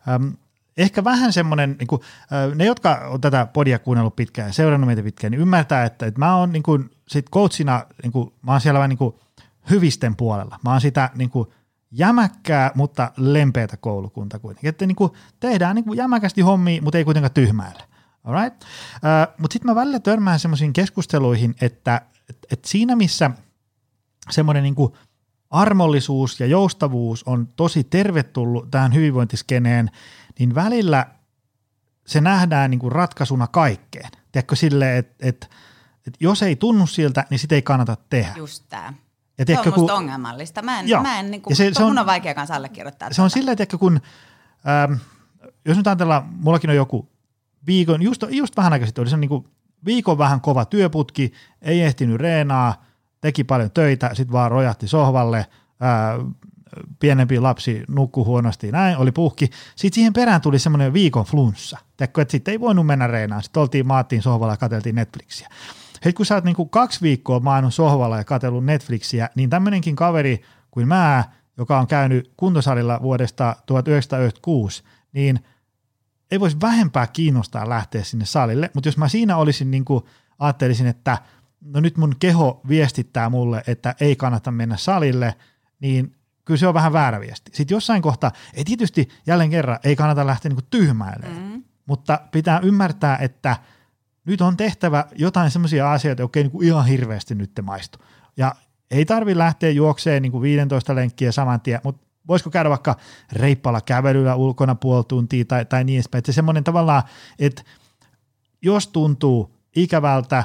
ähm, 0.08 0.28
ehkä 0.76 1.04
vähän 1.04 1.32
semmoinen, 1.32 1.76
niin 1.78 1.86
kuin, 1.86 2.02
äh, 2.32 2.54
ne 2.54 2.64
jotka 2.64 3.02
on 3.10 3.20
tätä 3.20 3.46
podia 3.46 3.78
kuunnellut 3.78 4.16
pitkään 4.16 4.48
ja 4.48 4.52
seurannut 4.52 4.86
meitä 4.86 5.02
pitkään, 5.02 5.30
niin 5.30 5.40
ymmärtää, 5.40 5.84
että, 5.84 6.06
että 6.06 6.20
mä 6.20 6.36
oon 6.36 6.52
niin 6.52 6.62
kuin, 6.62 6.90
sit 7.08 7.30
coachina, 7.30 7.86
niin 8.02 8.12
kuin, 8.12 8.32
mä 8.42 8.52
oon 8.52 8.60
siellä 8.60 8.78
vähän 8.78 8.88
niin 8.88 8.98
kuin 8.98 9.14
hyvisten 9.70 10.16
puolella. 10.16 10.58
Mä 10.64 10.70
oon 10.70 10.80
sitä 10.80 11.10
niin 11.14 11.30
kuin, 11.30 11.48
jämäkkää, 11.90 12.70
mutta 12.74 13.12
lempeätä 13.16 13.76
koulukunta 13.76 14.38
kuitenkin. 14.38 14.68
Että 14.68 14.86
niin 14.86 14.96
kuin, 14.96 15.12
tehdään 15.40 15.74
niin 15.76 15.84
kuin 15.84 15.96
jämäkästi 15.96 16.40
hommia, 16.40 16.82
mutta 16.82 16.98
ei 16.98 17.04
kuitenkaan 17.04 17.32
tyhmäillä. 17.32 17.84
Alright? 18.24 18.62
Uh, 18.62 18.68
Mutta 19.38 19.52
sitten 19.52 19.70
mä 19.70 19.74
välillä 19.74 20.00
törmään 20.00 20.40
semmoisiin 20.40 20.72
keskusteluihin, 20.72 21.54
että 21.60 22.00
et, 22.30 22.38
et 22.50 22.64
siinä 22.64 22.96
missä 22.96 23.30
semmoinen 24.30 24.62
niinku 24.62 24.96
armollisuus 25.50 26.40
ja 26.40 26.46
joustavuus 26.46 27.22
on 27.22 27.48
tosi 27.56 27.84
tervetullut 27.84 28.70
tähän 28.70 28.94
hyvinvointiskeneen, 28.94 29.90
niin 30.38 30.54
välillä 30.54 31.06
se 32.06 32.20
nähdään 32.20 32.70
niinku 32.70 32.90
ratkaisuna 32.90 33.46
kaikkeen. 33.46 34.10
Tiedätkö 34.32 34.56
silleen, 34.56 34.98
että 34.98 35.14
et, 35.28 35.50
et 36.06 36.14
jos 36.20 36.42
ei 36.42 36.56
tunnu 36.56 36.86
siltä, 36.86 37.24
niin 37.30 37.38
sitä 37.38 37.54
ei 37.54 37.62
kannata 37.62 37.96
tehdä. 38.10 38.32
Just 38.36 38.64
tämä. 38.68 38.94
Ja 39.38 39.46
tiedätkö, 39.46 39.70
se 39.70 39.74
on 39.74 39.80
musta 39.80 39.92
kun, 39.92 40.02
ongelmallista. 40.02 40.62
Mä 40.62 40.80
en, 40.80 40.88
joo, 40.88 41.02
mä 41.02 41.20
en 41.20 41.30
niin 41.30 41.42
kuin, 41.42 41.56
se, 41.56 41.70
se 41.72 41.84
on, 41.84 41.98
on 41.98 42.06
vaikea 42.06 42.34
kanssa 42.34 42.54
allekirjoittaa. 42.54 43.08
Se 43.08 43.14
tätä. 43.14 43.22
on 43.22 43.30
silleen, 43.30 43.62
että 43.62 43.78
kun, 43.78 44.00
ähm, 44.68 44.92
jos 45.64 45.76
nyt 45.76 45.86
ajatellaan, 45.86 46.26
mullakin 46.26 46.70
on 46.70 46.76
joku 46.76 47.11
viikon, 47.66 48.02
just, 48.02 48.24
just 48.30 48.56
vähän 48.56 48.72
aikaa 48.72 48.86
sitten 48.86 49.02
oli 49.02 49.10
se 49.10 49.16
niin 49.16 49.44
viikon 49.84 50.18
vähän 50.18 50.40
kova 50.40 50.64
työputki, 50.64 51.32
ei 51.62 51.82
ehtinyt 51.82 52.20
reenaa, 52.20 52.84
teki 53.20 53.44
paljon 53.44 53.70
töitä, 53.70 54.10
sitten 54.14 54.32
vaan 54.32 54.50
rojahti 54.50 54.88
sohvalle, 54.88 55.46
ää, 55.80 56.18
pienempi 57.00 57.40
lapsi 57.40 57.84
nukkui 57.88 58.24
huonosti, 58.24 58.72
näin, 58.72 58.96
oli 58.96 59.12
puhki. 59.12 59.50
Sitten 59.76 59.94
siihen 59.94 60.12
perään 60.12 60.40
tuli 60.40 60.58
semmoinen 60.58 60.92
viikon 60.92 61.24
flunssa. 61.24 61.78
Teekö, 61.96 62.22
että 62.22 62.32
sitten 62.32 62.52
ei 62.52 62.60
voinut 62.60 62.86
mennä 62.86 63.06
reenaan. 63.06 63.42
Sitten 63.42 63.60
oltiin, 63.60 63.86
maattiin 63.86 64.22
sohvalla 64.22 64.52
ja 64.52 64.56
katseltiin 64.56 64.94
Netflixiä. 64.94 65.48
Hei, 66.04 66.12
kun 66.12 66.26
sä 66.26 66.34
oot 66.34 66.44
niinku 66.44 66.66
kaksi 66.66 67.02
viikkoa 67.02 67.40
maannut 67.40 67.74
sohvalla 67.74 68.16
ja 68.16 68.24
katsellut 68.24 68.64
Netflixiä, 68.64 69.28
niin 69.34 69.50
tämmöinenkin 69.50 69.96
kaveri 69.96 70.42
kuin 70.70 70.88
mä, 70.88 71.24
joka 71.56 71.78
on 71.78 71.86
käynyt 71.86 72.32
kuntosalilla 72.36 73.02
vuodesta 73.02 73.56
1996, 73.66 74.82
niin– 75.12 75.40
ei 76.32 76.40
voisi 76.40 76.56
vähempää 76.60 77.06
kiinnostaa 77.06 77.68
lähteä 77.68 78.04
sinne 78.04 78.24
salille, 78.24 78.70
mutta 78.74 78.88
jos 78.88 78.96
mä 78.96 79.08
siinä 79.08 79.36
olisin 79.36 79.70
niin 79.70 79.84
kuin, 79.84 80.04
ajattelisin, 80.38 80.86
että 80.86 81.18
no 81.60 81.80
nyt 81.80 81.96
mun 81.96 82.14
keho 82.18 82.60
viestittää 82.68 83.30
mulle, 83.30 83.62
että 83.66 83.94
ei 84.00 84.16
kannata 84.16 84.50
mennä 84.50 84.76
salille, 84.76 85.34
niin 85.80 86.14
kyllä 86.44 86.58
se 86.58 86.66
on 86.66 86.74
vähän 86.74 86.92
väärä 86.92 87.20
viesti. 87.20 87.50
Sitten 87.54 87.74
jossain 87.74 88.02
kohtaa, 88.02 88.32
ei 88.54 88.64
tietysti 88.64 89.08
jälleen 89.26 89.50
kerran, 89.50 89.78
ei 89.84 89.96
kannata 89.96 90.26
lähteä 90.26 90.48
niin 90.48 90.66
tyhmäilemään, 90.70 91.52
mm. 91.52 91.62
mutta 91.86 92.20
pitää 92.30 92.60
ymmärtää, 92.62 93.16
että 93.16 93.56
nyt 94.24 94.40
on 94.40 94.56
tehtävä 94.56 95.04
jotain 95.16 95.50
semmoisia 95.50 95.92
asioita, 95.92 96.22
jotka 96.22 96.40
ei 96.40 96.48
niin 96.48 96.64
ihan 96.64 96.86
hirveästi 96.86 97.34
nyt 97.34 97.50
maistu. 97.62 97.98
Ja 98.36 98.54
ei 98.90 99.04
tarvi 99.04 99.38
lähteä 99.38 99.70
juokseen 99.70 100.22
niin 100.22 100.32
kuin 100.32 100.42
15 100.42 100.94
lenkkiä 100.94 101.32
saman 101.32 101.60
tien, 101.60 101.80
mutta 101.84 102.06
voisiko 102.28 102.50
käydä 102.50 102.70
vaikka 102.70 102.96
reippalla 103.32 103.80
kävelyllä 103.80 104.34
ulkona 104.34 104.74
puoli 104.74 105.04
tuntia 105.08 105.44
tai, 105.44 105.64
tai 105.64 105.84
niin 105.84 105.96
edespäin. 105.96 106.18
Että 106.18 106.32
se 106.32 106.36
semmoinen 106.36 106.64
tavallaan, 106.64 107.02
että 107.38 107.62
jos 108.62 108.88
tuntuu 108.88 109.56
ikävältä, 109.76 110.44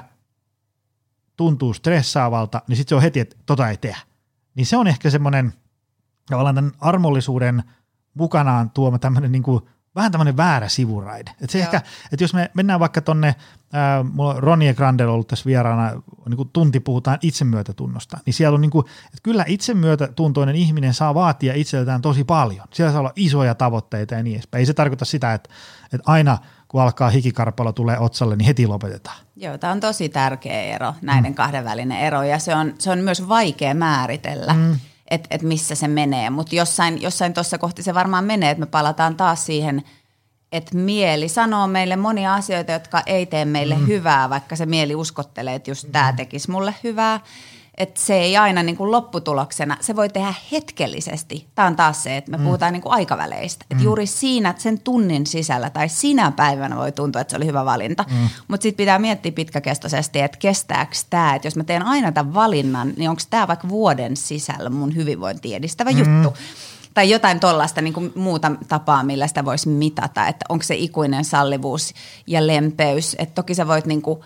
tuntuu 1.38 1.74
stressaavalta, 1.74 2.62
niin 2.68 2.78
sitten 2.78 2.90
se 2.90 2.96
on 2.96 3.02
heti, 3.02 3.20
että 3.20 3.36
tota 3.46 3.70
ei 3.70 3.78
tehdä. 3.78 4.00
Niin 4.56 4.66
se 4.66 4.78
on 4.78 4.88
ehkä 4.88 5.10
semmoinen 5.10 5.54
tavallaan 6.30 6.56
tämän 6.56 6.72
armollisuuden 6.80 7.64
mukanaan 8.14 8.70
tuoma 8.70 9.00
tämmöinen 9.00 9.32
niin 9.32 9.44
kuin 9.44 9.62
vähän 9.98 10.12
tämmöinen 10.12 10.38
väärä 10.38 10.70
sivuraide. 10.70 11.32
Et 11.42 11.50
se 11.50 11.60
ehkä, 11.60 11.82
että 12.12 12.24
jos 12.24 12.34
me 12.34 12.52
mennään 12.54 12.80
vaikka 12.80 13.02
tonne, 13.02 13.36
ää, 13.74 14.04
mulla 14.04 14.34
on 14.34 14.44
Ronnie 14.44 14.74
Grandel 14.74 15.10
ollut 15.10 15.28
tässä 15.28 15.46
vieraana, 15.46 16.02
niin 16.30 16.38
kuin 16.38 16.50
tunti 16.54 16.80
puhutaan 16.80 17.18
itsemyötätunnosta, 17.22 18.18
niin 18.26 18.34
siellä 18.34 18.56
on 18.56 18.62
niin 18.62 18.72
kuin, 18.72 18.86
että 19.06 19.20
kyllä 19.24 19.46
itsemyötätuntoinen 19.48 20.56
ihminen 20.56 20.94
saa 20.94 21.14
vaatia 21.14 21.54
itseltään 21.54 22.02
tosi 22.02 22.24
paljon. 22.24 22.68
Siellä 22.74 22.92
saa 22.92 23.00
olla 23.00 23.14
isoja 23.16 23.56
tavoitteita 23.56 24.16
ja 24.16 24.24
niin 24.24 24.36
edespäin. 24.36 24.60
Ei 24.60 24.66
se 24.66 24.74
tarkoita 24.74 25.06
sitä, 25.06 25.34
että, 25.34 25.50
että 25.94 26.12
aina 26.12 26.38
kun 26.68 26.82
alkaa 26.82 27.10
hikikarpalo 27.10 27.72
tulee 27.72 28.00
otsalle, 28.00 28.36
niin 28.36 28.46
heti 28.46 28.68
lopetetaan. 28.68 29.18
Joo, 29.36 29.58
tämä 29.58 29.74
on 29.74 29.80
tosi 29.80 30.10
tärkeä 30.10 30.62
ero, 30.62 30.94
näiden 31.02 31.32
mm. 31.32 31.36
kahden 31.36 31.66
välinen 31.66 32.00
ero, 32.00 32.24
ja 32.24 32.40
se 32.40 32.56
on, 32.56 32.74
se 32.80 32.92
on 32.92 33.00
myös 33.00 33.28
vaikea 33.30 33.74
määritellä. 33.74 34.54
Mm 34.54 34.80
että 35.12 35.28
et 35.32 35.42
missä 35.42 35.76
se 35.76 35.88
menee. 35.88 36.30
Mutta 36.30 36.56
jossain, 36.56 37.02
jossain 37.02 37.34
tuossa 37.34 37.58
kohti 37.58 37.84
se 37.84 37.94
varmaan 37.94 38.24
menee, 38.24 38.52
että 38.52 38.60
me 38.60 38.66
palataan 38.66 39.16
taas 39.16 39.46
siihen, 39.46 39.84
että 40.52 40.78
mieli 40.78 41.30
sanoo 41.30 41.68
meille 41.68 41.96
monia 41.96 42.34
asioita, 42.34 42.72
jotka 42.72 43.02
ei 43.06 43.26
tee 43.26 43.46
meille 43.46 43.76
mm. 43.76 43.88
hyvää, 43.88 44.30
vaikka 44.30 44.56
se 44.56 44.66
mieli 44.66 44.96
uskottelee, 44.96 45.56
että 45.56 45.72
just 45.72 45.88
tämä 45.92 46.14
tekisi 46.14 46.52
mulle 46.52 46.76
hyvää 46.84 47.20
että 47.78 48.02
se 48.02 48.14
ei 48.14 48.38
aina 48.38 48.64
niin 48.64 48.78
kuin 48.78 48.92
lopputuloksena, 48.92 49.78
se 49.82 49.96
voi 49.96 50.10
tehdä 50.10 50.34
hetkellisesti. 50.52 51.48
Tämä 51.56 51.68
on 51.68 51.76
taas 51.76 52.04
se, 52.04 52.18
että 52.18 52.32
me 52.32 52.38
mm. 52.38 52.44
puhutaan 52.44 52.74
niin 52.74 52.82
kuin 52.82 52.94
aikaväleistä. 52.94 53.66
Mm. 53.70 53.76
Että 53.76 53.84
juuri 53.84 54.06
siinä 54.06 54.54
sen 54.58 54.80
tunnin 54.80 55.28
sisällä 55.28 55.70
tai 55.70 55.90
sinä 55.90 56.32
päivänä 56.32 56.76
voi 56.76 56.92
tuntua, 56.92 57.22
että 57.22 57.32
se 57.32 57.38
oli 57.38 57.46
hyvä 57.46 57.66
valinta. 57.66 58.06
Mm. 58.10 58.30
Mutta 58.48 58.64
sitten 58.64 58.78
pitää 58.78 59.00
miettiä 59.00 59.32
pitkäkestoisesti, 59.32 60.20
että 60.20 60.38
kestääkö 60.38 60.96
tämä, 61.10 61.36
että 61.36 61.48
jos 61.48 61.56
mä 61.56 61.64
teen 61.64 61.86
aina 61.86 62.12
tämän 62.12 62.34
valinnan, 62.34 62.94
niin 62.98 63.10
onko 63.10 63.22
tämä 63.30 63.48
vaikka 63.48 63.70
vuoden 63.70 64.18
sisällä 64.18 64.70
mun 64.70 64.96
hyvinvointi 64.96 65.56
edistävä 65.56 65.92
mm. 65.92 65.98
juttu 65.98 66.34
Tai 66.94 67.10
jotain 67.10 67.40
tuollaista 67.40 67.82
niin 67.82 68.12
muuta 68.16 68.52
tapaa, 68.68 69.04
millä 69.04 69.28
sitä 69.28 69.46
voisi 69.46 69.70
mitata, 69.70 70.28
että 70.28 70.46
onko 70.50 70.64
se 70.64 70.76
ikuinen 70.76 71.26
sallivuus 71.26 71.94
ja 72.28 72.48
lempeys. 72.48 73.16
Että 73.20 73.36
toki 73.36 73.56
sä 73.56 73.68
voit 73.68 73.86
niin 73.86 74.02
kuin 74.02 74.20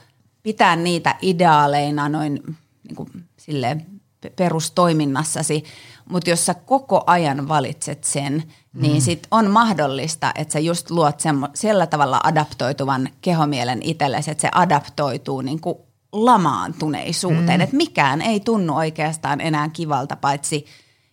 pitää 0.44 0.76
niitä 0.76 1.16
ideaaleina 1.22 2.10
noin 2.10 2.58
niin 2.84 2.96
kuin 2.96 3.10
silleen 3.42 4.02
perustoiminnassasi, 4.36 5.64
mutta 6.10 6.30
jos 6.30 6.46
sä 6.46 6.54
koko 6.54 7.04
ajan 7.08 7.48
valitset 7.48 8.04
sen, 8.04 8.44
niin 8.74 8.94
mm. 8.94 9.02
sit 9.02 9.28
on 9.32 9.50
mahdollista, 9.52 10.32
että 10.36 10.52
sä 10.52 10.60
just 10.60 10.92
luot 10.92 11.20
semmo, 11.20 11.48
sillä 11.54 11.88
tavalla 11.88 12.22
adaptoituvan 12.24 13.10
kehomielen 13.22 13.82
itsellesi, 13.84 14.32
että 14.32 14.42
se 14.42 14.50
adaptoituu 14.52 15.42
niin 15.42 15.62
kuin 15.62 15.78
lamaantuneisuuteen, 16.12 17.60
mm. 17.60 17.62
että 17.62 17.76
mikään 17.76 18.22
ei 18.22 18.40
tunnu 18.40 18.76
oikeastaan 18.76 19.42
enää 19.42 19.70
kivalta, 19.70 20.16
paitsi 20.16 20.66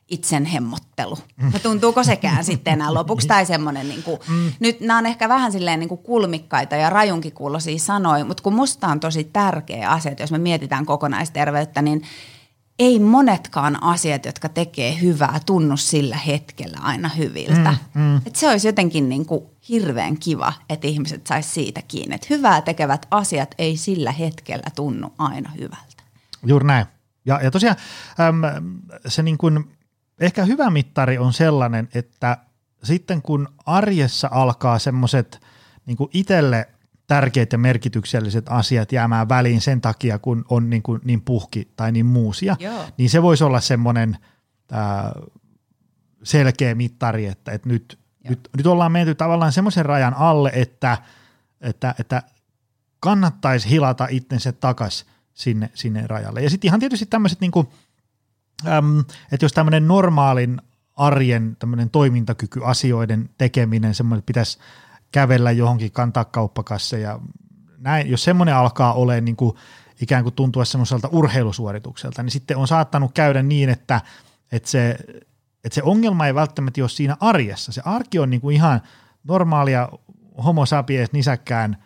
itsen 0.08 0.44
hemmottelu. 0.44 1.18
Mm. 1.36 1.50
Ja 1.52 1.58
tuntuuko 1.58 2.04
sekään 2.04 2.44
sitten 2.44 2.72
enää 2.72 2.94
lopuksi 2.94 3.28
tai 3.28 3.46
semmoinen, 3.46 3.88
niin 3.88 4.02
kuin, 4.02 4.20
mm. 4.28 4.52
nyt 4.60 4.80
nämä 4.80 4.98
on 4.98 5.06
ehkä 5.06 5.28
vähän 5.28 5.52
silleen 5.52 5.80
niin 5.80 5.88
kuin 5.88 6.02
kulmikkaita 6.02 6.76
ja 6.76 6.90
rajunkin 6.90 7.32
kuulosia 7.32 7.78
sanoja, 7.78 8.24
mutta 8.24 8.42
kun 8.42 8.54
musta 8.54 8.86
on 8.86 9.00
tosi 9.00 9.24
tärkeä 9.24 9.90
asia, 9.90 10.10
että 10.10 10.22
jos 10.22 10.32
me 10.32 10.38
mietitään 10.38 10.86
kokonaisterveyttä, 10.86 11.82
niin– 11.82 12.02
ei 12.78 12.98
monetkaan 12.98 13.82
asiat, 13.82 14.24
jotka 14.24 14.48
tekee 14.48 15.00
hyvää, 15.00 15.40
tunnu 15.46 15.76
sillä 15.76 16.16
hetkellä 16.16 16.78
aina 16.82 17.08
hyviltä. 17.08 17.74
Mm, 17.94 18.02
mm. 18.02 18.16
Et 18.26 18.36
se 18.36 18.48
olisi 18.48 18.68
jotenkin 18.68 19.08
niin 19.08 19.26
kuin 19.26 19.44
hirveän 19.68 20.16
kiva, 20.16 20.52
että 20.68 20.86
ihmiset 20.86 21.26
sais 21.26 21.54
siitä 21.54 21.82
kiinni. 21.88 22.14
Että 22.14 22.26
hyvää 22.30 22.62
tekevät 22.62 23.06
asiat 23.10 23.54
ei 23.58 23.76
sillä 23.76 24.12
hetkellä 24.12 24.70
tunnu 24.76 25.12
aina 25.18 25.50
hyvältä. 25.50 26.02
Juuri 26.46 26.66
näin. 26.66 26.86
Ja, 27.24 27.40
ja 27.42 27.50
tosiaan 27.50 27.76
äm, 28.20 28.42
se 29.06 29.22
niin 29.22 29.38
kuin, 29.38 29.77
ehkä 30.20 30.44
hyvä 30.44 30.70
mittari 30.70 31.18
on 31.18 31.32
sellainen, 31.32 31.88
että 31.94 32.38
sitten 32.82 33.22
kun 33.22 33.48
arjessa 33.66 34.28
alkaa 34.32 34.78
semmoiset 34.78 35.40
niin 35.86 35.96
itselle– 36.12 36.68
tärkeät 37.08 37.52
ja 37.52 37.58
merkitykselliset 37.58 38.46
asiat 38.48 38.92
jäämään 38.92 39.28
väliin 39.28 39.60
sen 39.60 39.80
takia, 39.80 40.18
kun 40.18 40.44
on 40.48 40.70
niin, 40.70 40.82
kuin 40.82 41.00
niin 41.04 41.20
puhki 41.20 41.72
tai 41.76 41.92
niin 41.92 42.06
muusia, 42.06 42.56
Joo. 42.60 42.84
niin 42.98 43.10
se 43.10 43.22
voisi 43.22 43.44
olla 43.44 43.60
semmoinen 43.60 44.18
äh, 44.72 45.12
selkeä 46.22 46.74
mittari, 46.74 47.26
että, 47.26 47.52
että 47.52 47.68
nyt, 47.68 47.98
nyt, 48.28 48.48
nyt 48.56 48.66
ollaan 48.66 48.92
menty 48.92 49.14
tavallaan 49.14 49.52
semmoisen 49.52 49.86
rajan 49.86 50.14
alle, 50.14 50.50
että, 50.54 50.98
että, 51.60 51.94
että 51.98 52.22
kannattaisi 53.00 53.70
hilata 53.70 54.06
itsensä 54.10 54.52
takas 54.52 55.06
sinne, 55.34 55.70
sinne 55.74 56.06
rajalle. 56.06 56.42
Ja 56.42 56.50
sitten 56.50 56.68
ihan 56.68 56.80
tietysti 56.80 57.06
tämmöiset, 57.06 57.40
niin 57.40 57.52
kuin, 57.52 57.68
äm, 58.66 59.00
että 59.32 59.44
jos 59.44 59.52
tämmöinen 59.52 59.88
normaalin 59.88 60.60
arjen 60.96 61.56
tämmöinen 61.58 61.90
toimintakyky, 61.90 62.60
asioiden 62.64 63.30
tekeminen, 63.38 63.94
semmoinen 63.94 64.22
pitäisi 64.26 64.58
kävellä 65.12 65.50
johonkin, 65.50 65.92
kantaa 65.92 66.24
kauppakasseja. 66.24 67.20
Näin, 67.78 68.10
jos 68.10 68.24
semmoinen 68.24 68.54
alkaa 68.54 68.92
olemaan 68.92 69.24
niin 69.24 69.36
kuin 69.36 69.56
ikään 70.00 70.22
kuin 70.22 70.34
tuntua 70.34 70.64
semmoiselta 70.64 71.08
urheilusuoritukselta, 71.12 72.22
niin 72.22 72.30
sitten 72.30 72.56
on 72.56 72.68
saattanut 72.68 73.10
käydä 73.14 73.42
niin, 73.42 73.68
että, 73.68 74.00
että, 74.52 74.70
se, 74.70 74.96
että 75.64 75.74
se 75.74 75.82
ongelma 75.82 76.26
ei 76.26 76.34
välttämättä 76.34 76.80
ole 76.80 76.88
siinä 76.88 77.16
arjessa. 77.20 77.72
Se 77.72 77.82
arki 77.84 78.18
on 78.18 78.30
niin 78.30 78.40
kuin 78.40 78.56
ihan 78.56 78.80
normaalia 79.24 79.88
homo 80.44 80.66
sapiens 80.66 81.12
nisäkkään 81.12 81.76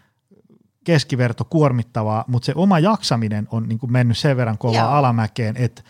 keskiverto 0.84 1.44
kuormittavaa, 1.44 2.24
mutta 2.28 2.46
se 2.46 2.52
oma 2.56 2.78
jaksaminen 2.78 3.48
on 3.50 3.68
niin 3.68 3.78
kuin 3.78 3.92
mennyt 3.92 4.18
sen 4.18 4.36
verran 4.36 4.58
kovaa 4.58 4.82
Joo. 4.82 4.90
alamäkeen, 4.90 5.56
että 5.56 5.82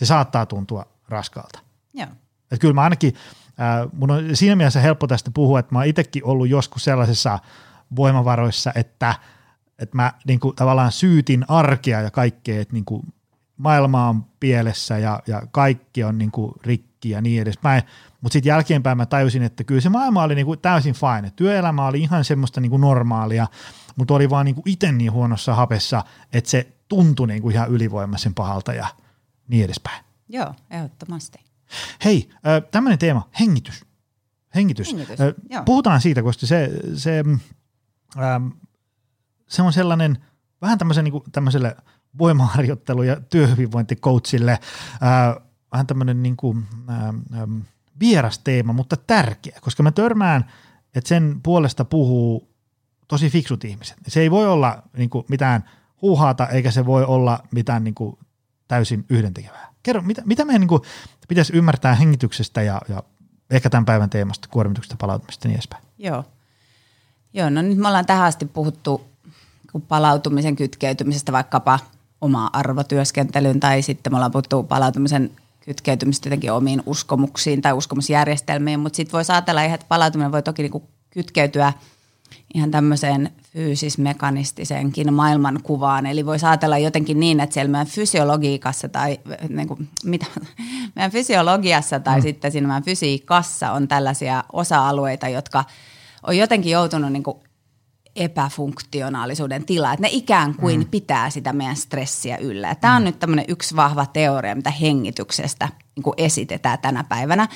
se 0.00 0.06
saattaa 0.06 0.46
tuntua 0.46 0.86
raskalta. 1.08 1.58
Joo. 1.94 2.08
Kyllä 2.60 2.74
mä 2.74 2.82
ainakin– 2.82 3.14
mun 3.92 4.10
on 4.10 4.36
siinä 4.36 4.56
mielessä 4.56 4.80
helppo 4.80 5.06
tästä 5.06 5.30
puhua, 5.34 5.58
että 5.58 5.74
mä 5.74 5.78
oon 5.78 5.86
itsekin 5.86 6.24
ollut 6.24 6.48
joskus 6.48 6.84
sellaisissa 6.84 7.38
voimavaroissa, 7.96 8.72
että, 8.74 9.14
että 9.78 9.96
mä 9.96 10.12
niin 10.26 10.40
kuin, 10.40 10.56
tavallaan 10.56 10.92
syytin 10.92 11.44
arkea 11.48 12.00
ja 12.00 12.10
kaikkea, 12.10 12.60
että 12.60 12.74
niin 12.74 12.84
kuin, 12.84 13.02
maailma 13.56 14.08
on 14.08 14.24
pielessä 14.40 14.98
ja, 14.98 15.22
ja 15.26 15.42
kaikki 15.50 16.04
on 16.04 16.18
niin 16.18 16.30
kuin, 16.30 16.52
rikki 16.64 17.10
ja 17.10 17.20
niin 17.20 17.42
edespäin. 17.42 17.82
Mutta 18.20 18.32
sitten 18.32 18.50
jälkeenpäin 18.50 18.96
mä 18.96 19.06
tajusin, 19.06 19.42
että 19.42 19.64
kyllä 19.64 19.80
se 19.80 19.88
maailma 19.88 20.22
oli 20.22 20.34
niin 20.34 20.46
kuin, 20.46 20.58
täysin 20.58 20.94
fine. 20.94 21.32
Työelämä 21.36 21.86
oli 21.86 22.00
ihan 22.00 22.24
semmoista 22.24 22.60
niin 22.60 22.70
kuin 22.70 22.80
normaalia, 22.80 23.46
mutta 23.96 24.14
oli 24.14 24.30
vaan 24.30 24.46
niin 24.46 24.54
kuin 24.54 24.68
itse 24.68 24.92
niin 24.92 25.12
huonossa 25.12 25.54
hapessa, 25.54 26.04
että 26.32 26.50
se 26.50 26.66
tuntui 26.88 27.26
niin 27.26 27.42
kuin 27.42 27.54
ihan 27.54 27.70
ylivoimaisen 27.70 28.34
pahalta 28.34 28.72
ja 28.72 28.86
niin 29.50 29.64
edespäin. 29.64 30.04
Joo, 30.28 30.54
ehdottomasti. 30.70 31.38
Hei, 32.04 32.30
tämmöinen 32.70 32.98
teema, 32.98 33.28
hengitys. 33.40 33.84
Hengitys. 34.54 34.92
hengitys 34.92 35.18
Puhutaan 35.64 36.00
siitä, 36.00 36.22
koska 36.22 36.46
se, 36.46 36.70
se, 36.94 37.24
ähm, 38.18 38.48
se 39.48 39.62
on 39.62 39.72
sellainen 39.72 40.18
vähän 40.62 40.78
tämmöisen, 40.78 41.04
niin 41.04 41.12
kuin, 41.12 41.24
tämmöiselle 41.32 41.76
voimaharjoittelu- 42.18 43.02
ja 43.02 43.20
työhyvinvointikoutsille 43.20 44.52
äh, 44.52 44.60
vähän 45.72 45.86
tämmöinen 45.86 46.22
niin 46.22 46.36
kuin, 46.36 46.66
ähm, 46.90 47.60
vieras 48.00 48.38
teema, 48.38 48.72
mutta 48.72 48.96
tärkeä, 48.96 49.58
koska 49.60 49.82
mä 49.82 49.92
törmään, 49.92 50.44
että 50.94 51.08
sen 51.08 51.40
puolesta 51.42 51.84
puhuu 51.84 52.50
tosi 53.08 53.30
fiksut 53.30 53.64
ihmiset. 53.64 53.98
Se 54.08 54.20
ei 54.20 54.30
voi 54.30 54.48
olla 54.48 54.82
niin 54.96 55.10
kuin, 55.10 55.24
mitään 55.28 55.64
huuhaata, 56.02 56.48
eikä 56.48 56.70
se 56.70 56.86
voi 56.86 57.04
olla 57.04 57.42
mitään 57.50 57.84
niin 57.84 57.94
kuin, 57.94 58.18
täysin 58.70 59.04
yhdentekevää. 59.08 59.68
Kerro, 59.82 60.02
mitä, 60.02 60.22
mitä 60.24 60.44
meidän 60.44 60.60
niin 60.60 60.80
pitäisi 61.28 61.56
ymmärtää 61.56 61.94
hengityksestä 61.94 62.62
ja, 62.62 62.82
ja 62.88 63.02
ehkä 63.50 63.70
tämän 63.70 63.84
päivän 63.84 64.10
teemasta, 64.10 64.48
kuormituksesta, 64.50 64.96
palautumista 64.98 65.46
ja 65.46 65.48
niin 65.48 65.56
edespäin? 65.56 65.84
Joo. 65.98 66.24
Joo, 67.32 67.50
no 67.50 67.62
nyt 67.62 67.78
me 67.78 67.88
ollaan 67.88 68.06
tähän 68.06 68.26
asti 68.26 68.46
puhuttu 68.46 69.08
palautumisen 69.88 70.56
kytkeytymisestä 70.56 71.32
vaikkapa 71.32 71.78
omaa 72.20 72.50
arvotyöskentelyyn 72.52 73.60
tai 73.60 73.82
sitten 73.82 74.12
me 74.12 74.16
ollaan 74.16 74.32
puhuttu 74.32 74.62
palautumisen 74.62 75.30
kytkeytymistä 75.64 76.26
jotenkin 76.26 76.52
omiin 76.52 76.82
uskomuksiin 76.86 77.62
tai 77.62 77.72
uskomusjärjestelmiin, 77.72 78.80
mutta 78.80 78.96
sitten 78.96 79.12
voisi 79.12 79.32
ajatella 79.32 79.62
ihan, 79.62 79.74
että 79.74 79.86
palautuminen 79.88 80.32
voi 80.32 80.42
toki 80.42 80.62
niinku 80.62 80.88
kytkeytyä– 81.10 81.72
ihan 82.54 82.70
tämmöiseen 82.70 83.30
fyysismekanistiseenkin 83.52 85.14
maailmankuvaan. 85.14 86.06
Eli 86.06 86.26
voisi 86.26 86.46
ajatella 86.46 86.78
jotenkin 86.78 87.20
niin, 87.20 87.40
että 87.40 87.54
siellä 87.54 87.70
meidän 87.70 87.86
fysiologiikassa 87.86 88.88
tai 88.88 89.18
niin 89.48 89.68
kuin, 89.68 89.88
mitä, 90.04 90.26
meidän 90.96 91.10
fysiologiassa 91.10 92.00
tai 92.00 92.18
mm. 92.18 92.22
sitten 92.22 92.52
siinä 92.52 92.66
meidän 92.66 92.84
fysiikassa 92.84 93.72
on 93.72 93.88
tällaisia 93.88 94.44
osa-alueita, 94.52 95.28
jotka 95.28 95.64
on 96.26 96.36
jotenkin 96.36 96.72
joutunut 96.72 97.12
niin 97.12 97.22
kuin 97.22 97.36
epäfunktionaalisuuden 98.16 99.64
tila, 99.64 99.92
että 99.92 100.02
ne 100.02 100.08
ikään 100.12 100.54
kuin 100.54 100.80
mm. 100.80 100.86
pitää 100.90 101.30
sitä 101.30 101.52
meidän 101.52 101.76
stressiä 101.76 102.36
yllä. 102.36 102.74
Tämä 102.74 102.96
on 102.96 103.02
mm. 103.02 103.06
nyt 103.06 103.18
tämmöinen 103.18 103.44
yksi 103.48 103.76
vahva 103.76 104.06
teoria, 104.06 104.54
mitä 104.54 104.70
hengityksestä 104.70 105.68
niin 105.96 106.02
kuin 106.02 106.14
esitetään 106.16 106.78
tänä 106.78 107.04
päivänä, 107.04 107.48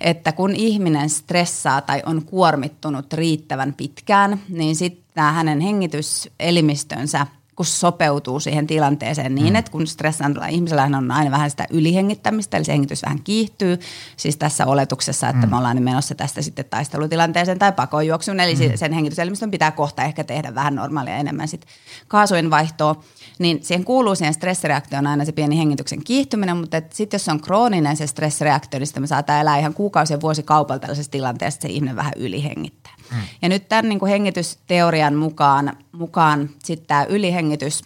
että 0.00 0.32
kun 0.32 0.56
ihminen 0.56 1.10
stressaa 1.10 1.80
tai 1.80 2.02
on 2.06 2.24
kuormittunut 2.24 3.12
riittävän 3.12 3.74
pitkään, 3.74 4.40
niin 4.48 4.76
sitten 4.76 5.24
hänen 5.24 5.60
hengityselimistönsä– 5.60 7.26
kun 7.56 7.66
sopeutuu 7.66 8.40
siihen 8.40 8.66
tilanteeseen 8.66 9.34
niin, 9.34 9.52
mm. 9.52 9.56
että 9.56 9.70
kun 9.70 9.86
stressaantuilla 9.86 10.48
ihmisellä 10.48 10.82
on 10.82 11.10
aina 11.10 11.30
vähän 11.30 11.50
sitä 11.50 11.66
ylihengittämistä, 11.70 12.56
eli 12.56 12.64
se 12.64 12.72
hengitys 12.72 13.02
vähän 13.02 13.22
kiihtyy, 13.24 13.78
siis 14.16 14.36
tässä 14.36 14.66
oletuksessa, 14.66 15.28
että 15.28 15.46
mm. 15.46 15.50
me 15.50 15.56
ollaan 15.56 15.82
menossa 15.82 16.14
tästä 16.14 16.42
sitten 16.42 16.64
taistelutilanteeseen 16.64 17.58
tai 17.58 17.72
pakojuoksuun, 17.72 18.40
eli 18.40 18.54
mm. 18.54 18.76
sen 18.76 18.92
hengityselimistön 18.92 19.50
pitää 19.50 19.70
kohta 19.70 20.02
ehkä 20.02 20.24
tehdä 20.24 20.54
vähän 20.54 20.74
normaalia 20.74 21.16
enemmän 21.16 21.48
sit 21.48 21.66
kaasujen 22.08 22.50
vaihtoa, 22.50 23.04
niin 23.38 23.58
siihen 23.62 23.84
kuuluu 23.84 24.14
siihen 24.14 24.34
stressireaktioon 24.34 25.06
aina 25.06 25.24
se 25.24 25.32
pieni 25.32 25.58
hengityksen 25.58 26.04
kiihtyminen, 26.04 26.56
mutta 26.56 26.82
sitten 26.90 27.18
jos 27.18 27.24
se 27.24 27.32
on 27.32 27.40
krooninen 27.40 27.96
se 27.96 28.06
stressireaktio, 28.06 28.78
niin 28.78 28.86
sitten 28.86 29.02
me 29.02 29.06
saattaa 29.06 29.40
elää 29.40 29.58
ihan 29.58 29.74
kuukausi 29.74 30.12
ja 30.12 30.20
vuosi 30.20 30.42
kaupalla 30.42 30.78
tällaisessa 30.78 31.10
tilanteessa, 31.12 31.56
että 31.58 31.68
se 31.68 31.74
ihminen 31.74 31.96
vähän 31.96 32.12
ylihengittää. 32.16 32.93
Mm. 33.10 33.16
Ja 33.42 33.48
nyt 33.48 33.68
tämän 33.68 33.88
niin 33.88 33.98
kuin 33.98 34.10
hengitysteorian 34.10 35.14
mukaan, 35.14 35.76
mukaan 35.92 36.50
sitten 36.64 36.86
tämä 36.86 37.04
ylihengitys 37.04 37.82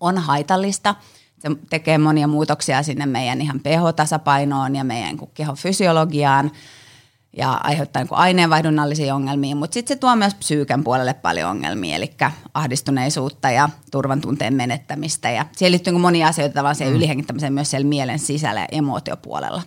on 0.00 0.18
haitallista. 0.18 0.94
Se 1.38 1.48
tekee 1.70 1.98
monia 1.98 2.26
muutoksia 2.26 2.82
sinne 2.82 3.06
meidän 3.06 3.40
ihan 3.40 3.60
pH-tasapainoon 3.60 4.76
ja 4.76 4.84
meidän 4.84 5.16
niin 5.16 5.30
kehofysiologiaan 5.34 6.50
ja 7.36 7.52
aiheuttaa 7.52 8.02
niin 8.02 8.14
aineenvaihdunnallisia 8.14 9.14
ongelmia, 9.14 9.56
mutta 9.56 9.74
sitten 9.74 9.96
se 9.96 10.00
tuo 10.00 10.16
myös 10.16 10.34
psyyken 10.34 10.84
puolelle 10.84 11.14
paljon 11.14 11.50
ongelmia, 11.50 11.96
eli 11.96 12.10
ahdistuneisuutta 12.54 13.50
ja 13.50 13.68
turvan 13.90 14.20
tunteen 14.20 14.54
menettämistä. 14.54 15.30
Ja 15.30 15.46
siihen 15.56 15.70
liittyy 15.72 15.92
niin 15.92 16.00
monia 16.00 16.28
asioita 16.28 16.62
vaan 16.62 16.74
siihen 16.74 16.92
mm. 16.94 16.96
ylihengittämiseen 16.96 17.52
myös 17.52 17.70
siellä 17.70 17.88
mielen 17.88 18.18
sisällä 18.18 18.60
ja 18.60 18.68
emootiopuolella. 18.72 19.62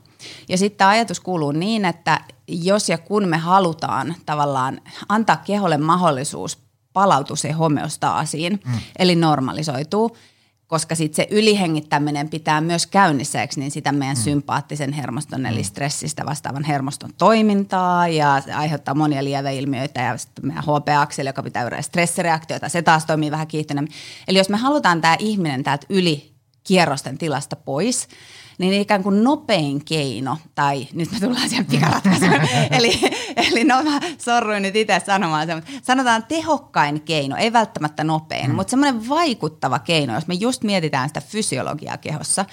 Ja 0.49 0.57
sitten 0.57 0.87
ajatus 0.87 1.19
kuuluu 1.19 1.51
niin, 1.51 1.85
että 1.85 2.21
jos 2.47 2.89
ja 2.89 2.97
kun 2.97 3.27
me 3.27 3.37
halutaan 3.37 4.15
tavallaan 4.25 4.81
antaa 5.09 5.37
keholle 5.37 5.77
mahdollisuus 5.77 6.57
palautua 6.93 7.35
se 7.35 7.51
homeostaasiin, 7.51 8.59
mm. 8.65 8.73
eli 8.99 9.15
normalisoituu, 9.15 10.17
koska 10.67 10.95
sitten 10.95 11.15
se 11.15 11.27
ylihengittäminen 11.31 12.29
pitää 12.29 12.61
myös 12.61 12.87
käynnissä, 12.87 13.41
eikö, 13.41 13.53
niin 13.57 13.71
sitä 13.71 13.91
meidän 13.91 14.17
mm. 14.17 14.23
sympaattisen 14.23 14.93
hermoston 14.93 15.45
eli 15.45 15.57
mm. 15.57 15.63
stressistä 15.63 16.25
vastaavan 16.25 16.63
hermoston 16.63 17.09
toimintaa 17.17 18.07
ja 18.07 18.41
se 18.45 18.53
aiheuttaa 18.53 18.95
monia 18.95 19.23
lieveilmiöitä 19.23 20.01
ja 20.01 20.17
sitten 20.17 20.47
meidän 20.47 20.63
HP-akseli, 20.63 21.29
joka 21.29 21.43
pitää 21.43 21.63
yrittää 21.63 21.81
stressireaktioita, 21.81 22.69
se 22.69 22.81
taas 22.81 23.05
toimii 23.05 23.31
vähän 23.31 23.47
kiihtyneemmin. 23.47 23.93
Eli 24.27 24.37
jos 24.37 24.49
me 24.49 24.57
halutaan 24.57 25.01
tämä 25.01 25.15
ihminen 25.19 25.63
täältä 25.63 25.85
yli 25.89 26.31
kierrosten 26.63 27.17
tilasta 27.17 27.55
pois, 27.55 28.07
niin 28.57 28.73
ikään 28.73 29.03
kuin 29.03 29.23
nopein 29.23 29.85
keino, 29.85 30.37
tai 30.55 30.87
nyt 30.93 31.11
me 31.11 31.19
tullaan 31.19 31.49
siihen 31.49 31.65
pikaratkaisuun, 31.65 32.33
eli, 32.77 32.99
eli 33.35 33.63
no 33.63 33.83
mä 33.83 33.99
sorruin 34.17 34.61
nyt 34.63 34.75
itse 34.75 35.01
sanomaan 35.05 35.47
sen, 35.47 35.57
mutta 35.57 35.71
sanotaan 35.83 36.23
tehokkain 36.27 37.01
keino, 37.01 37.35
ei 37.35 37.53
välttämättä 37.53 38.03
nopein, 38.03 38.49
mm. 38.49 38.55
mutta 38.55 38.71
semmoinen 38.71 39.09
vaikuttava 39.09 39.79
keino, 39.79 40.13
jos 40.13 40.27
me 40.27 40.33
just 40.33 40.63
mietitään 40.63 41.09
sitä 41.09 41.21
fysiologiaa 41.21 41.97
kehossa, 41.97 42.45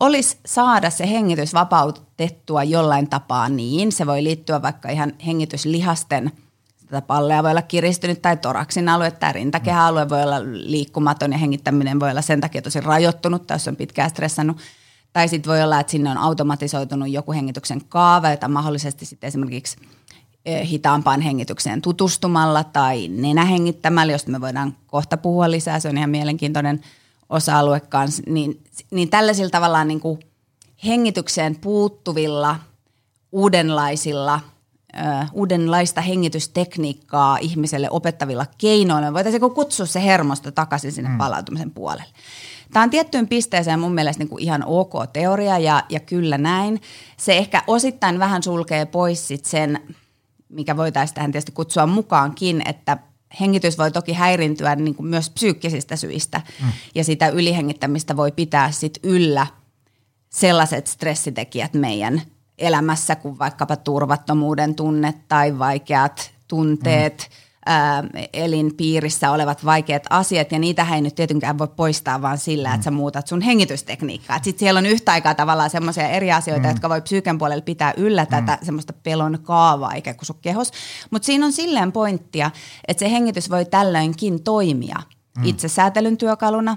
olisi 0.00 0.38
saada 0.46 0.90
se 0.90 1.10
hengitys 1.10 1.54
vapautettua 1.54 2.64
jollain 2.64 3.10
tapaa 3.10 3.48
niin, 3.48 3.92
se 3.92 4.06
voi 4.06 4.24
liittyä 4.24 4.62
vaikka 4.62 4.88
ihan 4.88 5.12
hengityslihasten– 5.26 6.32
tätä 6.86 7.06
pallea 7.06 7.42
voi 7.42 7.50
olla 7.50 7.62
kiristynyt 7.62 8.22
tai 8.22 8.36
toraksin 8.36 8.88
alue 8.88 9.10
tai 9.10 9.32
rintakehäalue 9.32 10.08
voi 10.08 10.22
olla 10.22 10.40
liikkumaton 10.44 11.32
ja 11.32 11.38
hengittäminen 11.38 12.00
voi 12.00 12.10
olla 12.10 12.22
sen 12.22 12.40
takia 12.40 12.62
tosi 12.62 12.80
rajoittunut 12.80 13.46
tai 13.46 13.54
jos 13.54 13.68
on 13.68 13.76
pitkään 13.76 14.10
stressannut. 14.10 14.56
Tai 15.14 15.28
sitten 15.28 15.50
voi 15.50 15.62
olla, 15.62 15.80
että 15.80 15.90
sinne 15.90 16.10
on 16.10 16.18
automatisoitunut 16.18 17.08
joku 17.08 17.32
hengityksen 17.32 17.84
kaava, 17.88 18.30
jota 18.30 18.48
mahdollisesti 18.48 19.06
sitten 19.06 19.28
esimerkiksi 19.28 19.76
e, 20.44 20.64
hitaampaan 20.66 21.20
hengitykseen 21.20 21.82
tutustumalla 21.82 22.64
tai 22.64 23.08
nenähengittämällä, 23.08 24.12
josta 24.12 24.30
me 24.30 24.40
voidaan 24.40 24.76
kohta 24.86 25.16
puhua 25.16 25.50
lisää, 25.50 25.80
se 25.80 25.88
on 25.88 25.98
ihan 25.98 26.10
mielenkiintoinen 26.10 26.80
osa-alue 27.28 27.80
kanssa, 27.80 28.22
niin, 28.26 28.62
niin 28.90 29.10
tällaisilla 29.10 29.50
tavallaan 29.50 29.88
niin 29.88 30.00
kuin 30.00 30.18
hengitykseen 30.84 31.56
puuttuvilla 31.56 32.56
uudenlaisilla– 33.32 34.40
uudenlaista 35.32 36.00
hengitystekniikkaa 36.00 37.38
ihmiselle 37.38 37.90
opettavilla 37.90 38.46
keinoilla. 38.58 39.12
Voitaisiinko 39.12 39.50
kutsua 39.50 39.86
se 39.86 40.04
hermosto 40.04 40.50
takaisin 40.50 40.92
sinne 40.92 41.10
mm. 41.10 41.18
palautumisen 41.18 41.70
puolelle? 41.70 42.04
Tämä 42.72 42.82
on 42.82 42.90
tiettyyn 42.90 43.28
pisteeseen 43.28 43.80
mun 43.80 43.94
mielestä 43.94 44.20
niin 44.20 44.28
kuin 44.28 44.42
ihan 44.42 44.64
ok 44.66 44.92
teoria 45.12 45.58
ja, 45.58 45.82
ja 45.88 46.00
kyllä 46.00 46.38
näin. 46.38 46.80
Se 47.16 47.36
ehkä 47.36 47.62
osittain 47.66 48.18
vähän 48.18 48.42
sulkee 48.42 48.86
pois 48.86 49.28
sit 49.28 49.44
sen, 49.44 49.80
mikä 50.48 50.76
voitaisiin 50.76 51.14
tähän 51.14 51.32
tietysti 51.32 51.52
kutsua 51.52 51.86
mukaankin, 51.86 52.62
että 52.68 52.98
hengitys 53.40 53.78
voi 53.78 53.90
toki 53.90 54.12
häirintyä 54.12 54.76
niin 54.76 54.94
kuin 54.94 55.06
myös 55.06 55.30
psyykkisistä 55.30 55.96
syistä 55.96 56.40
mm. 56.62 56.72
ja 56.94 57.04
sitä 57.04 57.28
ylihengittämistä 57.28 58.16
voi 58.16 58.32
pitää 58.32 58.70
sit 58.70 58.98
yllä 59.02 59.46
sellaiset 60.30 60.86
stressitekijät 60.86 61.74
meidän 61.74 62.22
elämässä 62.58 63.16
kuin 63.16 63.38
vaikkapa 63.38 63.76
turvattomuuden 63.76 64.74
tunne 64.74 65.14
tai 65.28 65.58
vaikeat 65.58 66.30
tunteet 66.48 67.28
mm 67.30 67.43
elinpiirissä 68.32 69.30
olevat 69.30 69.64
vaikeat 69.64 70.02
asiat, 70.10 70.52
ja 70.52 70.58
niitä 70.58 70.86
ei 70.94 71.00
nyt 71.00 71.14
tietenkään 71.14 71.58
voi 71.58 71.68
poistaa 71.68 72.22
vaan 72.22 72.38
sillä, 72.38 72.68
mm. 72.68 72.74
että 72.74 72.84
sä 72.84 72.90
muutat 72.90 73.26
sun 73.26 73.40
hengitystekniikkaa. 73.40 74.38
Sitten 74.42 74.58
siellä 74.58 74.78
on 74.78 74.86
yhtä 74.86 75.12
aikaa 75.12 75.34
tavallaan 75.34 75.70
semmoisia 75.70 76.08
eri 76.08 76.32
asioita, 76.32 76.62
mm. 76.62 76.70
jotka 76.70 76.88
voi 76.88 77.00
psyyken 77.00 77.38
puolella 77.38 77.62
pitää 77.62 77.94
yllä 77.96 78.26
tätä 78.26 78.58
mm. 78.60 78.66
semmoista 78.66 78.92
pelon 78.92 79.38
kaavaa 79.42 79.94
ikään 79.94 80.16
kuin 80.16 80.26
sun 80.26 80.38
kehos. 80.42 80.72
Mutta 81.10 81.26
siinä 81.26 81.46
on 81.46 81.52
silleen 81.52 81.92
pointtia, 81.92 82.50
että 82.88 82.98
se 82.98 83.10
hengitys 83.10 83.50
voi 83.50 83.64
tällöinkin 83.64 84.42
toimia 84.42 85.02
mm. 85.38 85.44
itsesäätelyn 85.44 86.16
työkaluna, 86.16 86.76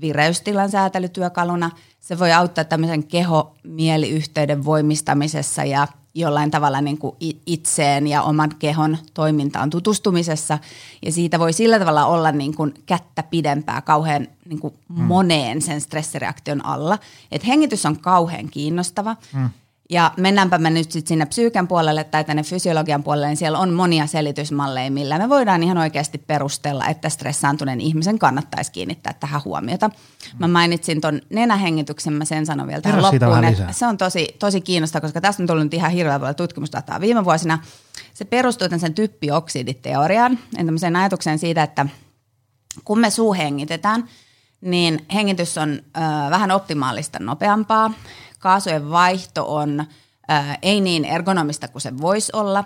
vireystilan 0.00 0.70
säätelytyökaluna. 0.70 1.70
Se 2.00 2.18
voi 2.18 2.32
auttaa 2.32 2.64
tämmöisen 2.64 3.06
keho-mieliyhteyden 3.06 4.64
voimistamisessa 4.64 5.64
ja– 5.64 5.88
jollain 6.14 6.50
tavalla 6.50 6.80
niin 6.80 6.98
kuin 6.98 7.16
itseen 7.46 8.06
ja 8.06 8.22
oman 8.22 8.50
kehon 8.58 8.98
toimintaan 9.14 9.70
tutustumisessa. 9.70 10.58
Ja 11.02 11.12
siitä 11.12 11.38
voi 11.38 11.52
sillä 11.52 11.78
tavalla 11.78 12.06
olla 12.06 12.32
niin 12.32 12.54
kuin 12.54 12.74
kättä 12.86 13.22
pidempää 13.22 13.80
kauhean 13.80 14.28
niin 14.48 14.60
kuin 14.60 14.74
mm. 14.88 15.02
moneen 15.02 15.62
sen 15.62 15.80
stressireaktion 15.80 16.64
alla. 16.66 16.98
Et 17.32 17.46
hengitys 17.46 17.86
on 17.86 17.98
kauhean 17.98 18.48
kiinnostava. 18.48 19.16
Mm. 19.32 19.50
Ja 19.90 20.12
mennäänpä 20.16 20.58
me 20.58 20.70
nyt 20.70 20.92
sitten 20.92 21.08
sinne 21.08 21.26
psyyken 21.26 21.68
puolelle 21.68 22.04
tai 22.04 22.24
tänne 22.24 22.42
fysiologian 22.42 23.02
puolelle, 23.02 23.26
niin 23.26 23.36
siellä 23.36 23.58
on 23.58 23.72
monia 23.72 24.06
selitysmalleja, 24.06 24.90
millä 24.90 25.18
me 25.18 25.28
voidaan 25.28 25.62
ihan 25.62 25.78
oikeasti 25.78 26.18
perustella, 26.18 26.86
että 26.86 27.08
stressaantuneen 27.08 27.80
ihmisen 27.80 28.18
kannattaisi 28.18 28.72
kiinnittää 28.72 29.14
tähän 29.20 29.40
huomiota. 29.44 29.90
Mä 30.38 30.48
mainitsin 30.48 31.00
tuon 31.00 31.20
nenähengityksen, 31.30 32.12
mä 32.12 32.24
sen 32.24 32.46
sanon 32.46 32.66
vielä 32.66 32.80
tähän 32.80 33.02
loppuun. 33.02 33.44
Että 33.44 33.72
se 33.72 33.86
on 33.86 33.98
tosi, 33.98 34.36
tosi 34.38 34.60
kiinnostava, 34.60 35.00
koska 35.00 35.20
tästä 35.20 35.42
on 35.42 35.46
tullut 35.46 35.74
ihan 35.74 35.90
hirveän 35.90 36.20
paljon 36.20 36.36
tutkimusdataa 36.36 37.00
viime 37.00 37.24
vuosina. 37.24 37.58
Se 38.14 38.24
perustuu 38.24 38.68
sen 38.76 38.94
typpioksiditeoriaan, 38.94 40.38
tämmöiseen 40.56 40.96
ajatukseen 40.96 41.38
siitä, 41.38 41.62
että 41.62 41.86
kun 42.84 42.98
me 42.98 43.10
suuhengitetään, 43.10 44.08
niin 44.60 45.06
hengitys 45.14 45.58
on 45.58 45.70
ö, 45.72 46.00
vähän 46.30 46.50
optimaalista 46.50 47.18
nopeampaa 47.18 47.92
kaasujen 48.44 48.90
vaihto 48.90 49.54
on 49.54 49.84
ää, 50.28 50.58
ei 50.62 50.80
niin 50.80 51.04
ergonomista 51.04 51.68
kuin 51.68 51.82
se 51.82 51.98
voisi 51.98 52.32
olla 52.32 52.64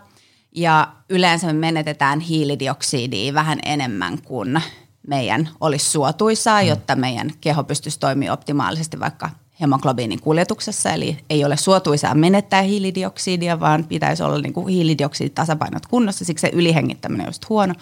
ja 0.52 0.88
yleensä 1.08 1.46
me 1.46 1.52
menetetään 1.52 2.20
hiilidioksidia 2.20 3.34
vähän 3.34 3.58
enemmän 3.64 4.22
kuin 4.22 4.62
meidän 5.06 5.48
olisi 5.60 5.90
suotuisaa, 5.90 6.62
mm. 6.62 6.68
jotta 6.68 6.96
meidän 6.96 7.30
keho 7.40 7.64
pystyisi 7.64 8.00
toimimaan 8.00 8.38
optimaalisesti 8.38 9.00
vaikka 9.00 9.30
hemoglobiinin 9.60 10.20
kuljetuksessa, 10.20 10.90
eli 10.90 11.18
ei 11.30 11.44
ole 11.44 11.56
suotuisaa 11.56 12.14
menettää 12.14 12.62
hiilidioksidia, 12.62 13.60
vaan 13.60 13.84
pitäisi 13.84 14.22
olla 14.22 14.38
niin 14.38 14.52
kuin 14.52 14.68
hiilidioksiditasapainot 14.68 15.86
kunnossa, 15.86 16.24
siksi 16.24 16.42
se 16.42 16.50
ylihengittäminen 16.52 17.26
on 17.26 17.28
just 17.28 17.48
huono. 17.48 17.74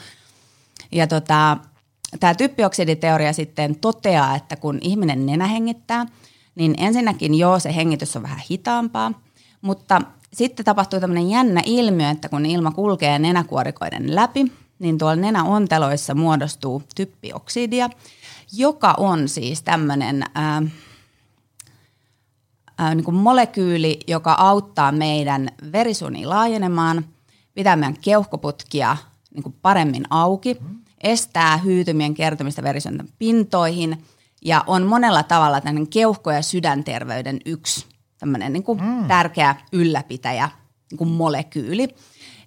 Ja 0.92 1.06
tota, 1.06 1.56
tämä 2.20 2.34
typpioksiditeoria 2.34 3.32
sitten 3.32 3.76
toteaa, 3.76 4.36
että 4.36 4.56
kun 4.56 4.78
ihminen 4.82 5.26
nenähengittää– 5.26 6.06
niin 6.56 6.74
ensinnäkin 6.78 7.34
joo, 7.34 7.58
se 7.58 7.76
hengitys 7.76 8.16
on 8.16 8.22
vähän 8.22 8.42
hitaampaa, 8.50 9.12
mutta 9.60 10.02
sitten 10.32 10.64
tapahtuu 10.64 11.00
tämmöinen 11.00 11.30
jännä 11.30 11.62
ilmiö, 11.66 12.10
että 12.10 12.28
kun 12.28 12.46
ilma 12.46 12.70
kulkee 12.70 13.18
nenäkuorikoiden 13.18 14.14
läpi, 14.14 14.52
niin 14.78 14.98
tuolla 14.98 15.16
nenäonteloissa 15.16 16.14
muodostuu 16.14 16.82
typpioksidia, 16.96 17.90
joka 18.52 18.94
on 18.98 19.28
siis 19.28 19.62
tämmöinen 19.62 20.22
ää, 20.34 20.62
ää, 22.78 22.94
niin 22.94 23.04
kuin 23.04 23.14
molekyyli, 23.14 24.00
joka 24.06 24.32
auttaa 24.38 24.92
meidän 24.92 25.48
verisuonia 25.72 26.28
laajenemaan, 26.28 27.04
pitää 27.54 27.76
meidän 27.76 27.96
keuhkoputkia 28.00 28.96
niin 29.34 29.42
kuin 29.42 29.54
paremmin 29.62 30.04
auki, 30.10 30.56
estää 31.00 31.56
hyytymien 31.56 32.14
kertymistä 32.14 32.62
verisuonen 32.62 33.08
pintoihin– 33.18 33.98
ja 34.44 34.64
on 34.66 34.82
monella 34.82 35.22
tavalla 35.22 35.60
tämmöinen 35.60 35.88
keuhko- 35.88 36.30
ja 36.30 36.42
sydänterveyden 36.42 37.40
yksi 37.46 37.86
tämmöinen 38.18 38.52
niin 38.52 38.62
kuin 38.62 38.82
mm. 38.82 39.04
tärkeä 39.08 39.56
ylläpitäjä 39.72 40.50
niin 40.90 40.98
kuin 40.98 41.10
molekyyli 41.10 41.88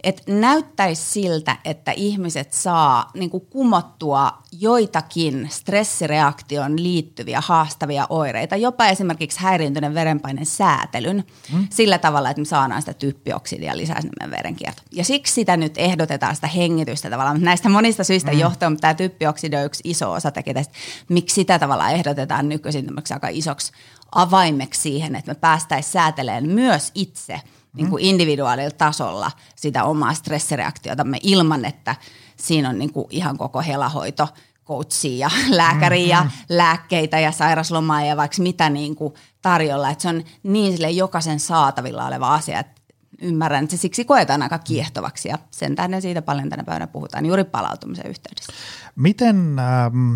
että 0.03 0.23
näyttäisi 0.27 1.03
siltä, 1.11 1.57
että 1.65 1.91
ihmiset 1.91 2.53
saa 2.53 3.09
niin 3.13 3.29
kuin 3.29 3.45
kumottua 3.45 4.31
joitakin 4.51 5.47
stressireaktioon 5.51 6.83
liittyviä 6.83 7.41
haastavia 7.41 8.07
oireita, 8.09 8.55
jopa 8.55 8.87
esimerkiksi 8.87 9.39
häiriintyneen 9.39 9.93
verenpaineen 9.93 10.45
säätelyn 10.45 11.23
mm. 11.53 11.67
sillä 11.69 11.97
tavalla, 11.97 12.29
että 12.29 12.41
me 12.41 12.45
saadaan 12.45 12.81
sitä 12.81 12.93
typpioksidia 12.93 13.77
lisää 13.77 14.01
sinne 14.01 14.31
verenkierto. 14.31 14.81
Ja 14.91 15.03
siksi 15.03 15.33
sitä 15.33 15.57
nyt 15.57 15.77
ehdotetaan 15.77 16.35
sitä 16.35 16.47
hengitystä 16.47 17.09
tavallaan. 17.09 17.41
Näistä 17.41 17.69
monista 17.69 18.03
syistä 18.03 18.31
mm. 18.31 18.39
johtuen, 18.39 18.71
mutta 18.71 18.81
tämä 18.81 18.93
typpioksidi 18.93 19.55
on 19.55 19.65
yksi 19.65 19.81
iso 19.83 20.11
osa 20.11 20.31
tekee 20.31 20.63
miksi 21.09 21.33
sitä 21.33 21.59
tavalla 21.59 21.89
ehdotetaan 21.89 22.49
nykyisin 22.49 22.87
aika 23.13 23.27
isoksi 23.27 23.71
avaimeksi 24.15 24.81
siihen, 24.81 25.15
että 25.15 25.31
me 25.31 25.35
päästäisiin 25.35 25.91
säätelemään 25.91 26.49
myös 26.49 26.91
itse– 26.95 27.41
niin 27.79 27.89
kuin 27.89 28.05
individuaalilla 28.05 28.71
tasolla 28.71 29.31
sitä 29.55 29.83
omaa 29.83 30.13
stressireaktiota 30.13 31.05
ilman, 31.23 31.65
että 31.65 31.95
siinä 32.35 32.69
on 32.69 32.79
niin 32.79 32.93
kuin 32.93 33.07
ihan 33.09 33.37
koko 33.37 33.61
helahoito 33.61 34.27
coachia 34.65 35.17
ja 35.17 35.29
lääkäriä 35.57 36.07
ja 36.07 36.23
mm-hmm. 36.23 36.45
lääkkeitä 36.49 37.19
ja 37.19 37.31
sairaslomaa 37.31 38.05
ja 38.05 38.17
vaikka 38.17 38.41
mitä 38.41 38.69
niin 38.69 38.95
kuin 38.95 39.13
tarjolla. 39.41 39.89
Että 39.89 40.01
se 40.01 40.09
on 40.09 40.23
niin 40.43 40.73
sille 40.73 40.91
jokaisen 40.91 41.39
saatavilla 41.39 42.05
oleva 42.05 42.33
asia, 42.33 42.59
että 42.59 42.81
ymmärrän, 43.21 43.63
että 43.63 43.75
se 43.75 43.81
siksi 43.81 44.05
koetaan 44.05 44.41
aika 44.41 44.59
kiehtovaksi 44.59 45.29
ja 45.29 45.37
sen 45.51 45.75
tähden 45.75 46.01
siitä 46.01 46.21
paljon 46.21 46.49
tänä 46.49 46.63
päivänä 46.63 46.87
puhutaan 46.87 47.25
juuri 47.25 47.43
palautumisen 47.43 48.05
yhteydessä. 48.05 48.53
Miten, 48.95 49.59
ähm, 49.59 50.15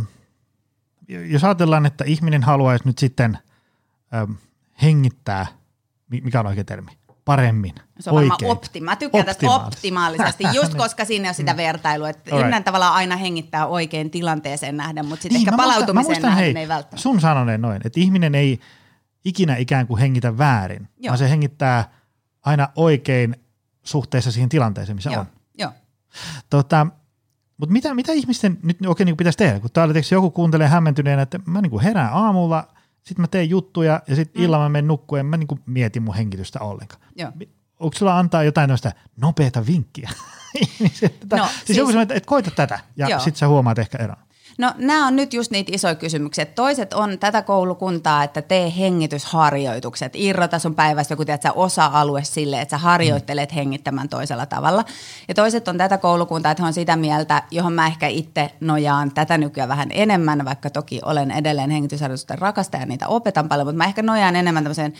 jos 1.07 1.43
ajatellaan, 1.43 1.85
että 1.85 2.03
ihminen 2.03 2.43
haluaisi 2.43 2.85
nyt 2.85 2.97
sitten 2.97 3.37
ähm, 4.13 4.31
hengittää, 4.81 5.45
mikä 6.09 6.39
on 6.39 6.47
oikea 6.47 6.63
termi? 6.63 6.91
Paremmin, 7.25 7.73
Se 7.99 8.09
on 8.09 8.15
oikein. 8.15 8.29
varmaan 8.31 8.51
opti. 8.57 8.81
Mä 8.81 8.95
tykkään 8.95 9.25
tästä 9.25 9.49
Optimaalisesti. 9.51 10.43
just 10.53 10.75
koska 10.83 11.05
siinä 11.05 11.27
ole 11.27 11.33
sitä 11.33 11.57
vertailua. 11.57 12.09
Että 12.09 12.35
ihminen 12.35 12.63
tavallaan 12.63 12.93
aina 12.93 13.15
hengittää 13.15 13.65
oikein 13.67 14.11
tilanteeseen 14.11 14.77
nähden, 14.77 15.05
mutta 15.05 15.23
sitten 15.23 15.39
Niin, 15.39 15.47
ehkä 15.49 15.51
muistan- 15.51 15.69
palautumiseen 15.73 16.05
mä 16.05 16.07
muistan, 16.07 16.29
nähden 16.29 16.43
hei, 16.55 16.57
ei 16.63 16.67
välttämättä. 16.67 17.01
Sun 17.01 17.21
sanoneen 17.21 17.61
noin, 17.61 17.81
että 17.85 17.99
ihminen 17.99 18.35
ei 18.35 18.59
ikinä 19.25 19.55
ikään 19.55 19.87
kuin 19.87 19.99
hengitä 19.99 20.37
väärin, 20.37 20.87
Joo. 20.97 21.09
vaan 21.11 21.17
se 21.17 21.29
hengittää 21.29 21.91
aina 22.45 22.69
oikein 22.75 23.35
suhteessa 23.83 24.31
siihen 24.31 24.49
tilanteeseen, 24.49 24.95
missä 24.95 25.09
Joo, 25.11 25.19
on. 25.21 25.27
joo. 25.57 25.71
Tota, 26.49 26.87
mutta 27.57 27.73
mitä, 27.73 27.93
mitä 27.93 28.11
ihmisten 28.11 28.59
nyt 28.63 28.77
oikein 28.87 29.05
niin 29.05 29.17
pitäisi 29.17 29.37
tehdä? 29.37 29.59
Kun 29.59 29.69
täällä 29.73 29.93
joku 30.11 30.31
kuuntelee 30.31 30.67
hämmentyneenä, 30.67 31.21
että 31.21 31.39
mä 31.45 31.61
niin 31.61 31.69
kuin 31.69 31.83
herään 31.83 32.13
aamulla, 32.13 32.67
sitten 33.03 33.21
mä 33.23 33.27
teen 33.27 33.49
juttuja 33.49 34.01
ja 34.07 34.15
sitten 34.15 34.41
mm. 34.41 34.45
illalla 34.45 34.65
mä 34.65 34.69
menen 34.69 34.87
nukkuun 34.87 35.19
ja 35.19 35.23
mä 35.23 35.37
niin 35.37 35.47
kuin 35.47 35.61
mietin 35.65 36.03
mun 36.03 36.15
hengitystä 36.15 36.59
ollenkaan. 36.59 37.01
Joo. 37.15 37.31
Onko 37.79 37.97
sulla 37.97 38.19
antaa 38.19 38.43
jotain 38.43 38.67
noista 38.67 38.91
nopeata 39.21 39.65
vinkkiä? 39.65 40.09
No, 41.31 41.45
siis, 41.47 41.61
siis- 41.65 41.77
joku 41.77 41.91
sanoo, 41.91 42.01
että, 42.01 42.13
että 42.13 42.27
koita 42.27 42.51
tätä 42.51 42.79
ja 42.95 43.19
sitten 43.19 43.39
sä 43.39 43.47
huomaat 43.47 43.79
ehkä 43.79 43.97
eron. 43.97 44.15
No 44.57 44.73
nämä 44.77 45.07
on 45.07 45.15
nyt 45.15 45.33
just 45.33 45.51
niitä 45.51 45.71
isoja 45.75 45.95
kysymyksiä. 45.95 46.45
Toiset 46.45 46.93
on 46.93 47.19
tätä 47.19 47.41
koulukuntaa, 47.41 48.23
että 48.23 48.41
tee 48.41 48.73
hengitysharjoitukset. 48.77 50.11
Irrota 50.15 50.59
sun 50.59 50.75
päivästä 50.75 51.13
joku 51.13 51.25
tiedät, 51.25 51.41
sä 51.41 51.51
osa-alue 51.53 52.23
sille, 52.23 52.61
että 52.61 52.71
sä 52.71 52.77
harjoittelet 52.77 53.55
hengittämään 53.55 54.09
toisella 54.09 54.45
tavalla. 54.45 54.85
Ja 55.27 55.33
toiset 55.33 55.67
on 55.67 55.77
tätä 55.77 55.97
koulukuntaa, 55.97 56.51
että 56.51 56.63
he 56.63 56.67
on 56.67 56.73
sitä 56.73 56.95
mieltä, 56.95 57.43
johon 57.51 57.73
mä 57.73 57.87
ehkä 57.87 58.07
itse 58.07 58.51
nojaan 58.59 59.11
tätä 59.11 59.37
nykyään 59.37 59.69
vähän 59.69 59.89
enemmän, 59.91 60.45
vaikka 60.45 60.69
toki 60.69 61.01
olen 61.05 61.31
edelleen 61.31 61.69
hengitysharjoitusten 61.69 62.39
rakastaja 62.39 62.81
ja 62.81 62.85
niitä 62.85 63.07
opetan 63.07 63.49
paljon, 63.49 63.67
mutta 63.67 63.77
mä 63.77 63.85
ehkä 63.85 64.01
nojaan 64.01 64.35
enemmän 64.35 64.63
tämmöiseen 64.63 64.93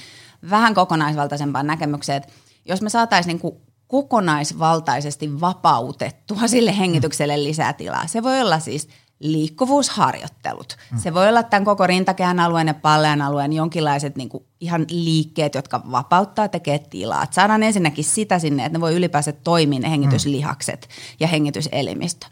vähän 0.50 0.74
kokonaisvaltaisempaan 0.74 1.68
näkemykseen, 1.68 2.18
että 2.18 2.34
jos 2.66 2.82
me 2.82 2.90
saataisiin 2.90 3.40
niin 3.44 3.54
kokonaisvaltaisesti 3.88 5.42
vapautettua 5.42 6.48
sille 6.48 6.78
hengitykselle 6.78 7.44
lisää 7.44 7.74
tilaa. 7.74 8.08
Se 8.08 8.24
voi 8.24 8.42
olla 8.42 8.60
siis 8.60 8.90
liikkuvuusharjoittelut. 9.24 10.78
Se 10.96 11.14
voi 11.14 11.30
olla 11.30 11.44
tämän 11.44 11.66
koko 11.66 11.88
rintakehän 11.88 12.40
alueen 12.40 12.68
ja 12.68 12.74
pallean 12.74 13.22
alueen 13.22 13.54
jonkinlaiset 13.54 14.16
niin 14.16 14.30
kuin 14.30 14.44
ihan 14.60 14.86
liikkeet, 14.90 15.56
jotka 15.56 15.82
vapauttaa, 15.92 16.48
tekee 16.48 16.80
tilaa. 16.80 17.24
Et 17.24 17.34
saadaan 17.34 17.64
ensinnäkin 17.64 18.04
sitä 18.04 18.40
sinne, 18.40 18.66
että 18.66 18.78
ne 18.78 18.82
voi 18.82 18.96
ylipäänsä 18.96 19.32
toimia 19.32 19.80
ne 19.80 19.90
hengityslihakset 19.90 20.90
ja 21.20 21.28
hengityselimistö. 21.28 22.28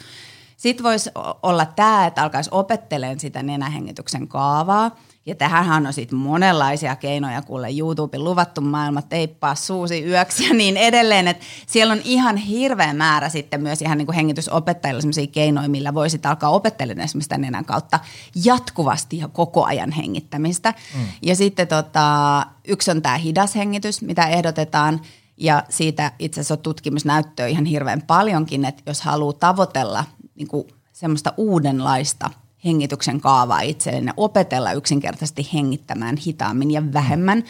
Sitten 0.58 0.84
voisi 0.84 1.10
olla 1.44 1.66
tämä, 1.66 2.06
että 2.06 2.24
alkaisi 2.24 2.50
opettelemaan 2.54 3.20
sitä 3.20 3.44
nenähengityksen 3.44 4.28
kaavaa. 4.28 4.92
Ja 5.26 5.36
tähän 5.36 5.88
on 5.88 5.93
sitten 5.93 6.19
monenlaisia 6.19 6.95
keinoja, 6.95 7.41
kuule 7.41 7.67
YouTuben 7.78 8.24
luvattu 8.24 8.61
maailma, 8.61 9.01
teippaa 9.01 9.55
suusi 9.55 10.03
yöksi 10.03 10.47
ja 10.47 10.53
niin 10.53 10.78
edelleen. 10.78 11.28
Et 11.28 11.41
siellä 11.67 11.93
on 11.93 12.01
ihan 12.03 12.38
hirveä 12.38 12.93
määrä 12.93 13.30
sitten 13.30 13.61
myös 13.61 13.82
ihan 13.82 13.97
niin 13.97 14.05
kuin 14.05 14.15
hengitysopettajilla 14.15 15.01
sellaisia 15.01 15.28
keinoja, 15.28 15.69
millä 15.69 15.93
voi 15.93 16.09
sitten 16.09 16.30
alkaa 16.30 16.49
opettelemaan 16.49 17.05
esimerkiksi 17.05 17.26
sitä 17.26 17.38
nenän 17.38 17.65
kautta 17.65 17.99
jatkuvasti 18.45 19.17
ja 19.17 19.28
koko 19.28 19.65
ajan 19.65 19.91
hengittämistä. 19.91 20.74
Mm. 20.97 21.05
Ja 21.22 21.36
sitten 21.36 21.67
tota, 21.67 22.45
yksi 22.67 22.91
on 22.91 23.01
tämä 23.01 23.17
hidas 23.17 23.55
hengitys, 23.55 24.01
mitä 24.01 24.28
ehdotetaan. 24.28 25.01
Ja 25.38 25.63
siitä 25.69 26.11
itse 26.19 26.39
asiassa 26.41 26.53
on 26.53 26.59
tutkimusnäyttöä 26.59 27.47
ihan 27.47 27.65
hirveän 27.65 28.01
paljonkin, 28.01 28.65
että 28.65 28.84
jos 28.86 29.01
haluaa 29.01 29.34
tavoitella 29.34 30.05
niin 30.36 30.47
kuin 30.47 30.67
semmoista 30.93 31.34
uudenlaista 31.38 32.30
hengityksen 32.66 33.22
kaavaa 33.22 33.62
itselleen 33.62 34.05
ja 34.05 34.14
opetella 34.18 34.72
yksinkertaisesti 34.72 35.49
hengittämään 35.53 36.18
hitaammin 36.18 36.72
ja 36.72 36.93
vähemmän, 36.93 37.43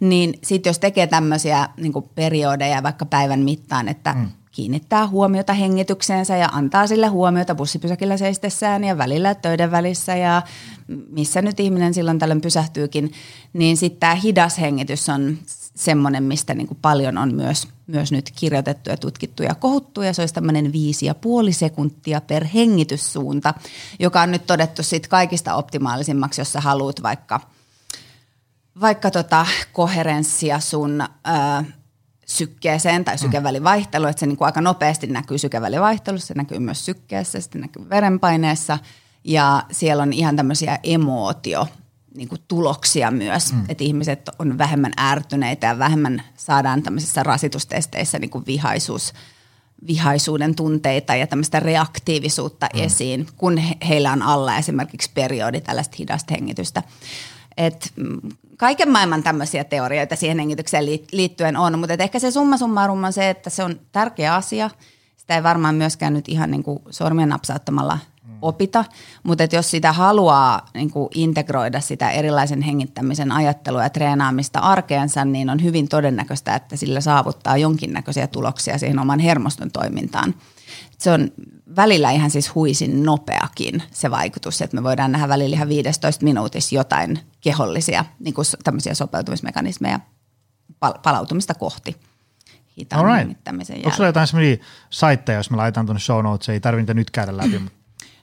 niin 0.00 0.34
sitten 0.42 0.70
jos 0.70 0.78
tekee 0.78 1.06
tämmöisiä 1.06 1.68
niin 1.76 1.92
periodeja 2.14 2.82
vaikka 2.82 3.06
päivän 3.06 3.40
mittaan, 3.40 3.88
että 3.88 4.12
mm. 4.12 4.28
kiinnittää 4.50 5.06
huomiota 5.06 5.52
hengitykseensä 5.52 6.36
ja 6.36 6.48
antaa 6.52 6.86
sille 6.86 7.06
huomiota 7.06 7.54
bussipysäkillä 7.54 8.16
seistessään 8.16 8.84
ja 8.84 8.98
välillä 8.98 9.34
töiden 9.34 9.70
välissä 9.70 10.16
ja 10.16 10.42
missä 11.10 11.42
nyt 11.42 11.60
ihminen 11.60 11.94
silloin 11.94 12.18
tällöin 12.18 12.40
pysähtyykin, 12.40 13.12
niin 13.52 13.76
sitten 13.76 14.00
tämä 14.00 14.14
hidas 14.14 14.58
hengitys 14.60 15.08
on 15.08 15.38
semmoinen, 15.74 16.22
mistä 16.22 16.54
niin 16.54 16.66
kuin 16.66 16.78
paljon 16.82 17.18
on 17.18 17.34
myös, 17.34 17.68
myös 17.86 18.12
nyt 18.12 18.32
kirjoitettu 18.36 18.90
ja 18.90 18.96
tutkittu 18.96 19.42
ja 19.42 19.54
kohuttu, 19.54 20.02
ja 20.02 20.12
se 20.12 20.22
olisi 20.22 20.34
tämmöinen 20.34 20.72
viisi 20.72 21.06
ja 21.06 21.14
puoli 21.14 21.52
sekuntia 21.52 22.20
per 22.20 22.44
hengityssuunta, 22.44 23.54
joka 23.98 24.22
on 24.22 24.30
nyt 24.30 24.46
todettu 24.46 24.82
sit 24.82 25.08
kaikista 25.08 25.54
optimaalisimmaksi, 25.54 26.40
jos 26.40 26.52
sä 26.52 26.60
haluat 26.60 27.02
vaikka, 27.02 27.40
vaikka 28.80 29.10
tota 29.10 29.46
koherenssia 29.72 30.60
sun 30.60 31.02
ää, 31.24 31.64
sykkeeseen 32.26 33.04
tai 33.04 33.18
sykevälivaihteluun, 33.18 34.10
että 34.10 34.20
se 34.20 34.26
niin 34.26 34.36
kuin 34.36 34.46
aika 34.46 34.60
nopeasti 34.60 35.06
näkyy 35.06 35.38
sykevälivaihtelussa, 35.38 36.26
se 36.26 36.34
näkyy 36.34 36.58
myös 36.58 36.84
sykkeessä, 36.84 37.40
sitten 37.40 37.60
näkyy 37.60 37.90
verenpaineessa, 37.90 38.78
ja 39.24 39.62
siellä 39.70 40.02
on 40.02 40.12
ihan 40.12 40.36
tämmöisiä 40.36 40.78
emootio 40.82 41.68
niin 42.14 42.28
kuin 42.28 42.40
tuloksia 42.48 43.10
myös, 43.10 43.52
mm. 43.52 43.64
että 43.68 43.84
ihmiset 43.84 44.30
on 44.38 44.58
vähemmän 44.58 44.92
ärtyneitä 44.98 45.66
ja 45.66 45.78
vähemmän 45.78 46.22
saadaan 46.36 46.82
tämmöisissä 46.82 47.22
rasitustesteissä 47.22 48.18
niin 48.18 48.30
kuin 48.30 48.46
vihaisuus, 48.46 49.12
vihaisuuden 49.86 50.54
tunteita 50.54 51.14
ja 51.14 51.26
tämmöistä 51.26 51.60
reaktiivisuutta 51.60 52.68
mm. 52.74 52.80
esiin, 52.80 53.26
kun 53.36 53.58
he, 53.58 53.74
heillä 53.88 54.12
on 54.12 54.22
alla 54.22 54.56
esimerkiksi 54.56 55.10
periodi 55.14 55.60
tällaista 55.60 55.96
hidasta 55.98 56.34
hengitystä. 56.34 56.82
Et, 57.56 57.92
mm, 57.96 58.20
kaiken 58.56 58.90
maailman 58.90 59.22
tämmöisiä 59.22 59.64
teorioita 59.64 60.16
siihen 60.16 60.38
hengitykseen 60.38 60.84
liit- 60.84 61.08
liittyen 61.12 61.56
on, 61.56 61.78
mutta 61.78 61.94
ehkä 61.98 62.18
se 62.18 62.30
summa 62.30 62.56
summarum 62.56 63.04
on 63.04 63.12
se, 63.12 63.30
että 63.30 63.50
se 63.50 63.64
on 63.64 63.80
tärkeä 63.92 64.34
asia. 64.34 64.70
Sitä 65.16 65.36
ei 65.36 65.42
varmaan 65.42 65.74
myöskään 65.74 66.14
nyt 66.14 66.28
ihan 66.28 66.50
niin 66.50 66.62
kuin 66.62 66.78
sormien 66.90 67.28
napsauttamalla 67.28 67.98
opita, 68.44 68.84
mutta 69.22 69.44
et 69.44 69.52
jos 69.52 69.70
sitä 69.70 69.92
haluaa 69.92 70.66
niin 70.74 70.90
kuin 70.90 71.08
integroida 71.14 71.80
sitä 71.80 72.10
erilaisen 72.10 72.62
hengittämisen 72.62 73.32
ajattelua 73.32 73.82
ja 73.82 73.90
treenaamista 73.90 74.58
arkeensa, 74.58 75.24
niin 75.24 75.50
on 75.50 75.62
hyvin 75.62 75.88
todennäköistä, 75.88 76.54
että 76.54 76.76
sillä 76.76 77.00
saavuttaa 77.00 77.56
jonkinnäköisiä 77.56 78.26
tuloksia 78.26 78.78
siihen 78.78 78.98
oman 78.98 79.18
hermoston 79.18 79.70
toimintaan. 79.70 80.34
Se 80.98 81.10
on 81.10 81.30
välillä 81.76 82.10
ihan 82.10 82.30
siis 82.30 82.54
huisin 82.54 83.02
nopeakin 83.02 83.82
se 83.90 84.10
vaikutus, 84.10 84.62
että 84.62 84.76
me 84.76 84.82
voidaan 84.82 85.12
nähdä 85.12 85.28
välillä 85.28 85.54
ihan 85.54 85.68
15 85.68 86.24
minuutissa 86.24 86.74
jotain 86.74 87.18
kehollisia 87.40 88.04
niin 88.18 88.34
kuin 88.34 88.46
tämmöisiä 88.64 88.94
sopeutumismekanismeja 88.94 90.00
pal- 90.80 90.98
palautumista 91.02 91.54
kohti 91.54 91.96
hitaan 92.76 93.16
hengittämisen 93.16 93.76
Onko 93.76 93.90
sulla 93.90 94.08
jotain 94.08 94.26
semmoisia 94.26 94.56
saitteja, 94.90 95.38
jos 95.38 95.50
mä 95.50 95.56
laitan 95.56 95.86
tuonne 95.86 96.00
show 96.00 96.22
notes, 96.22 96.48
ei 96.48 96.60
tarvitse 96.60 96.94
nyt 96.94 97.10
käydä 97.10 97.36
läpi, 97.36 97.58
mutta 97.64 97.78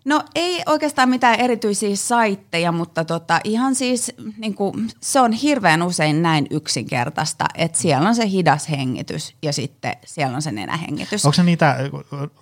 No 0.05 0.23
ei 0.35 0.61
oikeastaan 0.65 1.09
mitään 1.09 1.39
erityisiä 1.39 1.95
saitteja, 1.95 2.71
mutta 2.71 3.05
tota, 3.05 3.39
ihan 3.43 3.75
siis 3.75 4.11
niin 4.37 4.55
kuin, 4.55 4.89
se 5.01 5.19
on 5.19 5.31
hirveän 5.31 5.83
usein 5.83 6.21
näin 6.21 6.47
yksinkertaista, 6.49 7.45
että 7.55 7.77
siellä 7.77 8.09
on 8.09 8.15
se 8.15 8.29
hidas 8.29 8.69
hengitys 8.69 9.35
ja 9.41 9.53
sitten 9.53 9.93
siellä 10.05 10.35
on 10.35 10.41
se 10.41 10.51
nenähengitys. 10.51 11.25
onko 11.25 11.33
se 11.33 11.43
niitä, 11.43 11.77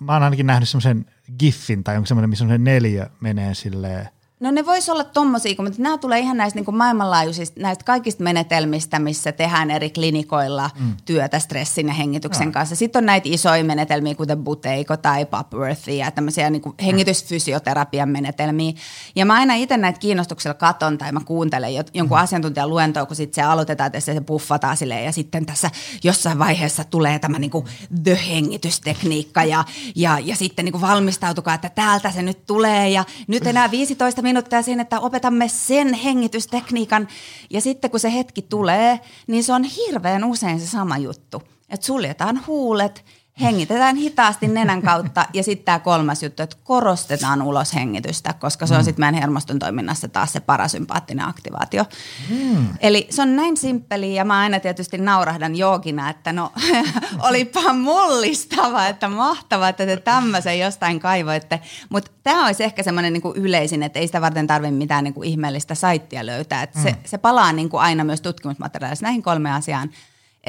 mä 0.00 0.12
oon 0.12 0.22
ainakin 0.22 0.46
nähnyt 0.46 0.68
semmoisen 0.68 1.06
giffin 1.38 1.84
tai 1.84 1.96
onko 1.96 2.06
semmoinen, 2.06 2.30
missä 2.30 2.42
semmoinen 2.42 2.64
neljä 2.64 3.10
menee 3.20 3.54
silleen, 3.54 4.08
No 4.40 4.50
ne 4.50 4.66
vois 4.66 4.88
olla 4.88 5.04
tommosia, 5.04 5.54
kun- 5.54 5.64
mutta 5.64 5.82
nämä 5.82 5.98
tulee 5.98 6.18
ihan 6.18 6.36
näistä 6.36 6.58
niin 6.58 6.64
kuin 6.64 6.76
maailmanlaajuisista, 6.76 7.60
näistä 7.60 7.84
kaikista 7.84 8.22
menetelmistä, 8.24 8.98
missä 8.98 9.32
tehdään 9.32 9.70
eri 9.70 9.90
klinikoilla 9.90 10.70
mm. 10.80 10.94
työtä 11.04 11.38
stressin 11.38 11.86
ja 11.88 11.94
hengityksen 11.94 12.44
Joo. 12.44 12.52
kanssa. 12.52 12.76
Sitten 12.76 13.00
on 13.00 13.06
näitä 13.06 13.28
isoja 13.32 13.64
menetelmiä, 13.64 14.14
kuten 14.14 14.44
Buteiko 14.44 14.96
tai 14.96 15.26
Popworthy 15.26 15.92
ja 15.94 16.10
tämmöisiä 16.10 16.50
niin 16.50 16.62
kuin 16.62 16.74
hengitysfysioterapian 16.84 18.08
menetelmiä. 18.08 18.72
Ja 19.16 19.26
mä 19.26 19.34
aina 19.34 19.54
itse 19.54 19.76
näitä 19.76 19.98
kiinnostuksella 19.98 20.54
katon 20.54 20.98
tai 20.98 21.12
mä 21.12 21.20
kuuntelen 21.24 21.74
jo- 21.74 21.82
jonkun 21.94 22.18
Mm. 22.18 22.22
asiantuntijan 22.22 22.70
luentoa, 22.70 23.06
kun 23.06 23.16
sitten 23.16 23.34
se 23.44 23.48
aloitetaan, 23.48 23.86
että 23.86 24.00
se 24.00 24.20
puffataan 24.20 24.76
silleen 24.76 25.04
ja 25.04 25.12
sitten 25.12 25.46
tässä 25.46 25.70
jossain 26.04 26.38
vaiheessa 26.38 26.84
tulee 26.84 27.18
tämä 27.18 27.38
niin 27.38 27.50
kuin 27.50 27.64
the-hengitystekniikka 28.04 29.44
ja, 29.44 29.64
ja, 29.96 30.18
ja 30.24 30.36
sitten 30.36 30.64
niin 30.64 30.72
kuin 30.72 30.82
valmistautukaa, 30.82 31.54
että 31.54 31.68
täältä 31.68 32.10
se 32.10 32.22
nyt 32.22 32.46
tulee 32.46 32.88
ja 32.90 33.04
nyt 33.26 33.46
enää 33.46 33.70
15 33.70 34.22
minuuttia 34.22 34.29
siinä, 34.62 34.82
että 34.82 35.00
opetamme 35.00 35.48
sen 35.48 35.94
hengitystekniikan. 35.94 37.08
Ja 37.50 37.60
sitten 37.60 37.90
kun 37.90 38.00
se 38.00 38.14
hetki 38.14 38.42
tulee, 38.42 39.00
niin 39.26 39.44
se 39.44 39.52
on 39.52 39.64
hirveän 39.64 40.24
usein 40.24 40.60
se 40.60 40.66
sama 40.66 40.98
juttu, 40.98 41.42
että 41.68 41.86
suljetaan 41.86 42.46
huulet, 42.46 43.04
hengitetään 43.40 43.96
hitaasti 43.96 44.48
nenän 44.48 44.82
kautta 44.82 45.26
ja 45.32 45.42
sitten 45.42 45.64
tämä 45.64 45.78
kolmas 45.78 46.22
juttu, 46.22 46.42
että 46.42 46.56
korostetaan 46.64 47.42
ulos 47.42 47.74
hengitystä, 47.74 48.32
koska 48.32 48.66
se 48.66 48.74
on 48.74 48.84
sitten 48.84 49.02
meidän 49.02 49.14
hermoston 49.14 49.58
toiminnassa 49.58 50.08
taas 50.08 50.32
se 50.32 50.40
parasympaattinen 50.40 51.28
aktivaatio. 51.28 51.84
Mm. 52.30 52.66
Eli 52.80 53.06
se 53.10 53.22
on 53.22 53.36
näin 53.36 53.56
simppeli 53.56 54.14
ja 54.14 54.24
mä 54.24 54.38
aina 54.38 54.60
tietysti 54.60 54.98
naurahdan 54.98 55.56
joogina, 55.56 56.10
että 56.10 56.32
no 56.32 56.52
olipa 57.28 57.72
mullistava, 57.72 58.86
että 58.86 59.08
mahtavaa, 59.08 59.68
että 59.68 59.86
te 59.86 59.96
tämmöisen 59.96 60.58
jostain 60.58 61.00
kaivoitte. 61.00 61.60
Mutta 61.88 62.10
tämä 62.22 62.46
olisi 62.46 62.64
ehkä 62.64 62.82
semmoinen 62.82 63.12
niinku 63.12 63.32
yleisin, 63.36 63.82
että 63.82 63.98
ei 63.98 64.06
sitä 64.06 64.20
varten 64.20 64.46
tarvitse 64.46 64.76
mitään 64.76 65.04
niinku 65.04 65.22
ihmeellistä 65.22 65.74
saittia 65.74 66.26
löytää. 66.26 66.62
Et 66.62 66.74
se, 66.82 66.96
se 67.04 67.18
palaa 67.18 67.52
niinku 67.52 67.76
aina 67.76 68.04
myös 68.04 68.20
tutkimusmateriaalissa 68.20 69.06
näihin 69.06 69.22
kolmeen 69.22 69.54
asiaan. 69.54 69.90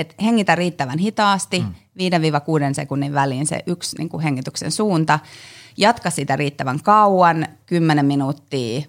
Et 0.02 0.16
hengitä 0.22 0.56
riittävän 0.56 1.00
hitaasti, 1.00 1.60
mm. 1.60 1.74
5-6 2.72 2.74
sekunnin 2.74 3.14
väliin 3.14 3.48
se 3.48 3.60
yksi 3.68 3.98
niin 3.98 4.10
kuin 4.10 4.24
hengityksen 4.24 4.72
suunta. 4.72 5.20
Jatka 5.78 6.10
sitä 6.10 6.36
riittävän 6.36 6.84
kauan, 6.84 7.48
10 7.66 8.06
minuuttia, 8.06 8.82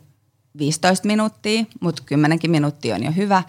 15 0.58 1.06
minuuttia, 1.06 1.64
mutta 1.80 2.02
10 2.06 2.38
minuuttia 2.46 2.94
on 2.94 3.02
jo 3.02 3.12
hyvä. 3.12 3.42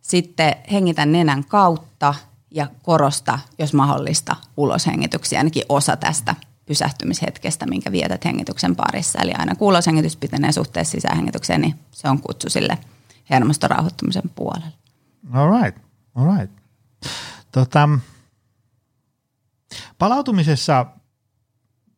Sitten 0.00 0.54
hengitä 0.72 1.06
nenän 1.06 1.44
kautta 1.44 2.14
ja 2.50 2.66
korosta, 2.82 3.38
jos 3.58 3.74
mahdollista, 3.74 4.36
uloshengityksiä, 4.56 5.38
ainakin 5.38 5.64
osa 5.68 5.96
tästä 5.96 6.34
pysähtymishetkestä, 6.66 7.66
minkä 7.66 7.92
vietät 7.92 8.24
hengityksen 8.24 8.76
parissa. 8.76 9.18
Eli 9.22 9.32
aina 9.32 9.54
kun 9.54 9.68
uloshengitys 9.68 10.16
pitenee 10.16 10.52
suhteessa 10.52 10.90
sisähengitykseen, 10.90 11.60
niin 11.60 11.74
se 11.90 12.08
on 12.08 12.20
kutsu 12.20 12.50
sille 12.50 12.78
hermoston 13.30 13.70
rauhoittumisen 13.70 14.30
puolelle. 14.34 14.72
All 15.32 15.62
right, 15.62 15.78
all 16.14 16.36
right. 16.36 16.52
Tota, 17.52 17.88
palautumisessa 19.98 20.86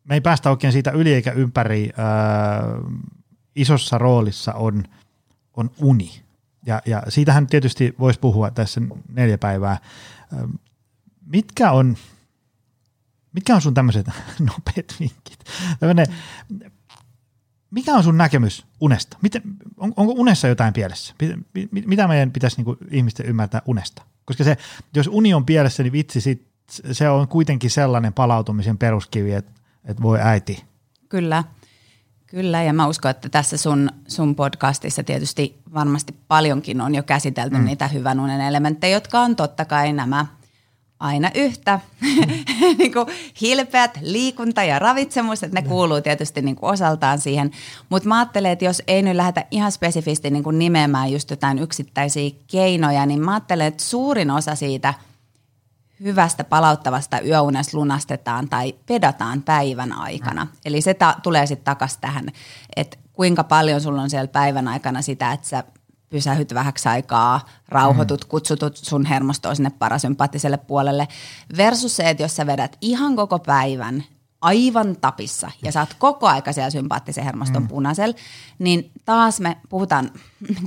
me 0.03 0.15
ei 0.15 0.21
päästä 0.21 0.49
oikein 0.49 0.73
siitä 0.73 0.91
yli 0.91 1.13
eikä 1.13 1.31
ympäri. 1.31 1.89
Öö, 1.89 2.91
isossa 3.55 3.97
roolissa 3.97 4.53
on, 4.53 4.83
on 5.53 5.71
uni. 5.79 6.21
Ja, 6.65 6.81
ja 6.85 7.03
siitähän 7.09 7.47
tietysti 7.47 7.95
voisi 7.99 8.19
puhua 8.19 8.51
tässä 8.51 8.81
neljä 9.13 9.37
päivää. 9.37 9.77
Öö, 10.33 10.47
mitkä 11.25 11.71
on, 11.71 11.97
mitkä 13.33 13.55
on 13.55 13.61
sun 13.61 13.73
tämmöiset 13.73 14.07
nopeat 14.39 14.95
vinkit? 14.99 15.39
Tämmönen, 15.79 16.07
mikä 17.71 17.95
on 17.95 18.03
sun 18.03 18.17
näkemys 18.17 18.65
unesta? 18.79 19.17
Miten, 19.21 19.41
on, 19.77 19.93
onko 19.95 20.13
unessa 20.13 20.47
jotain 20.47 20.73
pielessä? 20.73 21.15
Mitä 21.71 22.07
meidän 22.07 22.31
pitäisi 22.31 22.63
niin 22.63 22.77
ihmisten 22.91 23.25
ymmärtää 23.25 23.61
unesta? 23.65 24.01
Koska 24.31 24.43
se, 24.43 24.57
jos 24.95 25.09
uni 25.11 25.33
on 25.33 25.45
pielessä, 25.45 25.83
niin 25.83 25.93
vitsi, 25.93 26.21
sit, 26.21 26.47
se 26.91 27.09
on 27.09 27.27
kuitenkin 27.27 27.69
sellainen 27.69 28.13
palautumisen 28.13 28.77
peruskivi, 28.77 29.33
että, 29.33 29.51
että 29.85 30.03
voi 30.03 30.19
äiti. 30.21 30.63
Kyllä. 31.09 31.43
Kyllä, 32.27 32.63
ja 32.63 32.73
mä 32.73 32.87
uskon, 32.87 33.11
että 33.11 33.29
tässä 33.29 33.57
sun, 33.57 33.89
sun 34.07 34.35
podcastissa 34.35 35.03
tietysti 35.03 35.59
varmasti 35.73 36.15
paljonkin 36.27 36.81
on 36.81 36.95
jo 36.95 37.03
käsitelty 37.03 37.57
mm. 37.57 37.65
niitä 37.65 37.87
hyvän 37.87 38.19
unen 38.19 38.41
elementtejä, 38.41 38.95
jotka 38.95 39.19
on 39.19 39.35
totta 39.35 39.65
kai 39.65 39.93
nämä– 39.93 40.25
aina 41.01 41.31
yhtä 41.35 41.79
niin 42.77 42.93
kuin 42.93 43.05
hilpeät, 43.41 43.97
liikunta 44.01 44.63
ja 44.63 44.79
ravitsemus, 44.79 45.43
että 45.43 45.61
ne 45.61 45.67
kuuluu 45.67 46.01
tietysti 46.01 46.41
niin 46.41 46.55
kuin 46.55 46.73
osaltaan 46.73 47.19
siihen. 47.19 47.51
Mutta 47.89 48.09
mä 48.09 48.19
ajattelen, 48.19 48.51
että 48.51 48.65
jos 48.65 48.81
ei 48.87 49.01
nyt 49.01 49.15
lähdetä 49.15 49.45
ihan 49.51 49.71
spesifisti 49.71 50.29
niin 50.29 50.43
kuin 50.43 50.59
nimeämään 50.59 51.11
just 51.11 51.29
jotain 51.29 51.59
yksittäisiä 51.59 52.31
keinoja, 52.47 53.05
niin 53.05 53.21
mä 53.21 53.33
ajattelen, 53.33 53.67
että 53.67 53.83
suurin 53.83 54.31
osa 54.31 54.55
siitä 54.55 54.93
hyvästä 56.03 56.43
palauttavasta 56.43 57.21
yöunesta 57.21 57.77
lunastetaan 57.77 58.49
tai 58.49 58.75
pedataan 58.85 59.41
päivän 59.41 59.93
aikana. 59.93 60.45
Mm. 60.45 60.51
Eli 60.65 60.81
se 60.81 60.93
ta- 60.93 61.15
tulee 61.23 61.45
sitten 61.45 61.65
takaisin 61.65 62.01
tähän, 62.01 62.25
että 62.75 62.97
kuinka 63.13 63.43
paljon 63.43 63.81
sulla 63.81 64.01
on 64.01 64.09
siellä 64.09 64.27
päivän 64.27 64.67
aikana 64.67 65.01
sitä, 65.01 65.31
että 65.31 65.47
sä 65.47 65.63
pysähyt 66.11 66.53
vähäksi 66.53 66.89
aikaa, 66.89 67.45
rauhoitut, 67.67 68.23
mm. 68.23 68.29
kutsutut 68.29 68.77
sun 68.77 69.05
hermostoa 69.05 69.55
sinne 69.55 69.71
parasympaattiselle 69.79 70.57
puolelle. 70.57 71.07
Versus 71.57 71.95
se, 71.95 72.09
että 72.09 72.23
jos 72.23 72.35
sä 72.35 72.45
vedät 72.45 72.77
ihan 72.81 73.15
koko 73.15 73.39
päivän 73.39 74.03
aivan 74.41 74.95
tapissa 75.01 75.51
ja 75.63 75.71
saat 75.71 75.95
koko 75.99 76.27
aika 76.27 76.53
siellä 76.53 76.69
sympaattisen 76.69 77.23
hermoston 77.23 77.61
mm. 77.61 77.67
punaisella, 77.67 78.15
niin 78.59 78.91
taas 79.05 79.39
me 79.39 79.57
puhutaan 79.69 80.11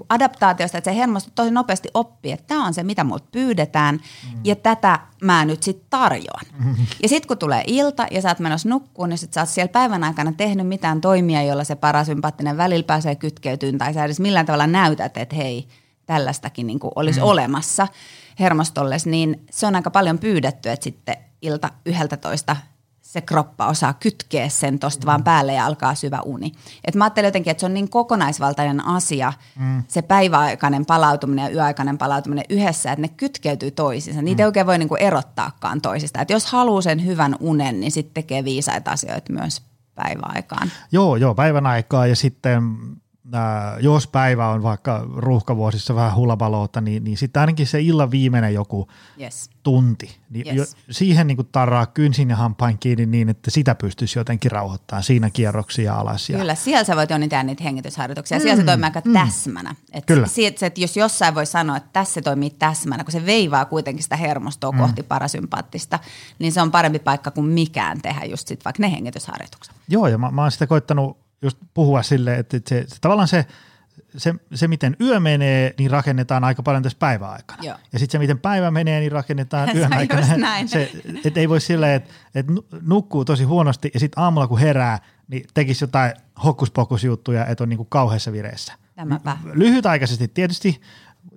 adaptaatiosta, 0.08 0.78
että 0.78 0.90
se 0.90 0.96
hermosto 0.96 1.30
tosi 1.34 1.50
nopeasti 1.50 1.88
oppii, 1.94 2.32
että 2.32 2.46
tämä 2.46 2.66
on 2.66 2.74
se, 2.74 2.82
mitä 2.82 3.04
multa 3.04 3.28
pyydetään 3.32 3.94
mm. 3.94 4.40
ja 4.44 4.56
tätä 4.56 5.00
mä 5.22 5.44
nyt 5.44 5.62
sitten 5.62 5.86
tarjoan. 5.90 6.46
Mm. 6.64 6.74
Ja 7.02 7.08
sitten 7.08 7.28
kun 7.28 7.38
tulee 7.38 7.64
ilta 7.66 8.06
ja 8.10 8.22
sä 8.22 8.28
oot 8.28 8.38
menossa 8.38 8.68
nukkuun, 8.68 9.08
niin 9.08 9.18
sit 9.18 9.32
sä 9.32 9.40
oot 9.40 9.48
siellä 9.48 9.72
päivän 9.72 10.04
aikana 10.04 10.32
tehnyt 10.32 10.66
mitään 10.66 11.00
toimia, 11.00 11.42
jolla 11.42 11.64
se 11.64 11.74
parasympaattinen 11.74 12.56
välillä 12.56 12.84
pääsee 12.84 13.14
kytkeytyyn 13.14 13.78
tai 13.78 13.94
sä 13.94 14.04
edes 14.04 14.20
millään 14.20 14.46
tavalla 14.46 14.66
näytät, 14.66 15.16
että 15.16 15.36
hei, 15.36 15.68
tällaistakin 16.06 16.66
niin 16.66 16.78
olisi 16.94 17.20
mm. 17.20 17.26
olemassa 17.26 17.88
hermostolle, 18.40 18.96
niin 19.04 19.44
se 19.50 19.66
on 19.66 19.76
aika 19.76 19.90
paljon 19.90 20.18
pyydetty, 20.18 20.70
että 20.70 20.84
sitten 20.84 21.16
ilta 21.42 21.70
11 21.86 22.56
se 23.14 23.20
kroppa 23.20 23.66
osaa 23.66 23.92
kytkeä 23.92 24.48
sen 24.48 24.78
tosta 24.78 25.02
mm. 25.02 25.06
vaan 25.06 25.24
päälle 25.24 25.52
ja 25.52 25.66
alkaa 25.66 25.94
syvä 25.94 26.20
uni. 26.24 26.52
Et 26.84 26.94
mä 26.94 27.04
ajattelen 27.04 27.28
jotenkin, 27.28 27.50
että 27.50 27.60
se 27.60 27.66
on 27.66 27.74
niin 27.74 27.90
kokonaisvaltainen 27.90 28.86
asia, 28.86 29.32
mm. 29.58 29.82
se 29.88 30.02
päiväaikainen 30.02 30.86
palautuminen 30.86 31.44
ja 31.44 31.50
yöaikainen 31.50 31.98
palautuminen 31.98 32.44
yhdessä, 32.48 32.92
että 32.92 33.02
ne 33.02 33.08
kytkeytyy 33.08 33.70
toisiinsa. 33.70 34.22
Niitä 34.22 34.40
mm. 34.40 34.44
ei 34.44 34.46
oikein 34.46 34.66
voi 34.66 34.78
niinku 34.78 34.94
erottaakaan 34.94 35.80
toisista. 35.80 36.20
Et 36.20 36.30
jos 36.30 36.46
haluaa 36.46 36.82
sen 36.82 37.06
hyvän 37.06 37.36
unen, 37.40 37.80
niin 37.80 37.92
sitten 37.92 38.14
tekee 38.14 38.44
viisaita 38.44 38.90
asioita 38.90 39.32
myös 39.32 39.62
päiväaikaan. 39.94 40.70
Joo, 40.92 41.16
joo, 41.16 41.34
päivän 41.34 41.66
aikaa 41.66 42.06
ja 42.06 42.16
sitten 42.16 42.62
jos 43.80 44.06
päivä 44.06 44.48
on 44.48 44.62
vaikka 44.62 45.06
ruuhkavuosissa 45.16 45.94
vähän 45.94 46.14
hulabaloota, 46.14 46.80
niin, 46.80 47.04
niin 47.04 47.16
sitten 47.16 47.40
ainakin 47.40 47.66
se 47.66 47.80
illan 47.80 48.10
viimeinen 48.10 48.54
joku 48.54 48.88
yes. 49.20 49.50
tunti, 49.62 50.16
niin 50.30 50.46
yes. 50.46 50.56
jo, 50.56 50.64
siihen 50.90 51.26
niin 51.26 51.48
tarraa 51.52 51.86
kynsin 51.86 52.30
ja 52.30 52.36
hampain 52.36 52.78
kiinni 52.78 53.06
niin, 53.06 53.28
että 53.28 53.50
sitä 53.50 53.74
pystyisi 53.74 54.18
jotenkin 54.18 54.50
rauhoittamaan 54.50 55.02
siinä 55.02 55.30
kierroksia 55.30 55.94
alas. 55.94 56.30
Ja... 56.30 56.38
Kyllä, 56.38 56.54
siellä 56.54 56.84
sä 56.84 56.96
voit 56.96 57.10
jo 57.10 57.18
tehdä 57.18 57.42
niitä 57.42 57.64
hengitysharjoituksia, 57.64 58.38
mm, 58.38 58.42
siellä 58.42 58.56
se 58.62 58.66
toimii 58.66 58.84
aika 58.84 59.02
mm. 59.04 59.12
täsmänä. 59.12 59.74
Et 59.92 60.06
Kyllä. 60.06 60.26
Siitä, 60.26 60.66
että 60.66 60.80
jos 60.80 60.96
jossain 60.96 61.34
voi 61.34 61.46
sanoa, 61.46 61.76
että 61.76 61.90
tässä 61.92 62.14
se 62.14 62.22
toimii 62.22 62.50
täsmänä, 62.50 63.04
kun 63.04 63.12
se 63.12 63.26
veivaa 63.26 63.64
kuitenkin 63.64 64.02
sitä 64.02 64.16
hermostoa 64.16 64.72
mm. 64.72 64.78
kohti 64.78 65.02
parasympaattista, 65.02 65.98
niin 66.38 66.52
se 66.52 66.62
on 66.62 66.70
parempi 66.70 66.98
paikka 66.98 67.30
kuin 67.30 67.46
mikään 67.46 68.02
tehdä 68.02 68.24
just 68.24 68.48
sit 68.48 68.64
vaikka 68.64 68.80
ne 68.80 68.92
hengitysharjoitukset. 68.92 69.74
Joo, 69.88 70.06
ja 70.06 70.18
mä, 70.18 70.30
mä 70.30 70.42
oon 70.42 70.52
sitä 70.52 70.66
koittanut 70.66 71.23
just 71.44 71.58
puhua 71.74 72.02
silleen, 72.02 72.40
että 72.40 72.60
se, 72.68 72.84
se, 72.88 72.96
tavallaan 73.00 73.28
se, 73.28 73.46
se, 74.16 74.34
se, 74.54 74.68
miten 74.68 74.96
yö 75.00 75.20
menee, 75.20 75.74
niin 75.78 75.90
rakennetaan 75.90 76.44
aika 76.44 76.62
paljon 76.62 76.82
tässä 76.82 76.98
päiväaikana. 76.98 77.62
Joo. 77.62 77.76
Ja 77.92 77.98
sitten 77.98 78.12
se, 78.12 78.18
miten 78.18 78.38
päivä 78.38 78.70
menee, 78.70 79.00
niin 79.00 79.12
rakennetaan 79.12 79.68
yön 79.76 79.92
aikana. 79.92 80.36
Näin. 80.36 80.68
Se, 80.68 80.90
et 81.24 81.36
ei 81.36 81.48
voi 81.48 81.60
silleen, 81.60 81.94
että 81.94 82.14
et 82.34 82.46
nukkuu 82.82 83.24
tosi 83.24 83.44
huonosti 83.44 83.90
ja 83.94 84.00
sitten 84.00 84.22
aamulla 84.22 84.48
kun 84.48 84.58
herää, 84.58 84.98
niin 85.28 85.44
tekisi 85.54 85.84
jotain 85.84 86.12
hokkuspokusjuttuja, 86.44 87.46
että 87.46 87.64
on 87.64 87.68
niinku 87.68 87.84
kauheassa 87.84 88.32
vireessä. 88.32 88.72
Tämäpä. 88.94 89.36
Lyhytaikaisesti 89.52 90.28
tietysti 90.28 90.80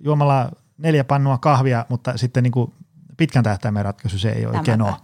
juomalla 0.00 0.50
neljä 0.78 1.04
pannua 1.04 1.38
kahvia, 1.38 1.86
mutta 1.88 2.16
sitten 2.16 2.42
niinku 2.42 2.74
pitkän 3.16 3.44
tähtäimen 3.44 3.84
ratkaisu 3.84 4.18
se 4.18 4.30
ei 4.30 4.46
oikein 4.46 4.82
ole. 4.82 4.94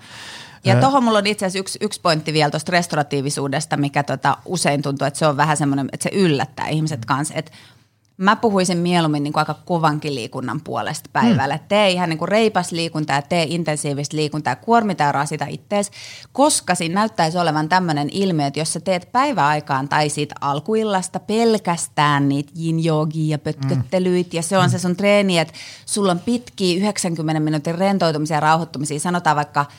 Ja 0.64 0.80
tuohon 0.80 1.04
mulla 1.04 1.18
on 1.18 1.26
itse 1.26 1.46
asiassa 1.46 1.58
yksi, 1.58 1.78
yksi 1.82 2.00
pointti 2.00 2.32
vielä 2.32 2.50
tuosta 2.50 2.72
restauratiivisuudesta, 2.72 3.76
mikä 3.76 4.02
tota, 4.02 4.36
usein 4.44 4.82
tuntuu, 4.82 5.06
että 5.06 5.18
se 5.18 5.26
on 5.26 5.36
vähän 5.36 5.56
semmoinen, 5.56 5.88
että 5.92 6.10
se 6.10 6.16
yllättää 6.16 6.68
ihmiset 6.68 7.00
mm. 7.00 7.06
kanssa. 7.06 7.34
Että 7.34 7.52
mä 8.16 8.36
puhuisin 8.36 8.78
mieluummin 8.78 9.22
niin 9.22 9.32
kuin 9.32 9.40
aika 9.40 9.54
kovankin 9.64 10.14
liikunnan 10.14 10.60
puolesta 10.60 11.10
päivällä. 11.12 11.56
Mm. 11.56 11.62
Tee 11.68 11.90
ihan 11.90 12.08
niin 12.08 12.18
kuin 12.18 12.28
reipas 12.28 12.72
liikuntaa, 12.72 13.22
tee 13.22 13.46
intensiivistä 13.48 14.16
liikuntaa, 14.16 14.56
kuormita 14.56 15.04
ja 15.04 15.12
rasita 15.12 15.46
ittees, 15.48 15.90
koska 16.32 16.74
siinä 16.74 16.94
näyttäisi 16.94 17.38
olevan 17.38 17.68
tämmöinen 17.68 18.08
ilmiö, 18.12 18.46
että 18.46 18.60
jos 18.60 18.72
sä 18.72 18.80
teet 18.80 19.12
päiväaikaan 19.12 19.88
tai 19.88 20.08
siitä 20.08 20.34
alkuillasta 20.40 21.20
pelkästään 21.20 22.28
niitä 22.28 22.52
yin 22.64 22.84
ja 23.28 23.38
pötköttelyitä 23.38 24.30
mm. 24.32 24.36
ja 24.36 24.42
se 24.42 24.58
on 24.58 24.64
mm. 24.64 24.70
se 24.70 24.78
sun 24.78 24.96
treeni, 24.96 25.38
että 25.38 25.54
sulla 25.86 26.10
on 26.10 26.20
pitkiä 26.20 26.78
90 26.78 27.40
minuutin 27.40 27.78
rentoutumisia 27.78 28.36
ja 28.36 28.40
rauhoittumisia, 28.40 29.00
sanotaan 29.00 29.36
vaikka– 29.36 29.66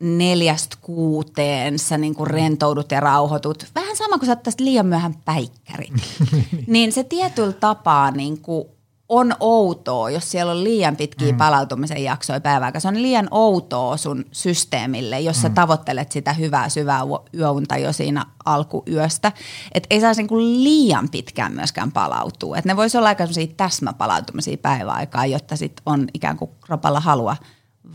neljästä 0.00 0.76
kuuteen 0.80 1.78
sä 1.78 1.98
niin 1.98 2.14
kuin 2.14 2.26
rentoudut 2.26 2.92
ja 2.92 3.00
rauhoitut. 3.00 3.66
Vähän 3.74 3.96
sama 3.96 4.18
kuin 4.18 4.26
sä 4.26 4.32
ottaisit 4.32 4.60
liian 4.60 4.86
myöhään 4.86 5.14
päikkärit. 5.24 5.94
niin 6.66 6.92
se 6.92 7.04
tietyllä 7.04 7.52
tapaa 7.52 8.10
niin 8.10 8.40
kuin 8.40 8.64
on 9.08 9.34
outoa, 9.40 10.10
jos 10.10 10.30
siellä 10.30 10.52
on 10.52 10.64
liian 10.64 10.96
pitkiä 10.96 11.32
mm. 11.32 11.38
palautumisen 11.38 12.04
jaksoja 12.04 12.40
päivää. 12.40 12.80
Se 12.80 12.88
on 12.88 13.02
liian 13.02 13.28
outoa 13.30 13.96
sun 13.96 14.24
systeemille, 14.32 15.20
jos 15.20 15.42
sä 15.42 15.48
mm. 15.48 15.54
tavoittelet 15.54 16.12
sitä 16.12 16.32
hyvää 16.32 16.68
syvää 16.68 17.00
yöunta 17.34 17.76
jo 17.76 17.92
siinä 17.92 18.26
alkuyöstä. 18.44 19.32
Et 19.72 19.86
ei 19.90 20.00
saisi 20.00 20.22
niinku 20.22 20.38
liian 20.38 21.08
pitkään 21.08 21.52
myöskään 21.52 21.92
palautua. 21.92 22.56
Et 22.56 22.64
ne 22.64 22.76
voisi 22.76 22.98
olla 22.98 23.08
aika 23.08 23.24
täsmäpalautumisia 23.56 24.56
päiväaikaa, 24.56 25.26
jotta 25.26 25.56
sit 25.56 25.80
on 25.86 26.08
ikään 26.14 26.36
kuin 26.36 26.50
kropalla 26.60 27.00
halua 27.00 27.36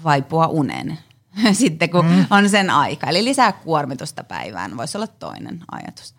vaipua 0.03 0.47
uneen. 0.47 0.97
sitten, 1.53 1.89
kun 1.89 2.05
mm. 2.05 2.25
on 2.29 2.49
sen 2.49 2.69
aika. 2.69 3.07
Eli 3.07 3.23
lisää 3.23 3.51
kuormitusta 3.51 4.23
päivään 4.23 4.77
voisi 4.77 4.97
olla 4.97 5.07
toinen 5.07 5.59
ajatus. 5.71 6.15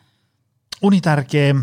Uni 0.83 1.01
tärkeä, 1.01 1.55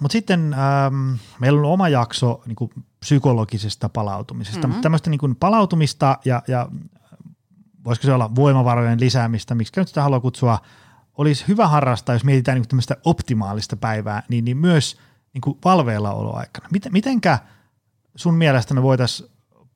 mutta 0.00 0.12
sitten 0.12 0.54
ähm, 0.54 1.14
meillä 1.40 1.60
on 1.60 1.72
oma 1.72 1.88
jakso 1.88 2.42
niin 2.46 2.56
kuin 2.56 2.70
psykologisesta 3.00 3.88
palautumisesta, 3.88 4.58
mm-hmm. 4.58 4.70
mutta 4.70 4.82
tämmöistä 4.82 5.10
niin 5.10 5.18
kuin 5.18 5.36
palautumista 5.36 6.18
ja, 6.24 6.42
ja 6.48 6.68
voisiko 7.84 8.06
se 8.06 8.12
olla 8.12 8.34
voimavarojen 8.34 9.00
lisäämistä, 9.00 9.54
miksi 9.54 9.72
nyt 9.76 9.88
sitä 9.88 10.02
haluaa 10.02 10.20
kutsua, 10.20 10.58
olisi 11.18 11.44
hyvä 11.48 11.68
harrastaa, 11.68 12.14
jos 12.14 12.24
mietitään 12.24 12.58
niin 12.58 12.68
tämmöistä 12.68 12.96
optimaalista 13.04 13.76
päivää, 13.76 14.22
niin, 14.28 14.44
niin 14.44 14.56
myös 14.56 14.96
niin 15.34 15.40
kuin 15.40 15.58
valveilla 15.64 16.12
oloaikana. 16.12 16.68
Miten, 16.72 16.92
mitenkä 16.92 17.38
sun 18.14 18.34
mielestä 18.34 18.74
me 18.74 18.82
voitaisiin 18.82 19.30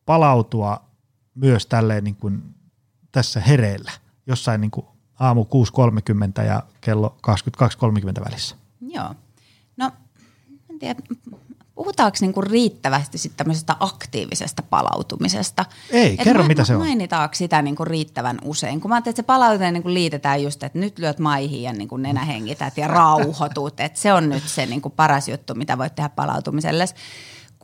palautua 0.06 0.84
myös 1.34 1.66
tälleen 1.66 2.04
niin 2.04 2.16
kuin 2.16 2.42
tässä 3.14 3.40
hereillä, 3.40 3.92
jossain 4.26 4.60
niin 4.60 4.70
kuin 4.70 4.86
aamu 5.20 5.46
6.30 6.40 6.44
ja 6.46 6.62
kello 6.80 7.16
22.30 8.18 8.24
välissä? 8.24 8.56
Joo. 8.80 9.14
No, 9.76 9.90
en 10.70 10.78
tiedä, 10.78 11.00
puhutaanko 11.74 12.18
niinku 12.20 12.40
riittävästi 12.40 13.18
sit 13.18 13.32
tämmöisestä 13.36 13.76
aktiivisesta 13.80 14.62
palautumisesta? 14.62 15.64
Ei, 15.90 16.14
Et 16.14 16.24
kerro 16.24 16.42
ma- 16.42 16.48
mitä 16.48 16.64
se 16.64 16.76
on. 16.76 16.82
Mainitaanko 16.82 17.34
sitä 17.34 17.62
niinku 17.62 17.84
riittävän 17.84 18.38
usein? 18.44 18.80
Kun 18.80 18.88
mä 18.88 18.94
ajattelin, 18.94 19.12
että 19.12 19.22
se 19.22 19.26
palautuminen 19.26 19.74
niinku 19.74 19.88
liitetään 19.94 20.42
just, 20.42 20.62
että 20.62 20.78
nyt 20.78 20.98
lyöt 20.98 21.18
maihin 21.18 21.62
ja 21.62 21.72
niinku 21.72 21.96
nenähengität 21.96 22.76
ja 22.78 22.88
rauhoitut. 22.88 23.74
se 23.94 24.12
on 24.12 24.28
nyt 24.28 24.48
se 24.48 24.66
niinku 24.66 24.90
paras 24.90 25.28
juttu, 25.28 25.54
mitä 25.54 25.78
voit 25.78 25.94
tehdä 25.94 26.08
palautumiselle. 26.08 26.84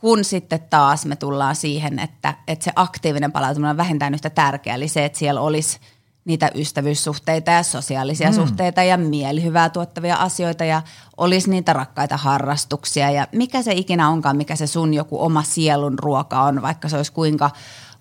Kun 0.01 0.23
sitten 0.23 0.59
taas 0.69 1.05
me 1.05 1.15
tullaan 1.15 1.55
siihen, 1.55 1.99
että, 1.99 2.33
että 2.47 2.65
se 2.65 2.71
aktiivinen 2.75 3.31
palautuminen 3.31 3.71
on 3.71 3.77
vähintään 3.77 4.13
yhtä 4.13 4.29
tärkeä. 4.29 4.75
Eli 4.75 4.87
se, 4.87 5.05
että 5.05 5.19
siellä 5.19 5.41
olisi 5.41 5.79
niitä 6.25 6.51
ystävyyssuhteita 6.55 7.51
ja 7.51 7.63
sosiaalisia 7.63 8.29
mm. 8.29 8.35
suhteita 8.35 8.83
ja 8.83 8.97
mielihyvää 8.97 9.69
tuottavia 9.69 10.15
asioita 10.15 10.65
ja 10.65 10.81
olisi 11.17 11.49
niitä 11.49 11.73
rakkaita 11.73 12.17
harrastuksia 12.17 13.11
ja 13.11 13.27
mikä 13.31 13.61
se 13.61 13.71
ikinä 13.73 14.09
onkaan, 14.09 14.37
mikä 14.37 14.55
se 14.55 14.67
sun 14.67 14.93
joku 14.93 15.23
oma 15.23 15.43
sielun 15.43 15.99
ruoka 15.99 16.41
on, 16.41 16.61
vaikka 16.61 16.89
se 16.89 16.97
olisi 16.97 17.11
kuinka 17.11 17.49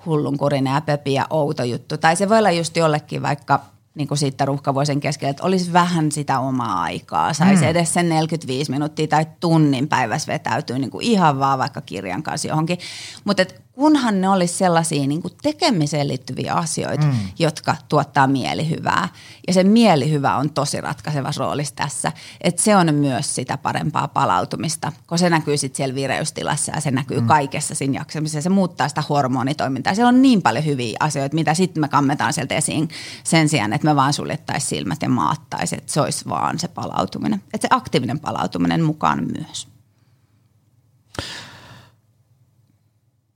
hullunkurinen 0.06 0.74
ja 0.74 0.80
pöpi 0.80 1.14
ja 1.14 1.26
outo 1.30 1.64
juttu. 1.64 1.98
Tai 1.98 2.16
se 2.16 2.28
voi 2.28 2.38
olla 2.38 2.50
just 2.50 2.76
jollekin 2.76 3.22
vaikka 3.22 3.60
niin 3.94 4.08
kuin 4.08 4.18
siitä 4.18 4.44
ruuhkavuosien 4.44 5.00
keskellä, 5.00 5.30
että 5.30 5.42
olisi 5.42 5.72
vähän 5.72 6.12
sitä 6.12 6.38
omaa 6.38 6.82
aikaa. 6.82 7.32
Saisi 7.32 7.62
mm. 7.62 7.68
edes 7.68 7.94
sen 7.94 8.08
45 8.08 8.70
minuuttia 8.70 9.06
tai 9.06 9.26
tunnin 9.40 9.88
päivässä 9.88 10.32
vetäytyy 10.32 10.78
niin 10.78 10.90
kuin 10.90 11.06
ihan 11.06 11.38
vaan 11.38 11.58
vaikka 11.58 11.80
kirjan 11.80 12.22
kanssa 12.22 12.48
johonkin. 12.48 12.78
Mutta 13.24 13.44
kunhan 13.80 14.20
ne 14.20 14.28
olisi 14.28 14.54
sellaisia 14.54 15.06
niin 15.06 15.22
kuin 15.22 15.34
tekemiseen 15.42 16.08
liittyviä 16.08 16.54
asioita, 16.54 17.06
mm. 17.06 17.12
jotka 17.38 17.76
tuottaa 17.88 18.26
mielihyvää. 18.26 19.08
Ja 19.46 19.52
se 19.52 19.64
mielihyvä 19.64 20.36
on 20.36 20.50
tosi 20.50 20.80
ratkaisevassa 20.80 21.44
roolissa 21.44 21.74
tässä. 21.74 22.12
Että 22.40 22.62
se 22.62 22.76
on 22.76 22.94
myös 22.94 23.34
sitä 23.34 23.56
parempaa 23.56 24.08
palautumista, 24.08 24.92
kun 25.06 25.18
se 25.18 25.30
näkyy 25.30 25.56
sitten 25.56 25.76
siellä 25.76 25.94
vireystilassa 25.94 26.72
ja 26.74 26.80
se 26.80 26.90
näkyy 26.90 27.20
mm. 27.20 27.26
kaikessa 27.26 27.74
siinä 27.74 28.00
jaksamisessa. 28.00 28.40
Se 28.40 28.48
muuttaa 28.48 28.88
sitä 28.88 29.02
hormonitoimintaa. 29.08 29.94
Siellä 29.94 30.08
on 30.08 30.22
niin 30.22 30.42
paljon 30.42 30.64
hyviä 30.64 30.96
asioita, 31.00 31.34
mitä 31.34 31.54
sitten 31.54 31.80
me 31.80 31.88
kammetaan 31.88 32.32
sieltä 32.32 32.54
esiin 32.54 32.88
sen 33.24 33.48
sijaan, 33.48 33.72
että 33.72 33.88
me 33.88 33.96
vaan 33.96 34.12
suljettaisiin 34.12 34.68
silmät 34.68 35.02
ja 35.02 35.08
maattaisiin, 35.08 35.78
että 35.78 35.92
se 35.92 36.00
olisi 36.00 36.28
vaan 36.28 36.58
se 36.58 36.68
palautuminen. 36.68 37.42
Että 37.54 37.68
se 37.68 37.74
aktiivinen 37.76 38.20
palautuminen 38.20 38.82
mukaan 38.82 39.26
myös. 39.38 39.68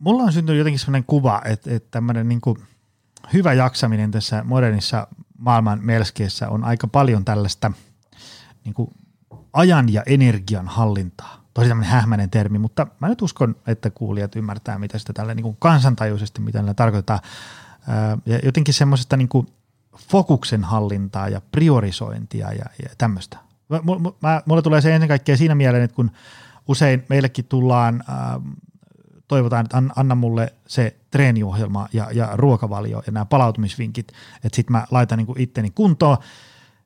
Mulla 0.04 0.22
on 0.22 0.32
syntynyt 0.32 0.58
jotenkin 0.58 0.78
sellainen 0.78 1.04
kuva, 1.04 1.42
että, 1.44 1.70
että 1.74 1.88
tämmöinen 1.90 2.28
niin 2.28 2.40
kuin 2.40 2.58
hyvä 3.32 3.52
jaksaminen 3.52 4.10
tässä 4.10 4.44
modernissa 4.44 5.06
maailman 5.38 5.78
melskiessä 5.82 6.48
on 6.48 6.64
aika 6.64 6.86
paljon 6.86 7.24
tällaista 7.24 7.72
niin 8.64 8.74
kuin 8.74 8.90
ajan 9.52 9.92
ja 9.92 10.02
energian 10.06 10.68
hallintaa. 10.68 11.44
Tosi 11.54 11.68
tämmöinen 11.68 11.92
hähmäinen 11.92 12.30
termi, 12.30 12.58
mutta 12.58 12.86
mä 13.00 13.08
nyt 13.08 13.22
uskon, 13.22 13.56
että 13.66 13.90
kuulijat 13.90 14.36
ymmärtää, 14.36 14.78
mitä 14.78 14.98
sitä 14.98 15.12
tällä 15.12 15.34
niin 15.34 15.56
kansantajuisesti, 15.58 16.40
mitä 16.40 16.58
tällä 16.58 16.74
tarkoittaa. 16.74 17.20
Ja 18.26 18.38
jotenkin 18.44 18.74
semmoisesta 18.74 19.16
niin 19.16 19.28
fokuksen 19.96 20.64
hallintaa 20.64 21.28
ja 21.28 21.40
priorisointia 21.52 22.52
ja, 22.52 22.64
ja 22.82 22.88
tämmöistä. 22.98 23.38
Mulle 24.46 24.62
tulee 24.62 24.80
se 24.80 24.94
ennen 24.94 25.08
kaikkea 25.08 25.36
siinä 25.36 25.54
mieleen, 25.54 25.84
että 25.84 25.94
kun 25.96 26.10
usein 26.68 27.04
meillekin 27.08 27.44
tullaan 27.44 28.04
toivotaan, 29.28 29.64
että 29.64 29.82
anna 29.96 30.14
mulle 30.14 30.54
se 30.66 30.96
treeniohjelma 31.10 31.88
ja, 31.92 32.08
ja 32.12 32.28
ruokavalio 32.34 33.02
ja 33.06 33.12
nämä 33.12 33.24
palautumisvinkit, 33.24 34.08
että 34.44 34.56
sitten 34.56 34.72
mä 34.72 34.86
laitan 34.90 35.18
niin 35.18 35.40
itteni 35.40 35.70
kuntoon. 35.70 36.16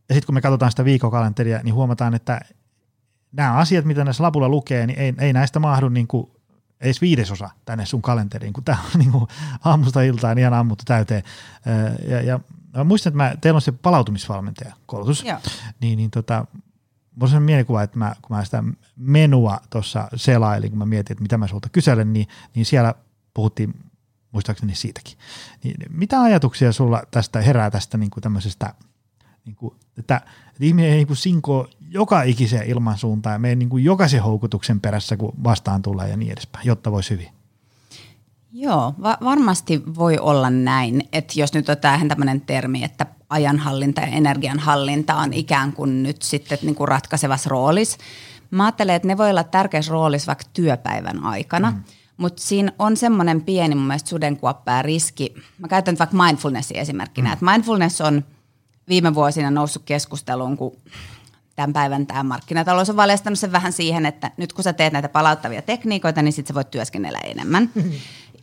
Ja 0.09 0.15
sitten 0.15 0.27
kun 0.27 0.35
me 0.35 0.41
katsotaan 0.41 0.73
sitä 0.73 0.85
viikokalenteria, 0.85 1.61
niin 1.63 1.75
huomataan, 1.75 2.15
että 2.15 2.41
nämä 3.33 3.55
asiat, 3.55 3.85
mitä 3.85 4.05
näissä 4.05 4.23
lapulla 4.23 4.49
lukee, 4.49 4.87
niin 4.87 4.99
ei, 4.99 5.15
ei 5.19 5.33
näistä 5.33 5.59
mahdu 5.59 5.89
niin 5.89 6.07
kuin 6.07 6.31
edes 6.81 7.01
viidesosa 7.01 7.51
tänne 7.65 7.87
sun 7.87 8.03
kalenteriin, 8.03 8.53
kun 8.53 8.65
tämä 8.65 8.79
on 8.79 8.99
niin 9.01 9.13
kuin 9.13 9.27
aamusta 9.65 10.03
iltaan 10.03 10.39
ihan 10.39 10.55
ammuttu 10.55 10.85
täyteen. 10.87 11.23
Ja, 12.09 12.23
ja 12.23 12.41
mä 12.77 12.85
muistan, 12.85 13.11
että 13.11 13.17
mä, 13.17 13.35
teillä 13.41 13.57
on 13.57 13.63
se 13.63 13.73
palautumisvalmentaja 13.73 14.75
koulutus, 14.87 15.25
niin, 15.81 15.97
niin 15.97 16.11
tota, 16.11 16.47
mulla 17.21 17.37
on 17.37 17.43
mielikuva, 17.43 17.83
että 17.83 17.99
mä, 17.99 18.15
kun 18.23 18.37
mä 18.37 18.45
sitä 18.45 18.65
menua 18.97 19.61
tuossa 19.71 20.09
selailin, 20.17 20.71
kun 20.71 20.79
mä 20.79 20.87
mietin, 20.87 21.15
että 21.15 21.23
mitä 21.23 21.39
mä 21.39 21.47
sulta 21.47 21.69
kyselen, 21.69 22.13
niin, 22.13 22.27
niin 22.55 22.67
siellä 22.67 22.95
puhuttiin 23.35 23.75
muistaakseni 24.33 24.75
siitäkin. 24.75 25.19
Niin, 25.65 25.77
mitä 25.91 26.21
ajatuksia 26.23 26.73
sulla 26.73 27.03
tästä 27.11 27.41
herää 27.41 27.71
tästä 27.71 27.99
niin 27.99 28.11
kuin 28.11 28.23
tämmöisestä, 28.23 28.75
niin 29.45 29.57
kuin, 29.57 29.75
että, 29.99 30.17
että 30.47 30.65
ihminen 30.65 30.91
ei 30.91 30.97
niin 30.97 31.07
kuin 31.07 31.17
sinko 31.17 31.69
joka 31.91 32.23
ikiseen 32.23 32.67
ilmansuuntaan 32.67 33.33
ja 33.33 33.39
mene 33.39 33.55
niin 33.55 33.69
kuin 33.69 33.85
jokaisen 33.85 34.23
houkutuksen 34.23 34.81
perässä, 34.81 35.17
kun 35.17 35.33
vastaan 35.45 35.83
tulee 35.83 36.09
ja 36.09 36.17
niin 36.17 36.33
edespäin, 36.33 36.67
jotta 36.67 36.93
voisi 36.93 37.11
hyvin? 37.11 37.29
Joo, 38.53 38.95
va- 39.03 39.19
varmasti 39.25 39.83
voi 39.95 40.19
olla 40.19 40.51
näin, 40.51 41.09
että 41.13 41.41
jos 41.41 41.53
nyt 41.53 41.69
otetaan 41.69 42.09
tämmöinen 42.09 42.41
termi, 42.41 42.85
että 42.85 43.07
ajanhallinta 43.31 44.01
ja 44.01 44.07
energianhallinta 44.07 45.17
on 45.17 45.33
ikään 45.33 45.73
kuin 45.73 46.03
nyt 46.03 46.23
sitten 46.23 46.59
niin 46.63 46.75
kuin 46.75 46.89
ratkaisevassa 46.89 47.51
roolissa. 47.51 47.99
Mä 48.51 48.65
ajattelen, 48.65 48.95
että 48.97 49.09
ne 49.09 49.19
voi 49.19 49.31
olla 49.31 49.45
tärkeässä 49.45 49.93
roolissa 49.93 50.27
vaikka 50.27 50.45
työpäivän 50.53 51.25
aikana, 51.25 51.71
mm. 51.71 51.83
mutta 52.17 52.43
siinä 52.43 52.73
on 52.79 52.97
semmoinen 52.97 53.43
pieni 53.43 53.75
mun 53.75 53.87
mielestä 53.87 54.09
sudenkuoppa 54.09 54.73
ja 54.73 54.83
riski. 54.83 55.35
Mä 55.59 55.69
käytän 55.69 55.93
nyt 55.93 55.99
vaikka 55.99 56.17
mindfulnessia 56.17 56.81
esimerkkinä, 56.81 57.29
mm. 57.29 57.33
että 57.33 57.45
mindfulness 57.45 58.01
on 58.01 58.25
viime 58.89 59.15
vuosina 59.15 59.51
noussut 59.51 59.83
keskusteluun, 59.85 60.57
kun 60.57 60.77
tämän 61.57 61.73
päivän 61.73 62.07
tämä 62.07 62.23
markkinatalous 62.23 62.91
on 62.91 62.97
valjastanut 62.97 63.39
sen 63.39 63.53
vähän 63.53 63.73
siihen, 63.73 64.07
että 64.07 64.31
nyt 64.37 64.53
kun 64.53 64.65
sä 64.65 64.73
teet 64.73 64.93
näitä 64.93 65.09
palauttavia 65.09 65.63
tekniikoita, 65.63 66.23
niin 66.23 66.33
sitten 66.33 66.49
sä 66.49 66.55
voit 66.55 66.71
työskennellä 66.71 67.19
enemmän. 67.25 67.71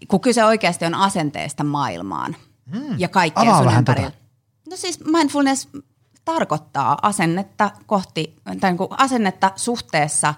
kun 0.08 0.20
kyse 0.20 0.46
oikeasti 0.46 0.86
on 0.86 0.96
asenteesta 0.96 1.64
maailmaan 1.64 2.36
hmm. 2.74 2.96
ja 2.98 3.08
kaikkea 3.08 3.58
sun 3.58 3.74
ympärillä. 3.78 4.12
Tätä. 4.12 4.25
No 4.70 4.76
siis 4.76 5.06
mindfulness 5.06 5.68
tarkoittaa 6.26 6.98
asennetta 7.02 7.72
kohti, 7.86 8.36
tai 8.60 8.72
niin 8.72 8.78
kuin 8.78 8.90
asennetta 8.98 9.52
suhteessa 9.56 10.34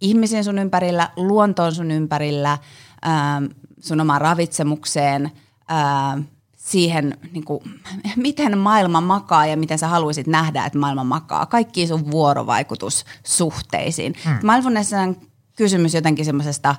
ihmisiin 0.00 0.44
sun 0.44 0.58
ympärillä, 0.58 1.10
luontoon 1.16 1.74
sun 1.74 1.90
ympärillä, 1.90 2.58
ää, 3.02 3.36
ähm, 3.36 3.44
sun 3.80 4.00
omaan 4.00 4.20
ravitsemukseen, 4.20 5.32
ää, 5.68 6.10
ähm, 6.10 6.20
siihen, 6.56 7.18
niin 7.32 7.44
kuin, 7.44 7.60
miten 8.16 8.58
maailma 8.58 9.00
makaa 9.00 9.46
ja 9.46 9.56
miten 9.56 9.78
sä 9.78 9.88
haluaisit 9.88 10.26
nähdä, 10.26 10.64
että 10.64 10.78
maailma 10.78 11.04
makaa. 11.04 11.46
Kaikkiin 11.46 11.88
sun 11.88 12.10
vuorovaikutussuhteisiin. 12.10 14.14
Hmm. 14.24 14.38
Mindfulness 14.42 14.92
on 14.92 15.16
kysymys 15.56 15.94
jotenkin 15.94 16.24
semmoisesta... 16.24 16.76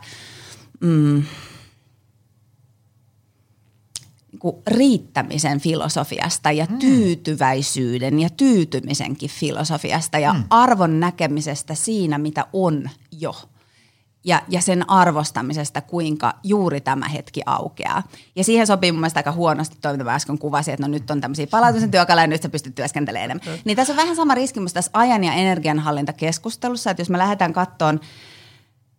Mm, 0.79 1.23
niin 4.43 4.63
riittämisen 4.67 5.59
filosofiasta 5.59 6.51
ja 6.51 6.65
mm. 6.69 6.79
tyytyväisyyden 6.79 8.19
ja 8.19 8.29
tyytymisenkin 8.29 9.29
filosofiasta 9.29 10.19
ja 10.19 10.33
mm. 10.33 10.43
arvon 10.49 10.99
näkemisestä 10.99 11.75
siinä, 11.75 12.17
mitä 12.17 12.45
on 12.53 12.89
jo. 13.11 13.35
Ja, 14.25 14.41
ja 14.49 14.61
sen 14.61 14.89
arvostamisesta, 14.89 15.81
kuinka 15.81 16.33
juuri 16.43 16.81
tämä 16.81 17.07
hetki 17.07 17.41
aukeaa. 17.45 18.03
Ja 18.35 18.43
siihen 18.43 18.67
sopii 18.67 18.91
mun 18.91 19.01
mielestä 19.01 19.19
aika 19.19 19.31
huonosti 19.31 19.77
toi, 19.81 19.97
mitä 19.97 20.13
äsken 20.13 20.37
kuvasin, 20.37 20.73
että 20.73 20.87
no 20.87 20.91
nyt 20.91 21.11
on 21.11 21.21
tämmöisiä 21.21 21.47
palautumisen 21.47 21.91
työkaluja 21.91 22.23
ja 22.23 22.27
nyt 22.27 22.41
sä 22.41 22.49
pystyt 22.49 22.75
työskentelemään 22.75 23.25
enemmän. 23.25 23.47
Mm. 23.47 23.61
Niin 23.65 23.75
tässä 23.75 23.93
on 23.93 23.97
vähän 23.97 24.15
sama 24.15 24.35
riski 24.35 24.59
tässä 24.73 24.91
ajan 24.93 25.23
ja 25.23 25.33
energianhallintakeskustelussa, 25.33 26.91
että 26.91 27.01
jos 27.01 27.09
me 27.09 27.17
lähdetään 27.17 27.53
kattoon– 27.53 27.99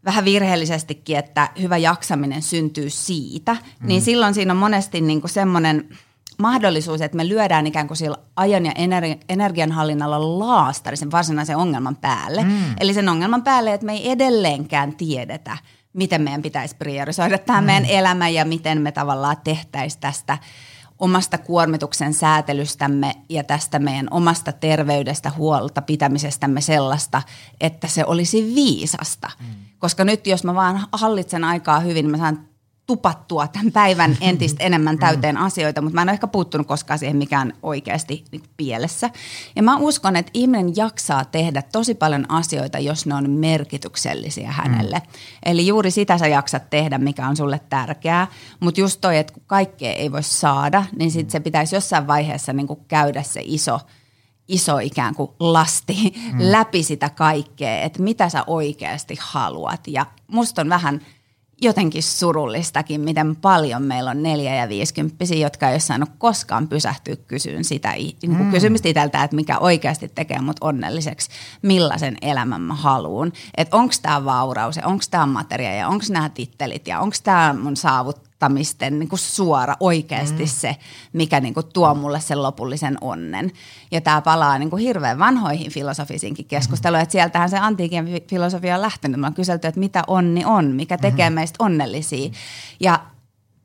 vähän 0.05 0.25
virheellisestikin, 0.25 1.17
että 1.17 1.49
hyvä 1.61 1.77
jaksaminen 1.77 2.43
syntyy 2.43 2.91
siitä, 2.91 3.53
niin 3.53 3.63
mm. 3.81 3.87
niin 3.89 4.03
silloin 4.03 4.35
siinä 4.35 4.53
on 4.53 4.57
monesti 4.57 5.01
niin 5.01 5.21
kuin 5.21 5.31
semmoinen 5.31 5.89
mahdollisuus, 6.39 7.01
että 7.01 7.17
me 7.17 7.29
lyödään 7.29 7.67
ikään 7.67 7.87
kuin 7.87 7.97
sillä 7.97 8.17
ajan 8.37 8.67
ja 8.67 8.73
energi- 8.73 9.21
energianhallinnalla 9.29 10.39
laastari 10.39 10.97
sen 10.97 11.11
varsinaisen 11.11 11.57
ongelman 11.57 11.97
päälle. 11.97 12.45
Mm. 12.45 12.75
Eli 12.81 12.95
sen 12.95 13.09
ongelman 13.09 13.43
päälle, 13.43 13.75
että 13.75 13.87
me 13.87 13.93
ei 13.93 14.11
edelleenkään 14.11 14.97
tiedetä, 14.97 15.59
miten 15.93 16.23
meidän 16.23 16.43
pitäisi 16.43 16.77
priorisoida 16.77 17.39
tämä 17.39 17.61
mm. 17.61 17.67
meidän 17.67 17.87
elämä 17.87 18.29
ja 18.29 18.45
miten 18.45 18.83
me 18.83 18.93
tavallaan 18.93 19.37
tehtäisiin 19.45 20.01
tästä 20.01 20.39
omasta 20.99 21.39
kuormituksen 21.39 22.15
säätelystämme 22.15 23.15
ja 23.29 23.45
tästä 23.45 23.79
meidän 23.79 24.09
omasta 24.11 24.53
terveydestä 24.53 25.31
huolta 25.31 25.83
pitämisestämme 25.83 26.61
sellaista, 26.61 27.23
että 27.61 27.89
se 27.89 28.05
olisi 28.05 28.55
viisasta. 28.55 29.31
Mm. 29.41 29.47
Koska 29.85 30.05
nyt 30.05 30.27
jos 30.27 30.45
mä 30.45 30.55
vaan 30.55 30.87
hallitsen 30.93 31.45
aikaa 31.45 31.81
hyvin, 31.81 32.11
mä 32.11 32.17
saan 32.17 32.49
tupattua 32.87 33.49
tämän 33.49 33.73
päivän 33.73 34.17
entistä 34.21 34.65
enemmän 34.65 34.99
täyteen 34.99 35.37
asioita, 35.37 35.81
mutta 35.81 35.95
mä 35.95 36.03
en 36.03 36.09
ole 36.09 36.13
ehkä 36.13 36.27
puuttunut 36.27 36.67
koskaan 36.67 36.99
siihen 36.99 37.17
mikään 37.17 37.53
oikeasti 37.63 38.25
niin 38.33 38.43
pielessä. 38.57 39.11
Ja 39.57 39.63
mä 39.63 39.77
uskon, 39.77 40.17
että 40.17 40.31
ihminen 40.35 40.77
jaksaa 40.77 41.25
tehdä 41.25 41.63
tosi 41.63 41.95
paljon 41.95 42.31
asioita, 42.31 42.79
jos 42.79 43.07
ne 43.07 43.15
on 43.15 43.31
merkityksellisiä 43.31 44.53
hänelle. 44.53 44.99
Mm. 44.99 45.13
Eli 45.43 45.67
juuri 45.67 45.91
sitä 45.91 46.19
sä 46.19 46.27
jaksat 46.27 46.71
tehdä, 46.71 46.99
mikä 46.99 47.29
on 47.29 47.37
sulle 47.37 47.61
tärkeää. 47.71 48.27
Mutta 48.61 48.81
just 48.81 49.01
toi, 49.01 49.19
että 49.19 49.33
kun 49.33 49.43
kaikkea 49.47 49.93
ei 49.93 50.13
voi 50.13 50.23
saada, 50.23 50.85
niin 50.99 51.11
sitten 51.11 51.31
se 51.31 51.41
pitäisi 51.41 51.77
jossain 51.77 52.07
vaiheessa 52.07 52.53
niin 52.53 52.67
kuin 52.67 52.81
käydä 52.89 53.23
se 53.23 53.41
iso– 53.45 53.81
iso 54.49 54.79
ikään 54.79 55.15
kuin 55.15 55.31
lasti 55.41 56.15
mm. 56.33 56.39
läpi 56.39 56.83
sitä 56.83 57.11
kaikkea, 57.11 57.83
että 57.83 58.03
mitä 58.03 58.29
sä 58.29 58.45
oikeasti 58.47 59.17
haluat. 59.21 59.81
Ja 59.87 60.07
musta 60.27 60.61
on 60.61 60.69
vähän 60.69 61.01
jotenkin 61.63 62.03
surullistakin, 62.03 63.01
miten 63.01 63.37
paljon 63.37 63.83
meillä 63.83 64.11
on 64.11 64.23
neljä- 64.23 64.55
ja 64.55 64.69
viisikymppisiä, 64.69 65.37
jotka 65.37 65.69
ei 65.69 65.75
ole 65.75 65.81
saanut 65.81 66.09
koskaan 66.19 66.69
pysähtyä 66.69 67.17
kysyyn 67.17 67.65
sitä 67.65 67.93
niin 67.93 68.17
kuin 68.21 68.45
mm. 68.45 68.51
kysymystä 68.51 68.89
itseltä, 68.89 69.25
että 69.25 69.37
mikä 69.37 69.59
oikeasti 69.59 70.09
tekee 70.15 70.41
mut 70.41 70.57
onnelliseksi, 70.61 71.31
millaisen 71.63 72.17
elämän 72.23 72.61
mä 72.61 72.75
haluan. 72.75 73.33
Että 73.57 73.77
onko 73.77 73.95
tämä 74.03 74.25
vauraus 74.25 74.77
ja 74.77 74.87
onko 74.87 75.05
tämä 75.11 75.27
materia 75.27 75.75
ja 75.75 75.89
onko 75.89 76.05
nämä 76.11 76.29
tittelit 76.29 76.89
ja 76.89 77.01
onko 77.01 77.17
tämä 77.25 77.55
mun 77.63 77.77
saavut, 77.77 78.21
kohtamisten 78.45 78.99
niin 78.99 79.09
kuin 79.09 79.19
suora 79.19 79.77
oikeasti 79.81 80.43
mm. 80.43 80.49
se, 80.49 80.77
mikä 81.13 81.41
niin 81.41 81.55
kuin 81.55 81.67
tuo 81.73 81.95
mulle 81.95 82.21
sen 82.21 82.43
lopullisen 82.43 82.99
onnen. 83.01 83.53
Ja 83.91 84.01
tämä 84.01 84.21
palaa 84.21 84.59
niin 84.59 84.71
kuin 84.71 84.83
hirveän 84.83 85.19
vanhoihin 85.19 85.71
filosofisiinkin 85.71 86.45
keskusteluihin, 86.45 87.01
mm. 87.01 87.03
että 87.03 87.13
sieltähän 87.13 87.51
se 87.51 87.59
antiikin 87.59 88.05
filosofia 88.29 88.75
on 88.75 88.83
lähtenyt. 88.83 89.21
Mä 89.21 89.27
on 89.27 89.35
kyselty, 89.35 89.69
että 89.69 89.81
mitä 89.81 90.03
onni 90.07 90.45
on, 90.45 90.65
mikä 90.65 90.99
tekee 90.99 91.31
mm. 91.31 91.35
meistä 91.35 91.65
onnellisia. 91.65 92.31
Ja 92.81 93.01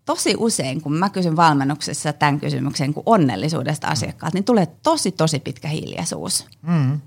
tosi 0.05 0.35
usein, 0.37 0.81
kun 0.81 0.93
mä 0.93 1.09
kysyn 1.09 1.35
valmennuksessa 1.35 2.13
tämän 2.13 2.39
kysymyksen 2.39 2.93
kuin 2.93 3.03
onnellisuudesta 3.05 3.87
asiakkaat, 3.87 4.33
niin 4.33 4.43
tulee 4.43 4.67
tosi, 4.83 5.11
tosi 5.11 5.39
pitkä 5.39 5.67
hiljaisuus. 5.67 6.45
Mm. 6.61 7.01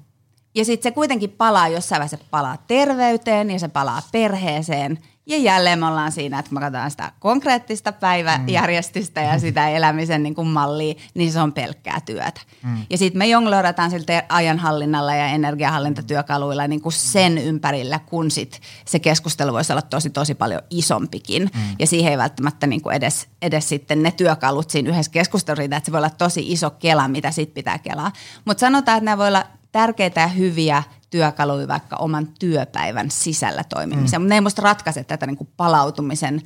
Ja 0.55 0.65
sitten 0.65 0.91
se 0.91 0.95
kuitenkin 0.95 1.31
palaa 1.31 1.69
jossain 1.69 2.01
vaiheessa, 2.01 2.27
palaa 2.31 2.57
terveyteen 2.67 3.51
ja 3.51 3.59
se 3.59 3.69
palaa 3.69 4.03
perheeseen– 4.13 4.99
ja 5.27 5.39
jälleen 5.39 5.79
me 5.79 5.87
ollaan 5.87 6.13
siinä, 6.13 6.39
että 6.39 6.49
kun 6.49 6.57
me 6.57 6.61
katsotaan 6.61 6.91
sitä 6.91 7.13
konkreettista 7.19 7.93
päiväjärjestystä 7.93 9.21
mm. 9.21 9.27
ja 9.27 9.39
sitä 9.39 9.69
elämisen 9.69 10.23
niin 10.23 10.35
kuin 10.35 10.49
mallia, 10.49 10.95
niin 11.15 11.33
se 11.33 11.41
on 11.41 11.53
pelkkää 11.53 12.01
työtä. 12.01 12.41
Mm. 12.63 12.87
Ja 12.91 12.99
sitten 12.99 13.19
me 13.19 13.27
jonglorataan 13.27 13.91
siltä 13.91 14.25
ajanhallinnalla 14.29 15.15
ja 15.15 15.27
energiahallintatyökaluilla 15.27 16.69
niin 16.69 16.83
kuin 16.83 16.93
sen 16.93 17.39
ympärillä, 17.39 17.99
kun 17.99 18.31
sit 18.31 18.61
se 18.85 18.99
keskustelu 18.99 19.53
voisi 19.53 19.73
olla 19.73 19.83
tosi 19.83 20.11
tosi 20.11 20.35
paljon 20.35 20.63
isompikin. 20.71 21.43
Mm. 21.43 21.77
Ja 21.79 21.87
siihen 21.87 22.13
ei 22.13 22.19
välttämättä 22.19 22.67
niin 22.67 22.83
kuin 22.83 22.97
edes, 22.97 23.29
edes 23.43 23.69
sitten 23.69 24.03
ne 24.03 24.11
työkalut 24.11 24.71
siinä 24.71 24.91
yhdessä 24.91 25.13
keskustelussa, 25.13 25.65
että 25.65 25.81
se 25.85 25.93
voi 25.93 25.99
olla 25.99 26.11
tosi 26.11 26.53
iso 26.53 26.71
kela, 26.71 27.09
mitä 27.09 27.31
sitten 27.31 27.55
pitää 27.55 27.79
kelaa. 27.79 28.13
Mutta 28.45 28.61
sanotaan, 28.61 28.99
että 28.99 29.11
ne 29.11 29.19
voi 29.19 29.29
olla 29.29 29.47
tärkeitä 29.73 30.21
ja 30.21 30.27
hyviä 30.27 30.83
työkaluja 31.13 31.69
vaikka 31.69 31.97
oman 31.97 32.29
työpäivän 32.39 33.11
sisällä 33.11 33.65
toimimiseen. 33.65 34.21
Mm. 34.21 34.25
Mutta 34.25 34.29
ne 34.29 34.35
ei 34.35 34.41
musta 34.41 34.63
ratkaise 34.63 35.05
tätä 35.05 35.27
niin 35.27 35.37
kuin 35.37 35.51
palautumisen 35.57 36.43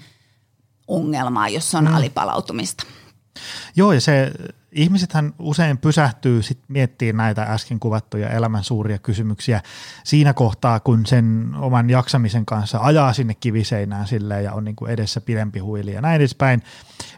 ongelmaa, 0.89 1.49
jos 1.49 1.75
on 1.75 1.85
mm. 1.85 1.95
alipalautumista. 1.95 2.85
Joo, 3.77 3.93
ja 3.93 4.01
se 4.01 4.33
ihmisethän 4.73 5.33
usein 5.39 5.79
pysähtyy 5.79 6.43
sit 6.43 6.59
miettimään 6.69 7.17
näitä 7.17 7.43
äsken 7.43 7.81
kuvattuja 7.81 8.31
elämän 8.31 8.65
suuria 8.65 8.99
kysymyksiä 8.99 9.63
siinä 10.05 10.35
kohtaa, 10.35 10.81
kun 10.81 11.07
sen 11.07 11.51
oman 11.59 11.91
jaksamisen 11.91 12.47
kanssa 12.47 12.79
ajaa 12.83 13.13
sinne 13.13 13.35
kiviseinään 13.35 14.07
silleen 14.07 14.45
ja 14.45 14.53
on 14.53 14.65
niin 14.65 14.77
kuin 14.77 14.91
edessä 14.91 15.21
pidempi 15.21 15.59
huili 15.59 15.93
ja 15.93 16.01
näin 16.01 16.17
edespäin. 16.17 16.63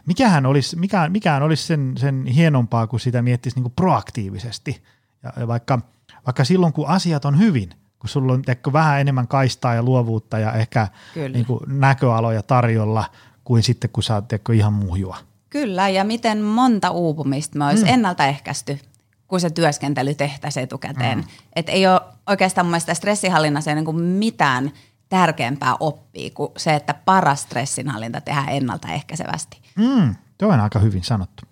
Mikähän 0.05 0.45
olisi, 0.45 0.75
mikään, 0.75 1.11
mikään 1.11 1.43
olisi 1.43 1.63
sen, 1.63 1.93
sen 1.97 2.25
hienompaa, 2.25 2.87
kun 2.87 2.99
sitä 2.99 3.21
miettisi 3.21 3.55
niin 3.55 3.63
kuin 3.63 3.73
proaktiivisesti. 3.75 4.83
Ja 5.23 5.47
vaikka– 5.47 5.79
vaikka 6.25 6.43
silloin 6.43 6.73
kun 6.73 6.87
asiat 6.87 7.25
on 7.25 7.39
hyvin, 7.39 7.69
kun 7.99 8.09
sulla 8.09 8.33
on 8.33 8.41
teikö, 8.41 8.73
vähän 8.73 9.01
enemmän 9.01 9.27
kaistaa 9.27 9.75
ja 9.75 9.83
luovuutta 9.83 10.39
ja 10.39 10.53
ehkä 10.53 10.87
niin 11.33 11.45
kuin, 11.45 11.59
näköaloja 11.67 12.43
tarjolla 12.43 13.05
kuin 13.43 13.63
sitten 13.63 13.89
kun 13.89 14.03
sä 14.03 14.15
oot 14.15 14.25
ihan 14.53 14.73
muhjua. 14.73 15.17
Kyllä, 15.49 15.89
ja 15.89 16.03
miten 16.03 16.41
monta 16.41 16.89
uupumista 16.89 17.57
me 17.57 17.65
olisi 17.65 17.83
mm. 17.83 17.89
ennaltaehkäisty, 17.89 18.79
kun 19.27 19.39
se 19.39 19.49
työskentely 19.49 20.15
tehtäisiin 20.15 20.63
etukäteen. 20.63 21.17
Mm. 21.17 21.23
Et 21.55 21.69
ei 21.69 21.87
ole 21.87 22.01
oikeastaan 22.27 22.65
mun 22.65 22.71
mielestä 22.71 22.93
stressihallinnassa 22.93 23.75
niin 23.75 23.85
kuin 23.85 24.01
mitään 24.01 24.71
tärkeämpää 25.09 25.75
oppia 25.79 26.29
kuin 26.33 26.51
se, 26.57 26.75
että 26.75 26.93
paras 26.93 27.41
stressinhallinta 27.41 28.21
tehdään 28.21 28.49
ennaltaehkäisevästi. 28.49 29.61
Mm, 29.75 30.15
tuo 30.37 30.53
on 30.53 30.59
aika 30.59 30.79
hyvin 30.79 31.03
sanottu. 31.03 31.43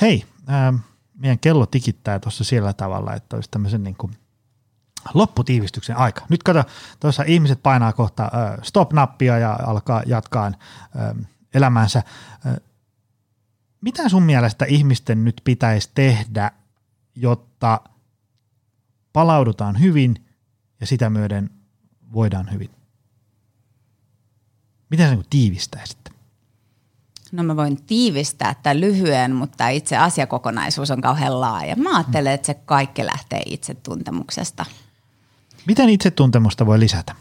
Hei, 0.00 0.24
ähm, 0.50 0.76
meidän 1.20 1.38
kello 1.38 1.66
tikittää 1.66 2.18
tuossa 2.18 2.44
sillä 2.44 2.72
tavalla, 2.72 3.14
että 3.14 3.36
olisi 3.36 3.50
tämmöisen 3.50 3.84
niin 3.84 3.96
kuin 3.96 4.12
lopputiivistyksen 5.14 5.96
aika. 5.96 6.26
Nyt 6.28 6.42
kato, 6.42 6.64
tuossa 7.00 7.22
ihmiset 7.26 7.62
painaa 7.62 7.92
kohta 7.92 8.30
stop-nappia 8.62 9.38
ja 9.38 9.58
alkaa 9.66 10.02
jatkaa 10.06 10.52
elämänsä. 11.54 11.98
Äh, 12.46 12.56
mitä 13.80 14.08
sun 14.08 14.22
mielestä 14.22 14.64
ihmisten 14.64 15.24
nyt 15.24 15.40
pitäisi 15.44 15.90
tehdä, 15.94 16.50
jotta 17.14 17.80
palaudutaan 19.12 19.80
hyvin 19.80 20.26
ja 20.80 20.86
sitä 20.86 21.10
myöden 21.10 21.50
voidaan 22.12 22.52
hyvin? 22.52 22.70
Miten 24.90 25.08
sä 25.08 25.14
niin 25.14 25.26
tiivistäisit? 25.30 26.19
No 27.32 27.42
mä 27.42 27.56
voin 27.56 27.82
tiivistää 27.82 28.54
tämän 28.62 28.80
lyhyen, 28.80 29.34
mutta 29.34 29.68
itse 29.68 29.96
asiakokonaisuus 29.96 30.90
on 30.90 31.00
kauhean 31.00 31.40
laaja. 31.40 31.76
Mä 31.76 31.96
ajattelen, 31.96 32.32
että 32.32 32.46
se 32.46 32.54
kaikki 32.54 33.06
lähtee 33.06 33.42
itsetuntemuksesta. 33.46 34.66
Miten 35.66 35.88
itsetuntemusta 35.88 36.66
voi 36.66 36.80
lisätä? 36.80 37.14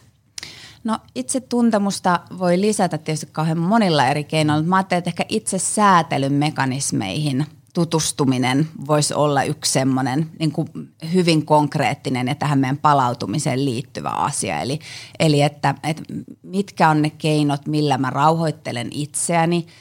No 0.84 1.00
itsetuntemusta 1.16 2.20
voi 2.40 2.62
lisätä 2.62 2.98
tietysti 2.98 3.30
kauhean 3.32 3.58
monilla 3.58 4.08
eri 4.08 4.24
keinoilla, 4.24 4.62
mutta 4.62 4.70
mä 4.70 4.76
ajattelen, 4.76 4.98
että 4.98 5.10
ehkä 5.10 5.26
itse 5.30 5.60
säätelyn 5.60 6.34
mekanismeihin 6.34 7.46
tutustuminen 7.74 8.68
voisi 8.88 9.14
olla 9.14 9.44
yksi 9.44 9.72
semmoinen 9.72 10.30
niin 10.40 10.52
kuin 10.52 10.70
hyvin 11.14 11.46
konkreettinen 11.46 12.28
ja 12.28 12.36
tähän 12.36 12.60
meidän 12.60 12.78
palautumiseen 12.78 13.66
liittyvä 13.66 14.10
asia. 14.10 14.62
Eli, 14.62 14.80
eli 15.20 15.42
että, 15.42 15.76
että 15.84 16.04
mitkä 16.44 16.90
on 16.90 17.02
ne 17.02 17.10
keinot, 17.10 17.68
millä 17.68 17.98
mä 17.98 18.10
rauhoittelen 18.10 18.88
itseäni– 18.92 19.66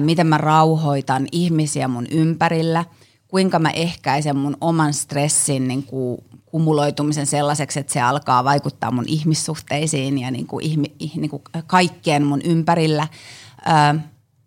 miten 0.00 0.26
mä 0.26 0.38
rauhoitan 0.38 1.26
ihmisiä 1.32 1.88
mun 1.88 2.06
ympärillä, 2.10 2.84
kuinka 3.28 3.58
mä 3.58 3.70
ehkäisen 3.70 4.36
mun 4.36 4.56
oman 4.60 4.94
stressin 4.94 5.68
niin 5.68 5.82
kuin 5.82 6.18
kumuloitumisen 6.46 7.26
sellaiseksi, 7.26 7.80
että 7.80 7.92
se 7.92 8.00
alkaa 8.00 8.44
vaikuttaa 8.44 8.90
mun 8.90 9.04
ihmissuhteisiin 9.08 10.18
ja 10.18 10.30
niin 10.30 10.46
kuin 10.46 10.64
ihmi, 10.64 10.94
niin 11.16 11.30
kuin 11.30 11.42
kaikkeen 11.66 12.24
mun 12.24 12.40
ympärillä. 12.44 13.08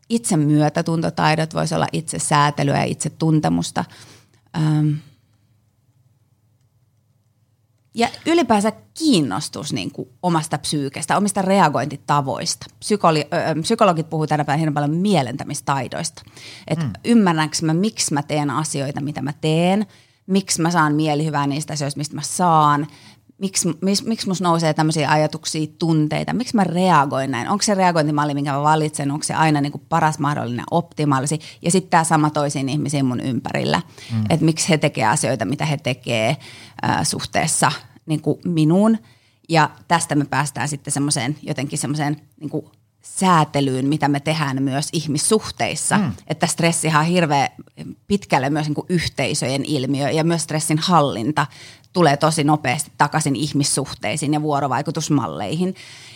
Itse 0.10 0.38
myötätuntotaidot 0.38 1.54
voisi 1.54 1.76
olla 1.76 1.88
itse 1.92 2.20
säätelyä 2.20 2.78
ja 2.78 2.84
itse 2.84 3.10
tuntemusta. 3.10 3.86
Ja 7.98 8.10
ylipäänsä 8.26 8.72
kiinnostus 8.94 9.74
niin 9.74 9.92
kuin 9.92 10.10
omasta 10.24 10.58
psyykestä, 10.58 11.18
omista 11.18 11.42
reagointitavoista. 11.42 12.66
Psykoli, 12.80 13.28
ö, 13.34 13.62
psykologit 13.62 14.10
puhuvat 14.10 14.30
tänä 14.30 14.46
päivänä 14.46 14.72
paljon 14.72 14.96
mielentämistaidoista. 14.96 16.22
Että 16.68 16.86
mm. 16.86 16.94
ymmärränkö 17.06 17.58
mä, 17.62 17.74
miksi 17.74 18.14
mä 18.14 18.24
teen 18.24 18.50
asioita, 18.50 19.02
mitä 19.02 19.22
mä 19.22 19.34
teen, 19.42 19.86
miksi 20.28 20.62
mä 20.62 20.72
saan 20.72 20.96
mielihyvää 20.96 21.48
niistä 21.48 21.74
asioista, 21.74 21.98
mistä 21.98 22.16
mä 22.16 22.22
saan, 22.22 22.88
miksi, 23.38 23.70
mis, 23.82 24.06
miksi 24.06 24.28
musta 24.28 24.44
nousee 24.44 24.74
tämmöisiä 24.74 25.12
ajatuksia, 25.12 25.68
tunteita, 25.80 26.34
miksi 26.34 26.56
mä 26.56 26.64
reagoin 26.64 27.32
näin, 27.32 27.50
onko 27.50 27.62
se 27.62 27.76
reagointimalli, 27.76 28.34
minkä 28.34 28.52
mä 28.52 28.64
valitsen, 28.64 29.12
onko 29.12 29.24
se 29.24 29.34
aina 29.34 29.62
niin 29.62 29.72
kuin 29.72 29.84
paras 29.90 30.20
mahdollinen 30.20 30.66
optimaalisi, 30.72 31.40
ja 31.62 31.72
sitten 31.72 31.90
tämä 31.90 32.04
sama 32.04 32.30
toisiin 32.30 32.70
ihmisiin 32.70 33.06
mun 33.06 33.20
ympärillä, 33.20 33.82
mm. 34.14 34.24
että 34.30 34.46
miksi 34.46 34.70
he 34.70 34.78
tekee 34.78 35.06
asioita, 35.06 35.46
mitä 35.46 35.66
he 35.66 35.78
tekee 35.78 36.38
äh, 36.86 37.00
suhteessa 37.04 37.72
niin 38.06 38.22
kuin 38.22 38.40
minuun, 38.46 38.98
ja 39.50 39.70
tästä 39.88 40.16
me 40.16 40.26
päästään 40.26 40.68
sitten 40.68 40.94
semmoiseen 40.94 41.38
jotenkin 41.42 41.80
semmoiseen 41.80 42.22
niin 42.40 42.50
kuin 42.50 42.66
säätelyyn, 43.16 43.88
mitä 43.88 44.08
me 44.08 44.20
tehdään 44.20 44.64
myös 44.64 44.90
ihmissuhteissa. 44.94 45.98
Mm. 45.98 46.12
Että 46.28 46.48
stressihan 46.48 47.02
on 47.02 47.12
hirveän 47.12 47.50
pitkälle 48.08 48.50
myös 48.50 48.66
niin 48.68 48.76
kuin 48.76 48.86
yhteisöjen 48.90 49.66
ilmiö 49.66 50.10
ja 50.10 50.24
myös 50.24 50.44
stressin 50.44 50.78
hallinta 50.78 51.48
tulee 51.94 52.18
tosi 52.18 52.44
nopeasti 52.44 52.92
takaisin 52.98 53.36
ihmissuhteisiin 53.36 54.34
ja 54.34 54.42
vuorovaikutusmalleihin. 54.42 55.76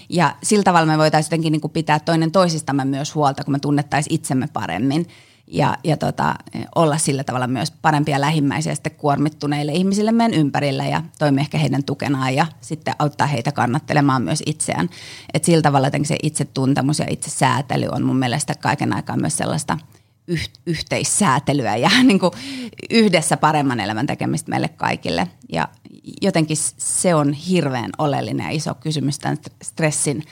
Ja 0.10 0.36
sillä 0.44 0.64
tavalla 0.64 0.86
me 0.86 0.98
voitaisiin 0.98 1.28
jotenkin 1.28 1.52
niin 1.52 1.62
kuin 1.62 1.72
pitää 1.72 2.00
toinen 2.00 2.32
toisistamme 2.32 2.86
myös 2.86 3.16
huolta, 3.16 3.44
kun 3.44 3.52
me 3.52 3.60
tunnettaisiin 3.60 4.14
itsemme 4.14 4.48
paremmin. 4.54 5.08
Ja, 5.48 5.78
ja 5.84 5.98
tota, 5.98 6.36
olla 6.76 6.98
sillä 6.98 7.24
tavalla 7.24 7.48
myös 7.48 7.72
parempia 7.72 8.22
lähimmäisiä 8.22 8.76
sitten 8.76 8.96
kuormittuneille 8.98 9.72
ihmisille 9.72 10.12
meidän 10.12 10.34
ympärillä 10.40 10.86
ja 10.86 11.04
toimia 11.20 11.42
ehkä 11.42 11.58
heidän 11.58 11.84
tukenaan 11.84 12.36
ja 12.36 12.46
sitten 12.62 12.94
auttaa 13.00 13.28
heitä 13.28 13.52
kannattelemaan 13.52 14.22
myös 14.22 14.44
itseään. 14.46 14.90
Et 15.34 15.44
sillä 15.44 15.62
tavalla 15.62 15.88
se 16.04 16.16
itsetuntemus 16.24 17.00
ja 17.00 17.06
itsesäätely 17.10 17.88
on 17.92 18.04
mun 18.04 18.18
mielestä 18.18 18.54
kaiken 18.56 18.94
aikaa 18.94 19.18
myös 19.18 19.38
sellaista 19.38 19.78
yh- 20.28 20.50
yhteissäätelyä 20.66 21.76
ja 21.76 21.90
niin 22.04 22.20
kuin 22.20 22.32
yhdessä 22.90 23.38
paremman 23.38 23.80
elämän 23.80 24.08
tekemistä 24.08 24.50
meille 24.50 24.68
kaikille. 24.68 25.28
Ja 25.52 25.68
jotenkin 26.22 26.58
se 26.78 27.16
on 27.16 27.34
hirveän 27.34 27.90
oleellinen 27.98 28.46
ja 28.46 28.52
iso 28.52 28.74
kysymys 28.74 29.20
tämän 29.20 29.38
stressin 29.64 30.24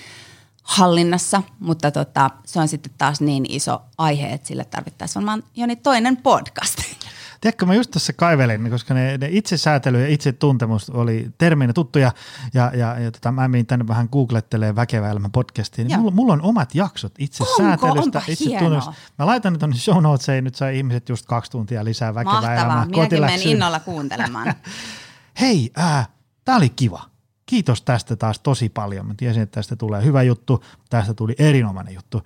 hallinnassa, 0.69 1.43
mutta 1.59 1.91
tota, 1.91 2.29
se 2.45 2.59
on 2.59 2.67
sitten 2.67 2.91
taas 2.97 3.21
niin 3.21 3.45
iso 3.49 3.81
aihe, 3.97 4.33
että 4.33 4.47
sille 4.47 4.65
tarvittaisiin 4.65 5.15
varmaan 5.15 5.43
Joni 5.55 5.75
toinen 5.75 6.17
podcast. 6.17 6.79
Tiedätkö, 7.41 7.65
mä 7.65 7.73
just 7.73 7.91
tässä 7.91 8.13
kaivelin, 8.13 8.69
koska 8.69 8.93
ne, 8.93 9.17
ne 9.17 9.27
itsesäätely 9.31 10.01
ja 10.01 10.07
itsetuntemus 10.07 10.89
oli 10.89 11.29
termeinä 11.37 11.73
tuttuja, 11.73 12.11
ja, 12.53 12.71
ja, 12.75 12.99
ja 12.99 13.11
tota, 13.11 13.31
mä 13.31 13.47
menin 13.47 13.65
tänne 13.65 13.87
vähän 13.87 14.09
googlettelemaan 14.11 14.75
Väkevä 14.75 15.11
elämä 15.11 15.29
podcastiin, 15.29 15.87
niin 15.87 15.99
mulla, 15.99 16.11
mulla, 16.11 16.33
on 16.33 16.41
omat 16.41 16.75
jaksot 16.75 17.13
itsesäätelystä, 17.19 18.21
itsetuntemusta. 18.27 18.93
Mä 19.19 19.25
laitan 19.25 19.53
nyt 19.53 19.59
tuonne 19.59 19.77
show 19.77 20.03
notesiin, 20.03 20.43
nyt 20.43 20.55
sai 20.55 20.77
ihmiset 20.77 21.09
just 21.09 21.25
kaksi 21.25 21.51
tuntia 21.51 21.85
lisää 21.85 22.15
Väkevää 22.15 22.33
Mahtavaa. 22.33 22.55
elämää. 22.55 22.85
Minäkin 22.85 23.21
menen 23.21 23.41
innolla 23.41 23.79
kuuntelemaan. 23.79 24.53
Hei, 25.41 25.71
äh, 25.79 26.09
tää 26.45 26.55
oli 26.55 26.69
kiva 26.69 27.08
kiitos 27.49 27.81
tästä 27.81 28.15
taas 28.15 28.39
tosi 28.39 28.69
paljon. 28.69 29.05
Mä 29.05 29.13
tiesin, 29.17 29.43
että 29.43 29.55
tästä 29.55 29.75
tulee 29.75 30.03
hyvä 30.03 30.23
juttu, 30.23 30.63
tästä 30.89 31.13
tuli 31.13 31.35
erinomainen 31.39 31.93
juttu. 31.93 32.21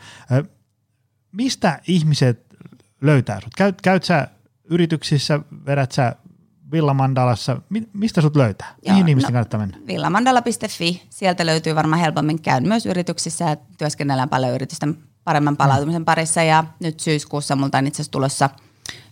Mistä 1.31 1.79
ihmiset 1.87 2.45
löytää 3.01 3.41
sut? 3.41 3.53
Käyt, 3.57 3.81
käyt 3.81 4.03
sä 4.03 4.27
yrityksissä, 4.63 5.39
vedät 5.65 5.91
sä 5.91 6.15
Villamandalassa, 6.71 7.61
mistä 7.93 8.21
sut 8.21 8.35
löytää? 8.35 8.75
Joo, 8.85 8.93
Mihin 8.93 9.09
ihmisten 9.09 9.33
no, 9.33 9.33
kannattaa 9.33 9.59
mennä? 9.59 9.77
Villamandala.fi, 9.87 11.03
sieltä 11.09 11.45
löytyy 11.45 11.75
varmaan 11.75 12.01
helpommin. 12.01 12.41
Käyn 12.41 12.67
myös 12.67 12.85
yrityksissä 12.85 13.49
ja 13.49 13.55
työskennellään 13.77 14.29
paljon 14.29 14.53
yritysten 14.53 14.97
paremman 15.23 15.57
palautumisen 15.57 16.05
parissa 16.05 16.43
ja 16.43 16.63
nyt 16.79 16.99
syyskuussa 16.99 17.55
multa 17.55 17.77
on 17.77 17.87
itse 17.87 17.95
asiassa 17.95 18.11
tulossa– 18.11 18.49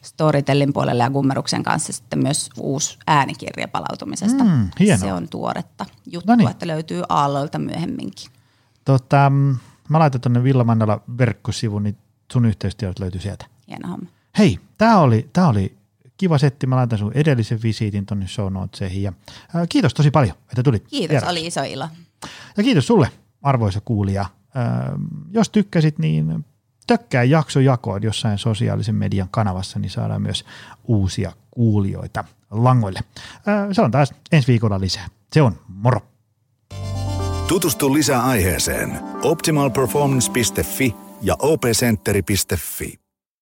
Storytellin 0.02 0.74
puolelle 0.74 1.04
ja 1.04 1.10
Gummeruksen 1.10 1.64
kanssa 1.64 1.94
sitten 1.94 2.20
myös 2.20 2.50
uusi 2.60 2.98
äänikirja 3.08 3.68
palautumisesta. 3.68 4.44
Mm, 4.44 4.70
Se 5.00 5.14
on 5.14 5.28
tuoretta 5.30 5.86
juttua, 6.06 6.34
Noniin. 6.36 6.50
että 6.52 6.68
löytyy 6.68 7.04
Aallolta 7.10 7.60
myöhemminkin. 7.60 8.32
Tota, 8.86 9.32
mä 9.90 10.00
laitan 10.00 10.22
tuonne 10.22 10.44
Villamannalla 10.44 11.02
verkkosivun, 11.18 11.84
niin 11.84 11.98
sun 12.32 12.46
yhteistyöt 12.46 13.00
löytyy 13.00 13.22
sieltä. 13.22 13.46
Hieno 13.68 13.88
homma. 13.90 14.10
Hei, 14.38 14.60
tää 14.78 15.00
oli, 15.00 15.30
tää 15.34 15.48
oli 15.48 15.78
kiva 16.18 16.38
setti. 16.38 16.68
Mä 16.68 16.76
laitan 16.76 17.00
sun 17.00 17.12
edellisen 17.16 17.60
visiitin 17.64 18.06
tuonne 18.06 18.28
show 18.28 18.54
notesihin. 18.54 19.04
Ja, 19.04 19.14
ää, 19.54 19.68
kiitos 19.70 19.94
tosi 19.94 20.12
paljon, 20.12 20.36
että 20.50 20.64
tulit. 20.64 20.88
Kiitos, 20.88 21.10
vieraksi. 21.10 21.32
oli 21.32 21.48
iso 21.48 21.64
ilo. 21.64 21.88
Ja 22.58 22.64
kiitos 22.64 22.88
sulle, 22.88 23.12
arvoisa 23.42 23.82
kuulija. 23.86 24.26
Ää, 24.56 24.94
jos 25.32 25.50
tykkäsit, 25.50 26.00
niin 26.00 26.46
tökkää 26.98 27.24
jaksojakoon 27.24 28.04
jossain 28.04 28.38
sosiaalisen 28.38 28.96
median 28.96 29.28
kanavassa, 29.32 29.80
niin 29.80 29.90
saadaan 29.90 30.22
myös 30.22 30.46
uusia 30.88 31.32
kuulijoita 31.52 32.24
langoille. 32.50 33.00
Se 33.72 33.82
on 33.82 33.92
taas 33.92 34.14
ensi 34.32 34.48
viikolla 34.48 34.80
lisää. 34.80 35.08
Se 35.34 35.42
on 35.42 35.60
moro! 35.68 36.00
Tutustu 37.48 37.94
lisää 37.94 38.24
aiheeseen 38.24 39.00
optimalperformance.fi 39.24 40.96
ja 41.22 41.36
opcenteri.fi. 41.40 43.01